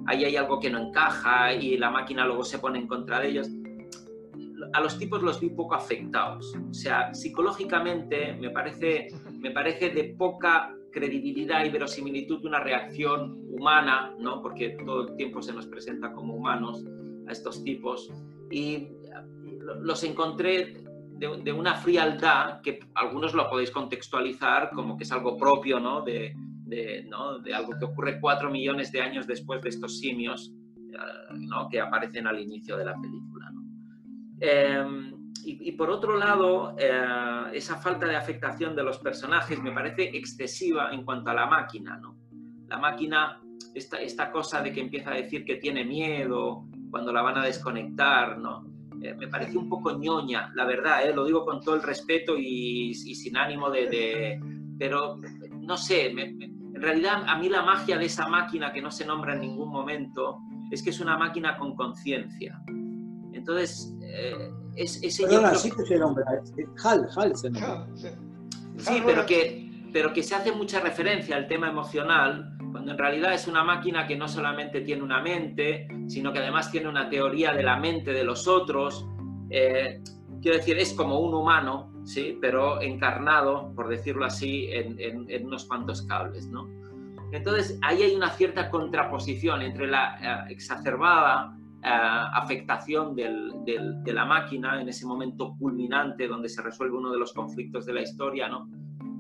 ahí 0.07 0.25
hay 0.25 0.37
algo 0.37 0.61
que 0.61 0.71
no 0.71 0.79
encaja 0.79 1.53
y 1.53 1.77
la 1.77 1.91
máquina 1.91 2.25
luego 2.25 2.45
se 2.45 2.61
pone 2.61 2.79
en 2.79 2.87
contra 2.87 3.19
de 3.19 3.31
ellos, 3.31 3.51
a 4.73 4.81
los 4.81 4.97
tipos 4.97 5.23
los 5.25 5.41
vi 5.41 5.51
poco 5.51 5.75
afectados. 5.75 6.55
O 6.71 6.73
sea, 6.73 7.13
psicológicamente 7.13 8.37
me 8.41 8.51
parece, 8.51 9.09
me 9.33 9.51
parece 9.51 9.91
de 9.91 10.15
poca 10.17 10.73
credibilidad 10.95 11.65
y 11.65 11.71
verosimilitud 11.71 12.45
una 12.47 12.61
reacción 12.61 13.37
humana, 13.51 14.15
¿no? 14.21 14.41
porque 14.41 14.71
todo 14.87 15.09
el 15.09 15.17
tiempo 15.17 15.43
se 15.43 15.53
nos 15.53 15.67
presenta 15.67 16.13
como 16.13 16.35
humanos 16.35 16.85
a 17.27 17.33
estos 17.33 17.65
tipos, 17.65 18.11
y 18.51 18.89
los 19.81 20.05
encontré 20.05 20.85
de, 21.19 21.53
una 21.53 21.75
frialdad 21.75 22.61
que 22.61 22.79
algunos 22.95 23.35
lo 23.35 23.49
podéis 23.49 23.71
contextualizar 23.71 24.71
como 24.71 24.97
que 24.97 25.05
es 25.05 25.13
algo 25.13 25.37
propio 25.37 25.81
¿no? 25.81 26.03
De, 26.03 26.35
¿no? 27.09 27.39
de 27.39 27.55
algo 27.55 27.73
que 27.79 27.85
ocurre 27.85 28.21
cuatro 28.21 28.51
millones 28.51 28.93
de 28.93 29.01
años 29.01 29.27
después 29.27 29.63
de 29.63 29.71
estos 29.71 29.99
simios 29.99 30.53
eh, 30.77 31.35
¿no? 31.35 31.69
que 31.69 31.81
aparecen 31.81 32.27
al 32.27 32.41
inicio 32.41 32.77
de 32.77 32.85
la 32.85 32.95
película. 33.01 33.53
Em, 34.41 35.24
y, 35.47 35.73
por 35.73 35.91
otro 35.91 36.17
lado, 36.17 36.75
eh, 36.79 37.51
esa 37.53 37.77
falta 37.77 38.07
de 38.07 38.17
afectación 38.17 38.75
de 38.75 38.83
los 38.83 38.99
personajes 38.99 39.61
me 39.61 39.73
parece 39.73 40.17
excesiva 40.17 40.91
en 40.93 41.05
cuanto 41.05 41.31
a 41.31 41.35
la 41.35 41.47
máquina. 41.47 41.99
¿no? 41.99 42.17
La 42.69 42.79
máquina, 42.79 43.41
esta, 43.75 43.99
esta 43.99 44.31
cosa 44.31 44.63
de 44.63 44.73
que 44.73 44.81
empieza 44.81 45.11
a 45.11 45.15
decir 45.15 45.45
que 45.45 45.57
tiene 45.57 45.85
miedo 45.85 46.65
cuando 46.91 47.13
la 47.13 47.23
van 47.23 47.39
a 47.39 47.45
desconectar, 47.45 48.39
¿no? 48.39 48.65
Eh, 49.03 49.15
me 49.15 49.29
parece 49.29 49.59
un 49.59 49.69
poco 49.69 49.99
ñoña, 49.99 50.51
la 50.55 50.65
verdad, 50.65 51.05
¿eh? 51.05 51.13
lo 51.15 51.25
digo 51.27 51.45
con 51.45 51.61
todo 51.61 51.75
el 51.75 51.83
respeto 51.83 52.37
y, 52.39 52.95
sin 52.95 53.37
ánimo 53.37 53.69
de, 53.71 54.41
Pero, 54.79 55.21
no 55.61 55.77
sé, 55.77 56.07
en 56.07 56.81
realidad 56.81 57.25
a 57.27 57.37
mí 57.37 57.49
la 57.49 57.63
magia 57.63 57.99
de 57.99 58.07
esa 58.07 58.29
máquina 58.29 58.73
que 58.73 58.81
no 58.81 58.91
se 58.91 59.05
nombra 59.05 59.35
en 59.35 59.41
ningún 59.41 59.71
momento 59.71 60.39
es 60.71 60.83
que 60.83 60.91
es 60.91 61.01
una 61.01 61.19
máquina 61.19 61.59
con 61.59 61.75
conciencia. 61.75 62.63
Entonces, 63.33 63.95
eh, 64.15 64.51
es, 64.77 65.03
ese 65.03 65.25
Perdona, 65.25 65.55
sí 65.55 65.71
que 65.71 65.85
se 65.85 65.99
nombra, 65.99 66.25
Hal, 66.85 67.09
Hal 67.17 67.37
se 67.37 67.51
nombra. 67.51 67.87
Sí, 68.77 69.03
pero 69.05 69.27
que, 69.27 69.89
pero 69.93 70.13
que 70.13 70.23
se 70.23 70.35
hace 70.35 70.53
mucha 70.53 70.81
referencia 70.81 71.37
al 71.37 71.47
tema 71.47 71.69
emocional, 71.69 72.57
cuando 72.73 72.93
en 72.93 72.99
realidad 72.99 73.35
es 73.35 73.47
una 73.47 73.63
máquina 73.63 74.07
que 74.07 74.17
no 74.17 74.29
solamente 74.29 74.81
tiene 74.81 75.03
una 75.03 75.21
mente, 75.21 75.89
sino 76.09 76.33
que 76.33 76.41
además 76.41 76.71
tiene 76.71 76.89
una 76.89 77.09
teoría 77.09 77.53
de 77.53 77.63
la 77.63 77.77
mente 77.77 78.13
de 78.13 78.25
los 78.25 78.49
otros. 78.49 79.07
Eh, 79.51 80.03
quiero 80.43 80.59
decir, 80.59 80.79
es 80.79 80.93
como 80.93 81.21
un 81.21 81.35
humano, 81.35 81.93
¿sí? 82.05 82.37
pero 82.41 82.81
encarnado, 82.81 83.73
por 83.75 83.89
decirlo 83.89 84.25
así, 84.25 84.69
en, 84.73 84.99
en, 84.99 85.47
unos 85.47 85.67
cuantos 85.67 86.03
cables. 86.03 86.49
¿no? 86.49 86.69
Entonces, 87.33 87.79
ahí 87.83 88.03
hay 88.03 88.15
una 88.15 88.31
cierta 88.31 88.71
contraposición 88.71 89.63
entre 89.63 89.87
la 89.87 90.47
eh, 90.49 90.53
exacerbada 90.53 91.57
eh, 91.85 91.91
afectación 92.33 93.15
de 93.15 94.13
la 94.15 94.25
máquina 94.25 94.81
en 94.81 94.89
ese 94.89 95.05
momento 95.05 95.55
culminante 95.59 96.27
donde 96.27 96.49
se 96.49 96.63
resuelve 96.63 96.97
uno 96.97 97.13
de 97.13 97.19
los 97.19 97.35
conflictos 97.35 97.85
de 97.85 97.93
la 97.93 98.01
historia, 98.01 98.49
¿no? 98.49 98.71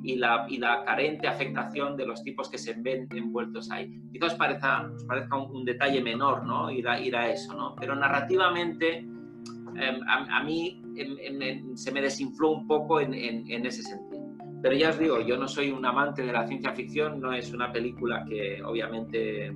Y 0.02 0.16
la, 0.16 0.46
carente 0.86 1.28
afectación 1.28 1.94
de 1.96 2.06
los 2.06 2.22
tipos 2.22 2.48
que 2.48 2.56
se 2.56 2.72
ven 2.74 3.06
envueltos 3.10 3.70
ahí. 3.70 4.00
Quizás 4.10 4.34
parezca, 4.36 4.90
os 4.94 5.04
parezca 5.04 5.36
un, 5.36 5.64
detalle 5.66 6.02
menor, 6.02 6.46
¿no? 6.46 6.70
Ir 6.70 6.88
a 6.88 7.28
eso, 7.30 7.54
¿no? 7.54 7.74
Pero 7.76 7.94
narrativamente 7.96 8.98
em, 8.98 10.00
a, 10.08 10.42
mí 10.42 10.82
em, 10.96 11.42
em, 11.42 11.76
se 11.76 11.92
me 11.92 12.00
desinfló 12.00 12.50
un 12.50 12.66
poco 12.66 12.98
en, 12.98 13.12
en 13.12 13.66
ese 13.66 13.82
sentido. 13.82 14.24
Pero 14.62 14.74
ya 14.74 14.88
os 14.88 14.98
digo, 14.98 15.20
yo 15.20 15.36
no 15.36 15.46
soy 15.48 15.70
un 15.70 15.84
amante 15.84 16.22
de 16.22 16.32
la 16.32 16.46
ciencia 16.46 16.72
ficción, 16.72 17.20
no 17.20 17.34
es 17.34 17.52
una 17.52 17.70
película 17.70 18.24
que 18.26 18.62
obviamente 18.62 19.52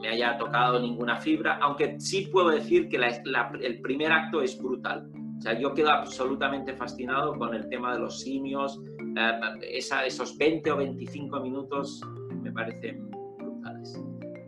me 0.00 0.08
haya 0.08 0.36
tocado 0.38 0.80
ninguna 0.80 1.16
fibra, 1.16 1.58
aunque 1.60 1.98
sí 2.00 2.28
puedo 2.32 2.50
decir 2.50 2.88
que 2.88 2.96
el 2.96 3.80
primer 3.80 4.12
acto 4.12 4.42
es 4.42 4.58
brutal. 4.58 5.10
O 5.40 5.42
sea, 5.42 5.58
yo 5.58 5.72
quedo 5.72 5.90
absolutamente 5.90 6.74
fascinado 6.74 7.34
con 7.38 7.54
el 7.54 7.66
tema 7.70 7.94
de 7.94 8.00
los 8.00 8.20
simios. 8.20 8.78
Eh, 9.16 9.78
esos 10.06 10.36
20 10.36 10.70
o 10.70 10.76
25 10.76 11.40
minutos 11.40 12.02
me 12.42 12.52
parecen 12.52 13.08
brutales. 13.38 13.98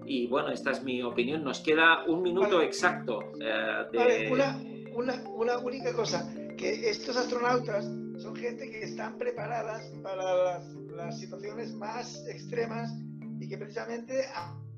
Y 0.04 0.26
bueno, 0.26 0.50
esta 0.50 0.72
es 0.72 0.84
mi 0.84 1.02
opinión. 1.02 1.44
Nos 1.44 1.60
queda 1.60 2.04
un 2.06 2.20
minuto 2.20 2.60
exacto. 2.60 3.20
Eh, 3.40 4.28
una, 4.30 4.60
una, 4.94 5.14
una, 5.34 5.58
única 5.60 5.94
cosa, 5.94 6.30
que 6.58 6.90
estos 6.90 7.16
astronautas 7.16 7.86
son 8.18 8.36
gente 8.36 8.70
que 8.70 8.82
están 8.82 9.16
preparadas 9.16 9.90
para 10.02 10.22
las, 10.22 10.74
las 10.94 11.18
situaciones 11.18 11.72
más 11.72 12.22
extremas 12.28 12.92
y 13.40 13.48
que 13.48 13.56
precisamente 13.56 14.26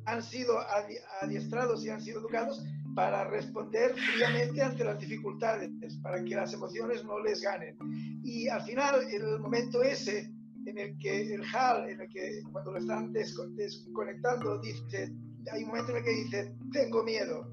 han 0.07 0.23
sido 0.23 0.59
adiestrados 1.21 1.85
y 1.85 1.91
han 1.91 2.01
sido 2.01 2.21
educados 2.21 2.65
para 2.95 3.25
responder 3.25 3.95
fríamente 3.95 4.63
ante 4.63 4.85
las 4.85 4.99
dificultades, 4.99 5.71
para 6.03 6.23
que 6.23 6.37
las 6.37 6.53
emociones 6.53 7.05
no 7.05 7.19
les 7.21 7.41
ganen. 7.41 7.77
Y 8.23 8.49
al 8.49 8.63
final, 8.63 9.03
en 9.11 9.23
el 9.23 9.39
momento 9.41 9.83
ese 9.83 10.31
en 10.67 10.79
el 10.79 10.99
que 10.99 11.35
el 11.35 11.43
HAL, 11.53 11.91
en 11.91 12.01
el 12.01 12.09
que 12.09 12.41
cuando 12.51 12.73
lo 12.73 12.79
están 12.79 13.13
desconectando, 13.13 14.59
dice, 14.61 15.13
hay 15.53 15.63
un 15.63 15.69
momento 15.69 15.91
en 15.91 15.99
el 15.99 16.05
que 16.05 16.11
dice, 16.11 16.57
tengo 16.73 17.03
miedo. 17.03 17.53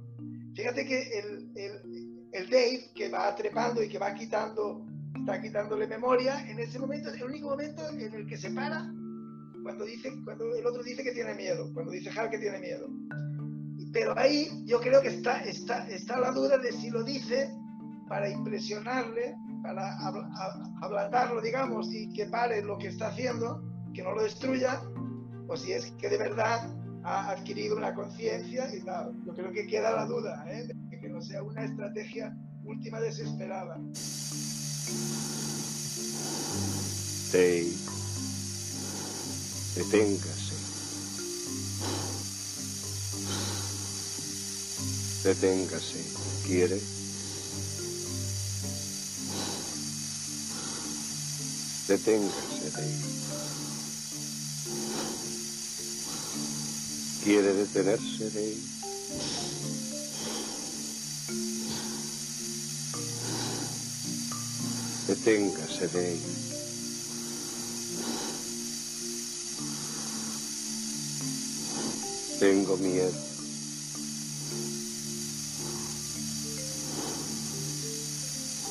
Fíjate 0.56 0.86
que 0.86 1.20
el, 1.20 1.52
el, 1.56 2.28
el 2.32 2.50
Dave, 2.50 2.90
que 2.96 3.10
va 3.10 3.36
trepando 3.36 3.84
y 3.84 3.90
que 3.90 4.00
va 4.00 4.14
quitando, 4.14 4.86
está 5.16 5.42
quitándole 5.42 5.88
memoria, 5.88 6.50
en 6.50 6.60
ese 6.60 6.80
momento 6.80 7.10
es 7.10 7.16
el 7.16 7.24
único 7.24 7.50
momento 7.50 7.88
en 7.90 8.14
el 8.14 8.28
que 8.28 8.38
se 8.38 8.52
para 8.52 8.90
cuando, 9.64 9.86
dice, 9.86 10.12
cuando 10.24 10.56
el 10.56 10.66
otro 10.66 10.84
dice 10.84 11.04
que 11.04 11.12
tiene 11.12 11.34
miedo, 11.36 11.72
cuando 11.74 11.92
dice 11.92 12.10
Hal 12.10 12.30
que 12.30 12.40
tiene 12.40 12.60
miedo. 12.60 12.88
Pero 13.94 14.18
ahí 14.18 14.48
yo 14.66 14.80
creo 14.80 15.02
que 15.02 15.10
está, 15.10 15.44
está, 15.44 15.88
está 15.90 16.20
la 16.20 16.32
duda 16.32 16.58
de 16.58 16.72
si 16.72 16.90
lo 16.90 17.04
dice 17.04 17.50
para 18.08 18.30
impresionarle, 18.30 19.36
para 19.64 19.98
ablandarlo, 20.82 21.42
digamos, 21.42 21.94
y 21.94 22.12
que 22.14 22.26
pare 22.26 22.62
lo 22.64 22.78
que 22.78 22.88
está 22.88 23.08
haciendo, 23.08 23.64
que 23.94 24.04
no 24.04 24.14
lo 24.14 24.24
destruya, 24.24 24.82
o 25.48 25.58
si 25.58 25.74
es 25.74 25.92
que 25.92 26.10
de 26.10 26.18
verdad 26.18 26.70
ha 27.04 27.32
adquirido 27.32 27.76
una 27.78 27.94
conciencia 27.94 28.74
y 28.74 28.82
tal. 28.84 29.14
Yo 29.26 29.34
creo 29.34 29.52
que 29.52 29.68
queda 29.68 29.92
la 29.96 30.06
duda, 30.06 30.46
¿eh? 30.48 30.68
de 30.68 31.00
que 31.00 31.10
no 31.10 31.22
sea 31.22 31.44
una 31.44 31.64
estrategia 31.64 32.36
última 32.64 33.00
desesperada. 33.00 33.80
Sí. 37.32 37.91
Deténgase. 39.76 40.56
Deténgase. 45.24 46.04
¿Quiere? 46.46 46.82
Deténgase, 51.88 52.72
Dave. 52.76 53.22
¿Quiere 57.24 57.54
detenerse, 57.54 58.30
Dave? 58.30 58.58
Deténgase, 65.08 65.88
Dave. 65.88 66.41
Tengo 72.42 72.76
miedo. 72.78 73.14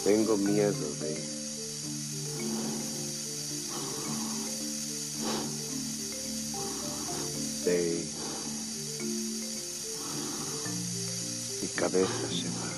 Tengo 0.03 0.37
miedo 0.39 0.75
de. 0.99 1.15
De. 7.65 8.05
Mi 11.63 11.69
cabeza 11.69 12.09
se 12.29 12.49
va. 12.49 12.71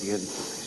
Siento 0.00 0.59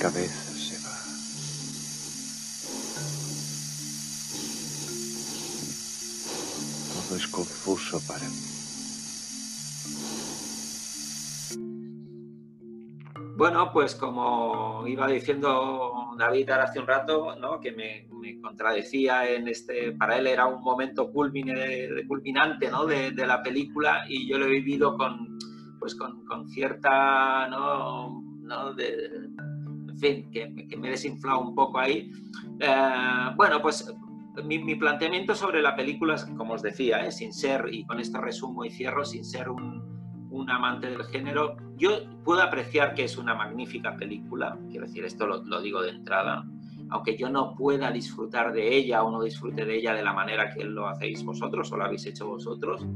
Cabeza 0.00 0.52
se 0.52 0.76
va. 0.86 0.94
Todo 6.94 7.16
es 7.16 7.26
confuso 7.26 8.00
para 8.06 8.28
mí. 8.28 8.36
Bueno, 13.36 13.72
pues 13.72 13.96
como 13.96 14.86
iba 14.86 15.08
diciendo 15.08 16.14
David 16.16 16.50
hace 16.50 16.78
un 16.78 16.86
rato, 16.86 17.34
¿no? 17.34 17.58
que 17.58 17.72
me, 17.72 18.06
contradecía 18.40 19.28
en 19.28 19.48
este, 19.48 19.92
para 19.92 20.16
él 20.18 20.28
era 20.28 20.46
un 20.46 20.62
momento 20.62 21.10
culminante 21.10 22.70
¿no? 22.70 22.86
de, 22.86 23.26
la 23.26 23.42
película 23.42 24.04
y 24.08 24.28
yo 24.28 24.38
lo 24.38 24.46
he 24.46 24.50
vivido 24.50 24.96
con, 24.96 25.38
pues 25.80 25.96
con, 25.96 26.24
con 26.24 26.48
cierta. 26.48 27.48
¿no? 27.48 28.22
De, 28.76 29.17
en 29.98 30.00
fin, 30.00 30.30
que, 30.30 30.68
que 30.68 30.76
me 30.76 30.88
he 30.88 30.90
desinflado 30.92 31.40
un 31.40 31.54
poco 31.54 31.78
ahí. 31.78 32.12
Eh, 32.60 33.30
bueno, 33.36 33.60
pues 33.60 33.92
mi, 34.44 34.58
mi 34.58 34.76
planteamiento 34.76 35.34
sobre 35.34 35.60
la 35.60 35.74
película, 35.74 36.16
como 36.36 36.54
os 36.54 36.62
decía, 36.62 37.04
¿eh? 37.04 37.12
sin 37.12 37.32
ser, 37.32 37.66
y 37.70 37.84
con 37.84 37.98
esto 37.98 38.20
resumo 38.20 38.64
y 38.64 38.70
cierro, 38.70 39.04
sin 39.04 39.24
ser 39.24 39.48
un, 39.48 39.82
un 40.30 40.50
amante 40.50 40.88
del 40.88 41.04
género, 41.04 41.56
yo 41.76 41.90
puedo 42.24 42.42
apreciar 42.42 42.94
que 42.94 43.04
es 43.04 43.18
una 43.18 43.34
magnífica 43.34 43.96
película, 43.96 44.56
quiero 44.70 44.86
decir, 44.86 45.04
esto 45.04 45.26
lo, 45.26 45.42
lo 45.44 45.60
digo 45.60 45.82
de 45.82 45.90
entrada, 45.90 46.44
aunque 46.90 47.16
yo 47.16 47.28
no 47.28 47.54
pueda 47.54 47.90
disfrutar 47.90 48.52
de 48.52 48.76
ella 48.76 49.02
o 49.02 49.10
no 49.10 49.22
disfrute 49.22 49.64
de 49.64 49.76
ella 49.76 49.94
de 49.94 50.02
la 50.02 50.12
manera 50.12 50.50
que 50.50 50.64
lo 50.64 50.86
hacéis 50.86 51.24
vosotros 51.24 51.70
o 51.72 51.76
lo 51.76 51.84
habéis 51.84 52.06
hecho 52.06 52.28
vosotros. 52.28 52.86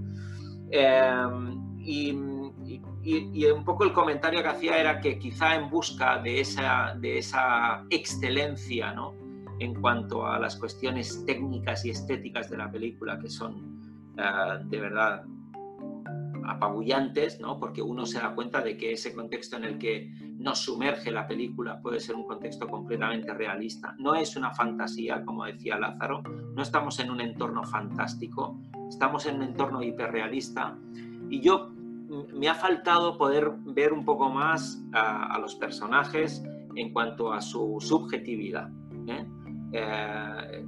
Eh, 0.71 1.27
y, 1.81 2.17
y- 2.67 2.81
y 3.33 3.45
un 3.47 3.65
poco 3.65 3.85
el 3.85 3.93
comentario 3.93 4.43
que 4.43 4.49
hacía 4.49 4.79
era 4.79 5.01
que 5.01 5.19
quizá 5.19 5.57
en 5.57 5.69
busca 5.71 6.19
de 6.19 6.41
esa, 6.41 6.95
de 7.01 7.19
esa 7.19 7.85
excelencia, 7.91 8.93
¿no? 8.93 9.15
En 9.59 9.75
cuanto 9.75 10.27
a 10.27 10.39
las 10.39 10.57
cuestiones 10.57 11.25
técnicas 11.27 11.85
y 11.85 11.91
estéticas 11.91 12.51
de 12.51 12.57
la 12.57 12.71
película, 12.71 13.19
que 13.19 13.29
son 13.29 13.81
eh, 14.19 14.59
de 14.65 14.81
verdad 14.81 15.25
apabullantes, 16.45 17.41
¿no? 17.41 17.59
porque 17.59 17.83
uno 17.83 18.05
se 18.07 18.19
da 18.19 18.35
cuenta 18.35 18.61
de 18.63 18.77
que 18.77 18.93
ese 18.93 19.15
contexto 19.15 19.57
en 19.57 19.65
el 19.65 19.79
que 19.79 20.11
nos 20.39 20.59
sumerge 20.59 21.11
la 21.11 21.27
película 21.27 21.81
puede 21.81 22.01
ser 22.01 22.17
un 22.17 22.25
contexto 22.27 22.67
completamente 22.67 23.33
realista. 23.33 23.95
No 23.99 24.15
es 24.15 24.37
una 24.37 24.51
fantasía, 24.51 25.25
como 25.25 25.45
decía 25.45 25.79
Lázaro, 25.79 26.23
no 26.55 26.63
estamos 26.63 26.99
en 26.99 27.11
un 27.11 27.21
entorno 27.21 27.65
fantástico, 27.65 28.61
estamos 28.89 29.27
en 29.27 29.37
un 29.37 29.43
entorno 29.43 29.83
hiperrealista 29.83 30.77
y 31.31 31.41
yo 31.41 31.73
me 32.33 32.49
ha 32.49 32.55
faltado 32.55 33.17
poder 33.17 33.51
ver 33.65 33.93
un 33.93 34.05
poco 34.05 34.29
más 34.29 34.83
a, 34.93 35.39
los 35.39 35.55
personajes 35.55 36.43
en 36.75 36.93
cuanto 36.93 37.33
a 37.33 37.41
su 37.41 37.79
subjetividad. 37.81 38.71
¿eh? 39.09 39.27
Eh, 39.73 40.67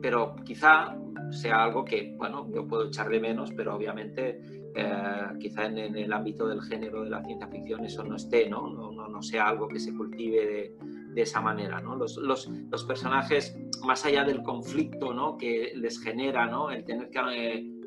pero 0.00 0.34
quizá 0.44 0.96
sea 1.30 1.64
algo 1.64 1.84
que, 1.84 2.14
bueno, 2.16 2.48
yo 2.52 2.66
puedo 2.66 2.86
echar 2.86 3.08
de 3.08 3.20
menos, 3.20 3.52
pero 3.54 3.74
obviamente 3.76 4.40
eh, 4.74 5.26
quizá 5.38 5.66
en, 5.66 5.78
el 5.78 6.12
ámbito 6.12 6.48
del 6.48 6.62
género 6.62 7.04
de 7.04 7.10
la 7.10 7.22
ciencia 7.24 7.46
ficción 7.48 7.84
eso 7.84 8.02
no 8.02 8.16
esté, 8.16 8.48
¿no? 8.48 8.68
No, 8.70 8.90
no, 8.90 9.22
sea 9.22 9.48
algo 9.48 9.68
que 9.68 9.78
se 9.78 9.94
cultive 9.94 10.46
de, 10.46 10.76
de 11.12 11.22
esa 11.22 11.40
manera, 11.40 11.80
¿no? 11.80 11.94
Los, 11.94 12.16
los, 12.16 12.48
los, 12.48 12.84
personajes, 12.84 13.54
más 13.84 14.06
allá 14.06 14.24
del 14.24 14.42
conflicto 14.42 15.12
¿no? 15.12 15.36
que 15.36 15.72
les 15.74 16.02
genera 16.02 16.46
¿no? 16.46 16.70
el 16.70 16.84
tener 16.84 17.10
que 17.10 17.18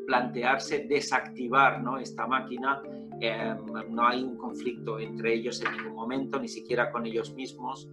plantearse 0.05 0.85
desactivar 0.87 1.81
¿no? 1.81 1.97
esta 1.97 2.27
máquina, 2.27 2.81
eh, 3.19 3.55
no 3.89 4.07
hay 4.07 4.23
un 4.23 4.37
conflicto 4.37 4.99
entre 4.99 5.33
ellos 5.33 5.61
en 5.61 5.71
ningún 5.77 5.95
momento, 5.95 6.39
ni 6.39 6.47
siquiera 6.47 6.91
con 6.91 7.05
ellos 7.05 7.33
mismos. 7.33 7.89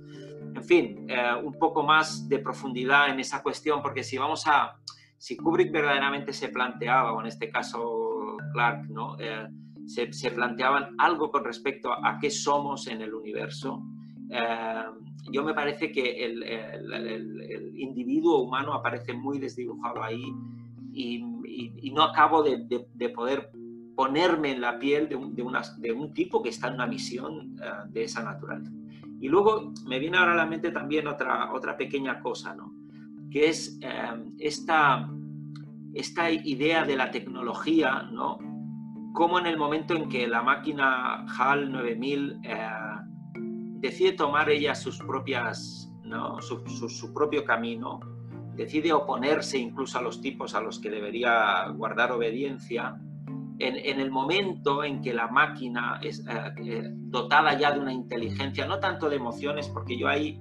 En 0.54 0.64
fin, 0.64 1.06
eh, 1.08 1.34
un 1.42 1.54
poco 1.54 1.82
más 1.82 2.28
de 2.28 2.38
profundidad 2.38 3.08
en 3.10 3.20
esa 3.20 3.42
cuestión, 3.42 3.82
porque 3.82 4.02
si 4.02 4.18
vamos 4.18 4.46
a, 4.46 4.76
si 5.16 5.36
Kubrick 5.36 5.70
verdaderamente 5.70 6.32
se 6.32 6.48
planteaba, 6.48 7.12
o 7.12 7.20
en 7.20 7.26
este 7.26 7.50
caso 7.50 8.36
Clark, 8.52 8.88
¿no? 8.88 9.16
Eh, 9.18 9.48
se, 9.86 10.30
planteaban 10.30 10.94
algo 10.98 11.30
con 11.30 11.44
respecto 11.44 11.92
a, 11.92 12.18
qué 12.20 12.30
somos 12.30 12.86
en 12.86 13.02
el 13.02 13.14
universo, 13.14 13.82
eh, 14.30 14.84
yo 15.32 15.44
me 15.44 15.54
parece 15.54 15.90
que 15.92 16.24
el, 16.24 16.42
el, 16.42 17.72
individuo 17.76 18.42
humano 18.42 18.74
aparece 18.74 19.12
muy 19.12 19.38
desdibujado 19.38 20.02
ahí 20.02 20.24
y, 20.92 21.22
y, 21.50 21.72
y 21.82 21.90
no 21.90 22.02
acabo 22.02 22.42
de, 22.42 22.64
de, 22.66 22.86
de, 22.94 23.08
poder 23.10 23.50
ponerme 23.96 24.52
en 24.52 24.60
la 24.60 24.78
piel 24.78 25.08
de 25.08 25.16
un, 25.16 25.34
de, 25.34 25.42
una, 25.42 25.62
un 25.94 26.14
tipo 26.14 26.42
que 26.42 26.50
está 26.50 26.68
en 26.68 26.74
una 26.74 26.86
misión 26.86 27.56
uh, 27.56 27.90
de 27.90 28.04
esa 28.04 28.22
naturaleza. 28.22 28.72
Y 29.20 29.28
luego 29.28 29.72
me 29.86 29.98
viene 29.98 30.16
ahora 30.16 30.32
a 30.32 30.36
la 30.36 30.46
mente 30.46 30.70
también 30.70 31.06
otra, 31.06 31.52
otra 31.52 31.76
pequeña 31.76 32.20
cosa, 32.20 32.54
¿no? 32.54 32.72
que 33.30 33.48
es 33.48 33.78
eh, 33.80 34.24
esta, 34.38 35.08
esta 35.94 36.30
idea 36.30 36.84
de 36.84 36.96
la 36.96 37.10
tecnología, 37.10 38.02
¿no? 38.10 38.38
Como 39.14 39.38
en 39.38 39.46
el 39.46 39.56
momento 39.56 39.94
en 39.94 40.08
que 40.08 40.26
la 40.26 40.42
máquina 40.42 41.24
HAL 41.26 41.70
9000 41.72 42.40
eh, 42.42 42.68
decide 43.80 44.12
tomar 44.12 44.50
ella 44.50 44.74
sus 44.74 44.98
propias, 44.98 45.92
¿no? 46.04 46.40
su, 46.42 46.66
su, 46.66 46.88
su, 46.88 47.12
propio 47.12 47.44
camino, 47.44 48.00
decide 48.54 48.92
oponerse 48.92 49.58
incluso 49.58 49.98
a 49.98 50.02
los 50.02 50.20
tipos 50.20 50.54
a 50.54 50.60
los 50.60 50.78
que 50.80 50.90
debería 50.90 51.68
guardar 51.68 52.12
obediencia, 52.12 53.00
en, 53.58 53.76
en 53.76 54.00
el 54.00 54.10
momento 54.10 54.84
en 54.84 55.02
que 55.02 55.12
la 55.12 55.28
máquina 55.28 56.00
es 56.02 56.24
eh, 56.26 56.90
dotada 56.92 57.58
ya 57.58 57.72
de 57.72 57.80
una 57.80 57.92
inteligencia, 57.92 58.66
no 58.66 58.80
tanto 58.80 59.08
de 59.10 59.16
emociones, 59.16 59.68
porque 59.68 59.98
yo 59.98 60.08
ahí 60.08 60.40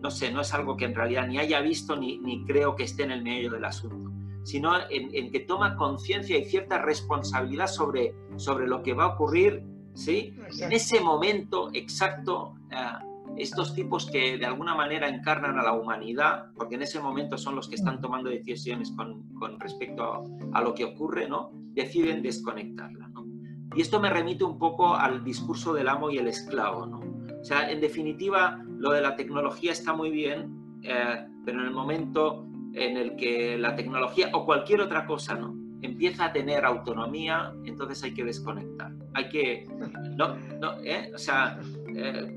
no 0.00 0.10
sé, 0.10 0.30
no 0.30 0.40
es 0.40 0.54
algo 0.54 0.76
que 0.76 0.84
en 0.84 0.94
realidad 0.94 1.26
ni 1.26 1.38
haya 1.38 1.60
visto 1.60 1.96
ni, 1.96 2.18
ni 2.18 2.44
creo 2.44 2.76
que 2.76 2.84
esté 2.84 3.02
en 3.02 3.10
el 3.10 3.22
medio 3.22 3.50
del 3.50 3.64
asunto, 3.64 4.10
sino 4.44 4.76
en, 4.90 5.08
en 5.12 5.30
que 5.30 5.40
toma 5.40 5.76
conciencia 5.76 6.38
y 6.38 6.44
cierta 6.44 6.78
responsabilidad 6.78 7.66
sobre, 7.66 8.14
sobre 8.36 8.66
lo 8.66 8.82
que 8.82 8.94
va 8.94 9.04
a 9.04 9.06
ocurrir, 9.08 9.64
¿sí? 9.94 10.34
Exacto. 10.36 10.64
En 10.64 10.72
ese 10.72 11.00
momento 11.00 11.70
exacto, 11.72 12.54
uh, 12.70 13.07
estos 13.38 13.74
tipos 13.74 14.10
que 14.10 14.38
de 14.38 14.46
alguna 14.46 14.74
manera 14.74 15.08
encarnan 15.08 15.58
a 15.58 15.62
la 15.62 15.72
humanidad, 15.72 16.46
porque 16.54 16.74
en 16.74 16.82
ese 16.82 17.00
momento 17.00 17.38
son 17.38 17.54
los 17.54 17.68
que 17.68 17.76
están 17.76 18.00
tomando 18.00 18.30
decisiones 18.30 18.92
con, 18.92 19.22
con 19.34 19.58
respecto 19.60 20.02
a, 20.02 20.58
a, 20.58 20.62
lo 20.62 20.74
que 20.74 20.84
ocurre, 20.84 21.28
¿no? 21.28 21.50
Deciden 21.72 22.22
desconectarla, 22.22 23.08
¿no? 23.08 23.26
Y 23.74 23.80
esto 23.80 24.00
me 24.00 24.10
remite 24.10 24.44
un 24.44 24.58
poco 24.58 24.94
al 24.94 25.24
discurso 25.24 25.72
del 25.72 25.88
amo 25.88 26.10
y 26.10 26.18
el 26.18 26.28
esclavo, 26.28 26.86
¿no? 26.86 27.00
O 27.40 27.44
sea, 27.44 27.70
en 27.70 27.80
definitiva, 27.80 28.62
lo 28.78 28.90
de 28.90 29.00
la 29.00 29.16
tecnología 29.16 29.72
está 29.72 29.92
muy 29.92 30.10
bien, 30.10 30.80
eh, 30.82 31.26
pero 31.44 31.60
en 31.60 31.66
el 31.66 31.72
momento 31.72 32.46
en 32.74 32.96
el 32.96 33.16
que 33.16 33.56
la 33.58 33.74
tecnología 33.74 34.30
o 34.32 34.44
cualquier 34.44 34.80
otra 34.80 35.06
cosa 35.06 35.34
¿no? 35.34 35.54
empieza 35.82 36.26
a 36.26 36.32
tener 36.32 36.64
autonomía, 36.64 37.52
entonces 37.64 38.02
hay 38.02 38.14
que 38.14 38.24
desconectar. 38.24 38.92
Hay 39.14 39.28
que, 39.28 39.66
no, 40.16 40.36
no, 40.60 40.80
¿eh? 40.84 41.10
o 41.14 41.18
sea, 41.18 41.58
eh, 41.94 42.36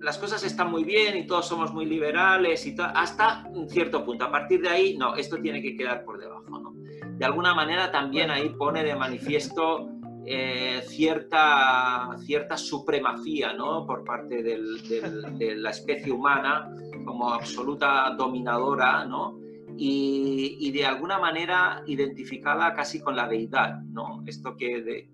las 0.00 0.18
cosas 0.18 0.44
están 0.44 0.70
muy 0.70 0.84
bien 0.84 1.16
y 1.16 1.26
todos 1.26 1.46
somos 1.46 1.72
muy 1.72 1.86
liberales 1.86 2.66
y 2.66 2.74
hasta 2.78 3.46
un 3.50 3.68
cierto 3.68 4.04
punto. 4.04 4.24
A 4.24 4.30
partir 4.30 4.60
de 4.60 4.68
ahí, 4.68 4.96
no, 4.96 5.14
esto 5.16 5.40
tiene 5.40 5.62
que 5.62 5.76
quedar 5.76 6.04
por 6.04 6.18
debajo. 6.18 6.58
¿no? 6.58 6.74
De 7.16 7.24
alguna 7.24 7.54
manera 7.54 7.90
también 7.90 8.30
ahí 8.30 8.50
pone 8.50 8.84
de 8.84 8.94
manifiesto 8.94 9.88
eh, 10.24 10.82
cierta, 10.86 12.16
cierta 12.24 12.56
supremacía 12.56 13.52
¿no? 13.52 13.86
por 13.86 14.04
parte 14.04 14.42
de 14.42 15.56
la 15.56 15.70
especie 15.70 16.12
humana 16.12 16.70
como 17.04 17.30
absoluta 17.30 18.14
dominadora 18.16 19.04
¿no? 19.04 19.38
y, 19.76 20.70
de 20.72 20.84
alguna 20.84 21.18
manera 21.18 21.82
identificada 21.86 22.74
casi 22.74 23.00
con 23.00 23.16
la 23.16 23.28
deidad. 23.28 23.80
¿no? 23.82 24.22
Esto 24.26 24.56
que, 24.56 24.82
de, 24.82 25.10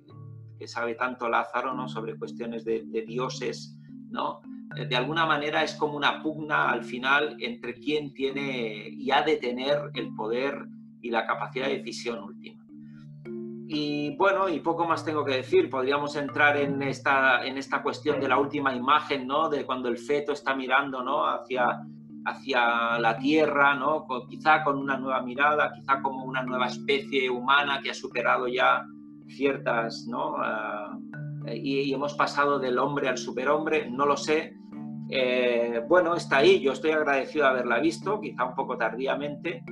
que 0.58 0.66
sabe 0.66 0.94
tanto 0.94 1.28
Lázaro 1.28 1.74
¿no? 1.74 1.88
sobre 1.88 2.16
cuestiones 2.16 2.64
de 2.64 3.04
dioses, 3.06 3.76
¿no? 4.10 4.40
De 4.74 4.96
alguna 4.96 5.26
manera 5.26 5.62
es 5.62 5.74
como 5.74 5.96
una 5.96 6.22
pugna 6.22 6.70
al 6.70 6.84
final 6.84 7.36
entre 7.40 7.74
quién 7.74 8.12
tiene 8.12 8.88
y 8.88 9.10
ha 9.10 9.22
de 9.22 9.36
tener 9.36 9.90
el 9.94 10.14
poder 10.14 10.66
y 11.00 11.10
la 11.10 11.26
capacidad 11.26 11.66
de 11.66 11.78
decisión 11.78 12.22
última. 12.22 12.62
y 13.68 14.14
bueno, 14.16 14.48
y 14.48 14.60
poco 14.60 14.86
más 14.86 15.04
tengo 15.04 15.24
que 15.24 15.36
decir. 15.36 15.70
Podríamos 15.70 16.14
entrar 16.16 16.56
en 16.56 16.82
esta, 16.82 17.44
en 17.44 17.56
esta 17.56 17.82
cuestión 17.82 18.20
de 18.20 18.28
la 18.28 18.38
última 18.38 18.74
imagen, 18.74 19.26
¿no? 19.26 19.48
De 19.48 19.64
cuando 19.64 19.88
el 19.88 19.96
feto 19.96 20.32
está 20.32 20.54
mirando, 20.54 21.02
¿no? 21.02 21.24
Hacia, 21.26 21.80
hacia 22.24 22.98
la 22.98 23.16
Tierra, 23.18 23.74
¿no? 23.74 24.06
quizá 24.28 24.62
con 24.62 24.78
una 24.78 24.96
nueva 24.96 25.22
mirada, 25.22 25.72
quizá 25.72 26.00
como 26.02 26.24
una 26.24 26.42
nueva 26.42 26.66
especie 26.66 27.28
humana 27.30 27.80
que 27.82 27.90
ha 27.90 27.94
superado 27.94 28.48
ya 28.48 28.84
ciertas, 29.28 30.06
¿no? 30.08 30.36
Ah, 30.38 30.98
y, 31.52 31.92
hemos 31.92 32.14
pasado 32.14 32.58
del 32.58 32.78
hombre 32.78 33.08
al 33.08 33.18
superhombre, 33.18 33.90
no 33.90 34.06
lo 34.06 34.16
sé. 34.16 34.56
Eh, 35.14 35.82
bueno, 35.86 36.16
está 36.16 36.38
ahí, 36.38 36.58
yo 36.60 36.72
estoy 36.72 36.92
agradecido 36.92 37.44
de 37.44 37.50
haberla 37.50 37.78
visto, 37.80 38.18
quizá 38.18 38.46
un 38.46 38.54
poco 38.54 38.78
tardíamente, 38.78 39.62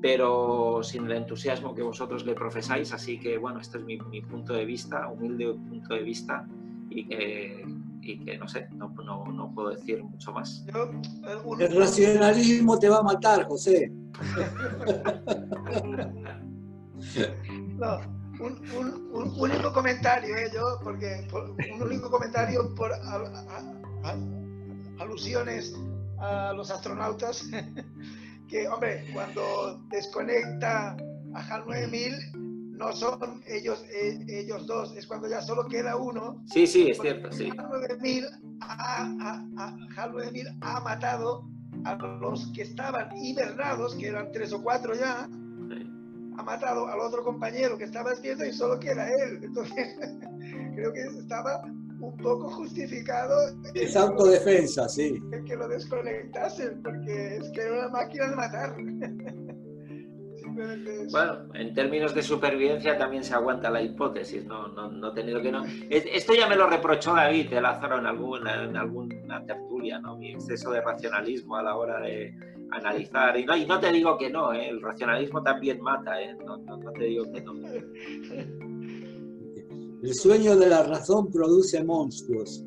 pero 0.00 0.84
sin 0.84 1.06
el 1.06 1.16
entusiasmo 1.16 1.74
que 1.74 1.82
vosotros 1.82 2.24
le 2.24 2.34
profesáis, 2.34 2.92
así 2.92 3.18
que 3.18 3.38
bueno, 3.38 3.58
este 3.58 3.78
es 3.78 3.84
mi, 3.84 3.98
mi 3.98 4.20
punto 4.20 4.52
de 4.52 4.64
vista, 4.64 5.08
humilde 5.08 5.52
punto 5.52 5.94
de 5.94 6.02
vista, 6.04 6.46
y 6.90 7.08
que, 7.08 7.66
y 8.02 8.24
que 8.24 8.38
no 8.38 8.46
sé, 8.46 8.68
no, 8.76 8.94
no, 9.04 9.24
no 9.24 9.52
puedo 9.52 9.70
decir 9.70 10.00
mucho 10.04 10.30
más. 10.32 10.64
El 11.58 11.76
racionalismo 11.76 12.78
te 12.78 12.88
va 12.88 12.98
a 12.98 13.02
matar, 13.02 13.48
José. 13.48 13.90
no, 17.76 18.00
un, 18.38 18.62
un, 18.76 19.10
un, 19.12 19.40
único 19.40 19.72
comentario, 19.72 20.36
¿eh? 20.36 20.48
yo, 20.54 20.78
porque 20.84 21.26
un 21.74 21.82
único 21.82 22.08
comentario 22.08 22.72
por 22.76 22.92
alusiones 25.00 25.74
a 26.18 26.52
los 26.52 26.70
astronautas, 26.70 27.44
que, 28.48 28.68
hombre, 28.68 29.04
cuando 29.12 29.80
desconecta 29.90 30.96
a 31.34 31.40
HAL 31.40 31.64
9000, 31.66 32.12
no 32.78 32.92
son 32.92 33.42
ellos, 33.46 33.84
eh, 33.90 34.24
ellos 34.28 34.66
dos, 34.66 34.96
es 34.96 35.06
cuando 35.06 35.28
ya 35.28 35.42
solo 35.42 35.66
queda 35.66 35.96
uno. 35.96 36.42
Sí, 36.46 36.66
sí, 36.66 36.90
es 36.90 36.98
cierto, 36.98 37.30
sí. 37.32 37.50
HAL 37.56 37.70
9000 37.70 38.26
ha, 38.60 39.44
ha, 39.56 39.76
ha 40.60 40.80
matado 40.80 41.48
a 41.84 41.94
los 41.94 42.48
que 42.52 42.62
estaban 42.62 43.16
hibernados, 43.16 43.94
que 43.96 44.08
eran 44.08 44.32
tres 44.32 44.52
o 44.52 44.62
cuatro 44.62 44.94
ya, 44.94 45.28
ha 46.38 46.42
matado 46.42 46.86
al 46.86 47.00
otro 47.00 47.24
compañero 47.24 47.76
que 47.76 47.84
estaba 47.84 48.10
despierto 48.10 48.44
y 48.44 48.52
solo 48.52 48.78
queda 48.78 49.12
él. 49.12 49.40
Entonces, 49.42 49.96
creo 50.74 50.92
que 50.92 51.00
estaba 51.00 51.62
un 52.00 52.16
poco 52.16 52.50
justificado. 52.50 53.34
Es 53.74 53.96
autodefensa, 53.96 54.88
sí. 54.88 55.20
Que 55.46 55.56
lo 55.56 55.68
desconectasen, 55.68 56.82
porque 56.82 57.36
es 57.36 57.50
que 57.50 57.60
era 57.60 57.78
una 57.78 57.88
máquina 57.88 58.28
de 58.28 58.36
matar. 58.36 58.76
Bueno, 61.10 61.54
en 61.54 61.74
términos 61.74 62.14
de 62.14 62.22
supervivencia 62.22 62.98
también 62.98 63.22
se 63.22 63.34
aguanta 63.34 63.70
la 63.70 63.80
hipótesis, 63.80 64.44
no, 64.44 64.68
no, 64.68 64.90
no 64.90 65.12
tenido 65.12 65.40
que 65.40 65.52
no. 65.52 65.64
Esto 65.88 66.34
ya 66.34 66.48
me 66.48 66.56
lo 66.56 66.68
reprochó 66.68 67.14
David 67.14 67.50
de 67.50 67.60
Lázaro 67.60 67.98
en 67.98 68.06
alguna, 68.06 68.64
en 68.64 68.76
alguna 68.76 69.44
tertulia, 69.46 70.00
¿no? 70.00 70.16
Mi 70.16 70.32
exceso 70.32 70.70
de 70.70 70.80
racionalismo 70.80 71.56
a 71.56 71.62
la 71.62 71.76
hora 71.76 72.00
de 72.00 72.34
analizar. 72.70 73.38
Y 73.38 73.44
no, 73.44 73.56
y 73.56 73.66
no 73.66 73.78
te 73.78 73.92
digo 73.92 74.18
que 74.18 74.30
no, 74.30 74.52
¿eh? 74.52 74.68
el 74.68 74.82
racionalismo 74.82 75.42
también 75.42 75.80
mata, 75.80 76.20
¿eh? 76.20 76.36
no, 76.44 76.56
no, 76.58 76.76
no 76.76 76.92
te 76.92 77.04
digo 77.04 77.30
que 77.32 77.40
no. 77.40 77.52
El 80.02 80.14
sueño 80.14 80.56
de 80.56 80.68
la 80.68 80.84
razón 80.84 81.30
produce 81.30 81.82
monstruos. 81.82 82.64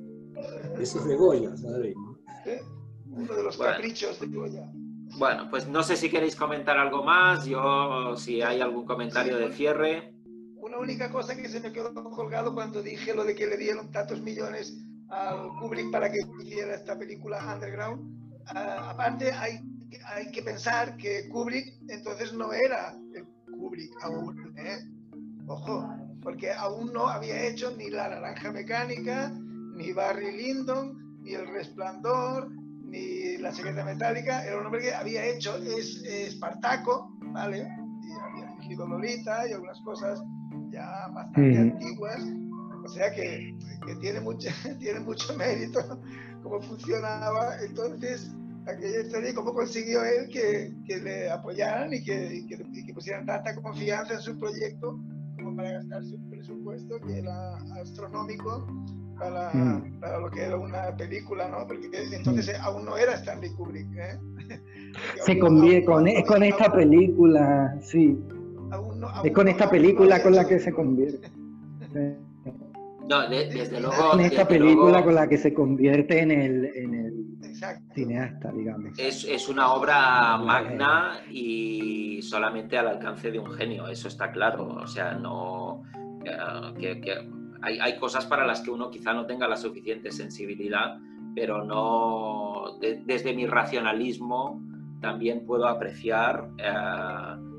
Eso 0.79 0.99
es 0.99 1.05
de 1.05 1.15
Goya, 1.15 1.55
¿sabes? 1.55 1.95
Uno 3.05 3.33
de 3.35 3.43
los 3.43 3.57
caprichos 3.57 4.19
de 4.19 4.27
Goya. 4.27 4.69
Bueno, 5.17 5.47
pues 5.49 5.67
no 5.67 5.83
sé 5.83 5.95
si 5.95 6.09
queréis 6.09 6.35
comentar 6.35 6.77
algo 6.77 7.03
más, 7.03 7.45
yo 7.45 8.15
si 8.17 8.41
hay 8.41 8.61
algún 8.61 8.85
comentario 8.85 9.37
de 9.37 9.51
cierre. 9.51 10.13
Una 10.55 10.77
única 10.77 11.11
cosa 11.11 11.35
que 11.35 11.47
se 11.47 11.59
me 11.59 11.71
quedó 11.71 11.93
colgado 11.93 12.53
cuando 12.53 12.81
dije 12.81 13.13
lo 13.13 13.23
de 13.23 13.35
que 13.35 13.47
le 13.47 13.57
dieron 13.57 13.91
tantos 13.91 14.21
millones 14.21 14.77
al 15.09 15.49
Kubrick 15.59 15.91
para 15.91 16.11
que 16.11 16.19
hiciera 16.41 16.75
esta 16.75 16.97
película 16.97 17.53
Underground. 17.53 18.41
Ah, 18.47 18.91
aparte, 18.91 19.31
hay, 19.31 19.59
hay 20.05 20.31
que 20.31 20.41
pensar 20.41 20.97
que 20.97 21.29
Kubrick 21.29 21.65
entonces 21.89 22.33
no 22.33 22.51
era 22.53 22.97
el 23.13 23.25
Kubrick 23.57 23.91
aún. 24.03 24.53
¿eh? 24.57 24.79
Ojo, 25.47 25.87
porque 26.21 26.51
aún 26.51 26.93
no 26.93 27.07
había 27.07 27.47
hecho 27.47 27.75
ni 27.75 27.89
La 27.89 28.09
Naranja 28.09 28.51
Mecánica, 28.51 29.31
ni 29.75 29.91
Barry 29.93 30.31
Lyndon, 30.37 31.19
ni 31.21 31.33
El 31.33 31.47
Resplandor, 31.47 32.49
ni 32.83 33.37
La 33.37 33.51
Secreta 33.51 33.83
Metálica, 33.83 34.45
era 34.45 34.59
un 34.59 34.65
hombre 34.65 34.81
que 34.81 34.93
había 34.93 35.25
hecho 35.25 35.57
es, 35.57 36.03
Espartaco, 36.03 37.15
¿vale? 37.33 37.59
Y 37.59 38.11
había 38.11 38.51
dirigido 38.51 38.87
Lolita 38.87 39.47
y 39.47 39.53
algunas 39.53 39.79
cosas 39.81 40.21
ya 40.71 41.07
bastante 41.13 41.57
antiguas. 41.57 42.21
O 42.83 42.87
sea 42.87 43.11
que, 43.13 43.55
que, 43.85 43.95
tiene, 43.95 44.19
mucho, 44.19 44.49
tiene 44.79 44.99
mucho 44.99 45.35
mérito 45.35 46.01
cómo 46.43 46.61
funcionaba. 46.61 47.55
Entonces, 47.61 48.31
aquella 48.67 49.01
historia 49.01 49.29
y 49.29 49.33
cómo 49.33 49.53
consiguió 49.53 50.03
él 50.03 50.29
que, 50.29 50.73
que 50.85 50.97
le 50.97 51.29
apoyaran 51.29 51.93
y 51.93 52.03
que, 52.03 52.35
y 52.35 52.47
que, 52.47 52.93
pusieran 52.93 53.25
tanta 53.25 53.55
confianza 53.55 54.15
en 54.15 54.21
su 54.21 54.37
proyecto 54.37 54.99
como 55.51 55.57
para 55.57 55.71
gastarse 55.71 56.15
un 56.15 56.29
presupuesto 56.29 56.99
que 57.01 57.19
era 57.19 57.57
astronómico 57.81 58.67
para, 59.17 59.51
mm. 59.53 59.99
para, 59.99 60.19
lo 60.19 60.31
que 60.31 60.41
era 60.41 60.57
una 60.57 60.95
película, 60.95 61.47
¿no? 61.49 61.67
Porque 61.67 61.89
entonces 62.11 62.57
mm. 62.57 62.63
aún 62.63 62.85
no 62.85 62.97
era 62.97 63.13
Stanley 63.15 63.51
Kubrick, 63.51 63.87
¿eh? 63.95 64.19
Se 65.25 65.37
convierte 65.37 65.85
con, 65.85 66.07
es 66.07 66.25
con 66.25 66.43
esta 66.43 66.71
película, 66.71 67.77
sí. 67.81 68.17
es 69.23 69.31
con 69.31 69.47
esta 69.47 69.69
película 69.69 70.21
con 70.23 70.35
la 70.35 70.47
que 70.47 70.59
se 70.59 70.71
convierte. 70.71 71.29
No, 73.09 73.27
desde 73.27 73.81
luego. 73.81 74.11
Con 74.11 74.21
esta 74.21 74.47
película 74.47 75.03
con 75.03 75.15
la 75.15 75.27
que 75.27 75.37
se 75.37 75.53
convierte 75.53 76.21
en 76.21 76.31
el, 76.31 76.65
en 76.77 76.93
el 76.93 77.20
cineasta, 77.93 78.51
digamos. 78.51 78.97
Es, 78.97 79.25
es, 79.25 79.49
una 79.49 79.73
obra 79.73 80.37
magna 80.37 81.21
y 81.29 82.21
solamente 82.21 82.77
al 82.77 82.87
alcance 82.87 83.31
de 83.31 83.39
un 83.39 83.51
genio, 83.51 83.87
eso 83.87 84.07
está 84.07 84.31
claro. 84.31 84.67
O 84.67 84.87
sea, 84.87 85.13
no. 85.13 85.83
Eh, 86.23 86.73
que, 86.79 87.01
que 87.01 87.29
hay, 87.61 87.97
cosas 87.97 88.25
para 88.25 88.45
las 88.45 88.61
que 88.61 88.71
uno 88.71 88.89
quizá 88.89 89.13
no 89.13 89.25
tenga 89.25 89.47
la 89.47 89.55
suficiente 89.55 90.11
sensibilidad, 90.11 90.97
pero 91.35 91.63
no 91.63 92.77
desde 92.79 93.33
mi 93.33 93.45
racionalismo 93.45 94.61
también 94.99 95.45
puedo 95.45 95.67
apreciar 95.67 96.49
eh, 96.57 96.73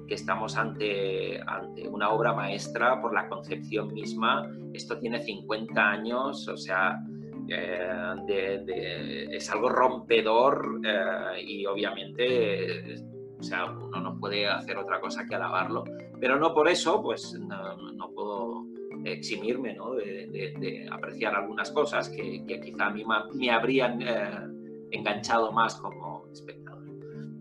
que 0.06 0.14
estamos 0.14 0.56
ante, 0.56 1.40
ante 1.46 1.88
una 1.88 2.10
obra 2.10 2.32
maestra 2.32 3.00
por 3.00 3.14
la 3.14 3.28
concepción 3.28 3.92
misma. 3.92 4.48
Esto 4.72 4.98
tiene 4.98 5.22
50 5.22 5.90
años, 5.90 6.48
o 6.48 6.56
sea, 6.56 7.00
eh, 7.48 9.28
es 9.30 9.50
algo 9.50 9.68
rompedor 9.68 10.80
eh, 10.84 11.42
y 11.42 11.66
obviamente 11.66 12.96
o 13.38 13.42
sea, 13.42 13.64
uno 13.64 14.00
no 14.00 14.18
puede 14.18 14.46
hacer 14.46 14.78
otra 14.78 15.00
cosa 15.00 15.26
que 15.26 15.34
alabarlo. 15.34 15.82
Pero 16.20 16.38
no 16.38 16.54
por 16.54 16.68
eso, 16.68 17.02
pues 17.02 17.36
no 17.40 18.10
puedo 18.14 18.66
eximirme 19.04 19.74
¿no? 19.74 19.94
de, 19.94 20.86
apreciar 20.90 21.34
algunas 21.34 21.72
cosas 21.72 22.08
que, 22.08 22.44
quizá 22.46 22.86
a 22.86 22.90
mí 22.90 23.04
me 23.34 23.50
habrían 23.50 24.00
eh, 24.00 24.86
enganchado 24.92 25.50
más 25.50 25.74
como 25.74 26.26
espectador. 26.32 26.84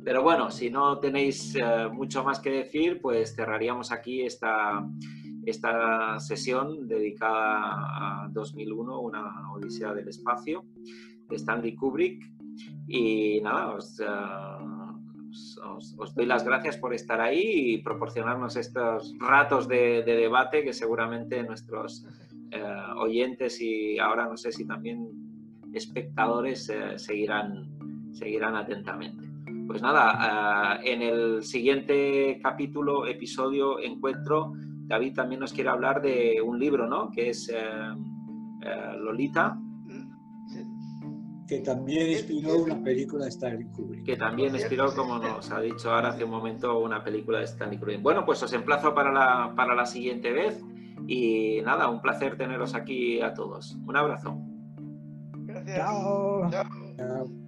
Pero 0.04 0.24
bueno, 0.24 0.50
si 0.50 0.72
no 0.72 0.98
tenéis 0.98 1.56
mucho 1.92 2.24
más 2.24 2.40
que 2.40 2.50
decir, 2.50 3.00
pues 3.00 3.36
cerraríamos 3.36 3.92
aquí 3.92 4.24
esta, 4.24 4.84
esta 5.46 6.20
sesión 6.20 6.88
dedicada 6.88 8.24
a 8.24 8.30
2001, 8.30 9.00
una 9.00 9.52
odisea 9.54 9.94
del 9.94 10.08
espacio, 10.08 10.66
de 11.30 11.36
Stanley 11.36 11.76
Kubrick. 11.76 12.24
Y 12.88 13.40
nada, 13.42 13.74
os... 13.74 14.00
Eh, 14.00 14.06
os, 15.98 16.14
doy 16.16 16.26
las 16.26 16.44
gracias 16.44 16.78
por 16.78 16.94
estar 16.94 17.22
ahí 17.22 17.42
y 17.74 17.78
proporcionarnos 17.78 18.56
estos 18.58 19.16
ratos 19.18 19.68
de, 19.68 20.04
debate 20.04 20.64
que 20.64 20.74
seguramente 20.74 21.42
nuestros 21.44 22.06
eh, 22.52 22.62
oyentes 22.98 23.62
y 23.62 23.98
ahora 23.98 24.28
no 24.28 24.36
sé 24.36 24.52
si 24.52 24.66
también 24.66 25.08
espectadores 25.74 26.70
eh, 26.70 27.00
seguirán, 27.00 28.12
seguirán 28.12 28.56
atentamente. 28.56 29.30
Pues 29.68 29.82
nada, 29.82 30.82
en 30.84 31.02
el 31.02 31.44
siguiente 31.44 32.42
capítulo, 32.44 33.08
episodio, 33.08 33.80
encuentro, 33.80 34.52
David 34.92 35.14
también 35.16 35.40
nos 35.40 35.54
quiere 35.54 35.70
hablar 35.70 36.02
de 36.02 36.42
un 36.42 36.60
libro, 36.60 36.88
¿no? 36.88 37.10
Que 37.10 37.30
es 37.30 37.52
Lolita, 39.00 39.58
que 41.48 41.60
también 41.60 42.10
inspiró 42.10 42.64
una 42.64 42.82
película 42.82 43.26
de 43.26 43.30
Stanley 43.30 43.68
Kubrick. 43.74 44.06
Que 44.06 44.16
también 44.16 44.56
inspiró, 44.56 44.96
como 44.96 45.18
nos 45.18 45.52
ha 45.52 45.60
dicho 45.60 45.92
ahora 45.92 46.10
hace 46.10 46.24
un 46.24 46.32
momento, 46.32 46.80
una 46.80 47.04
película 47.04 47.40
de 47.40 47.46
Stanley 47.46 47.78
Kubrick. 47.78 48.02
Bueno, 48.02 48.26
pues 48.26 48.42
os 48.44 48.54
emplazo 48.54 48.94
para 48.94 49.12
la, 49.12 49.54
para 49.56 49.76
la 49.76 49.86
siguiente 49.86 50.32
vez 50.32 50.64
y 51.08 51.62
nada, 51.62 51.90
un 51.90 52.02
placer 52.02 52.38
teneros 52.38 52.74
aquí 52.74 53.20
a 53.22 53.34
todos. 53.34 53.78
Un 53.86 53.98
abrazo. 53.98 54.38
Gracias. 55.46 55.78
Chao. 55.78 56.50
Chao. 56.50 57.41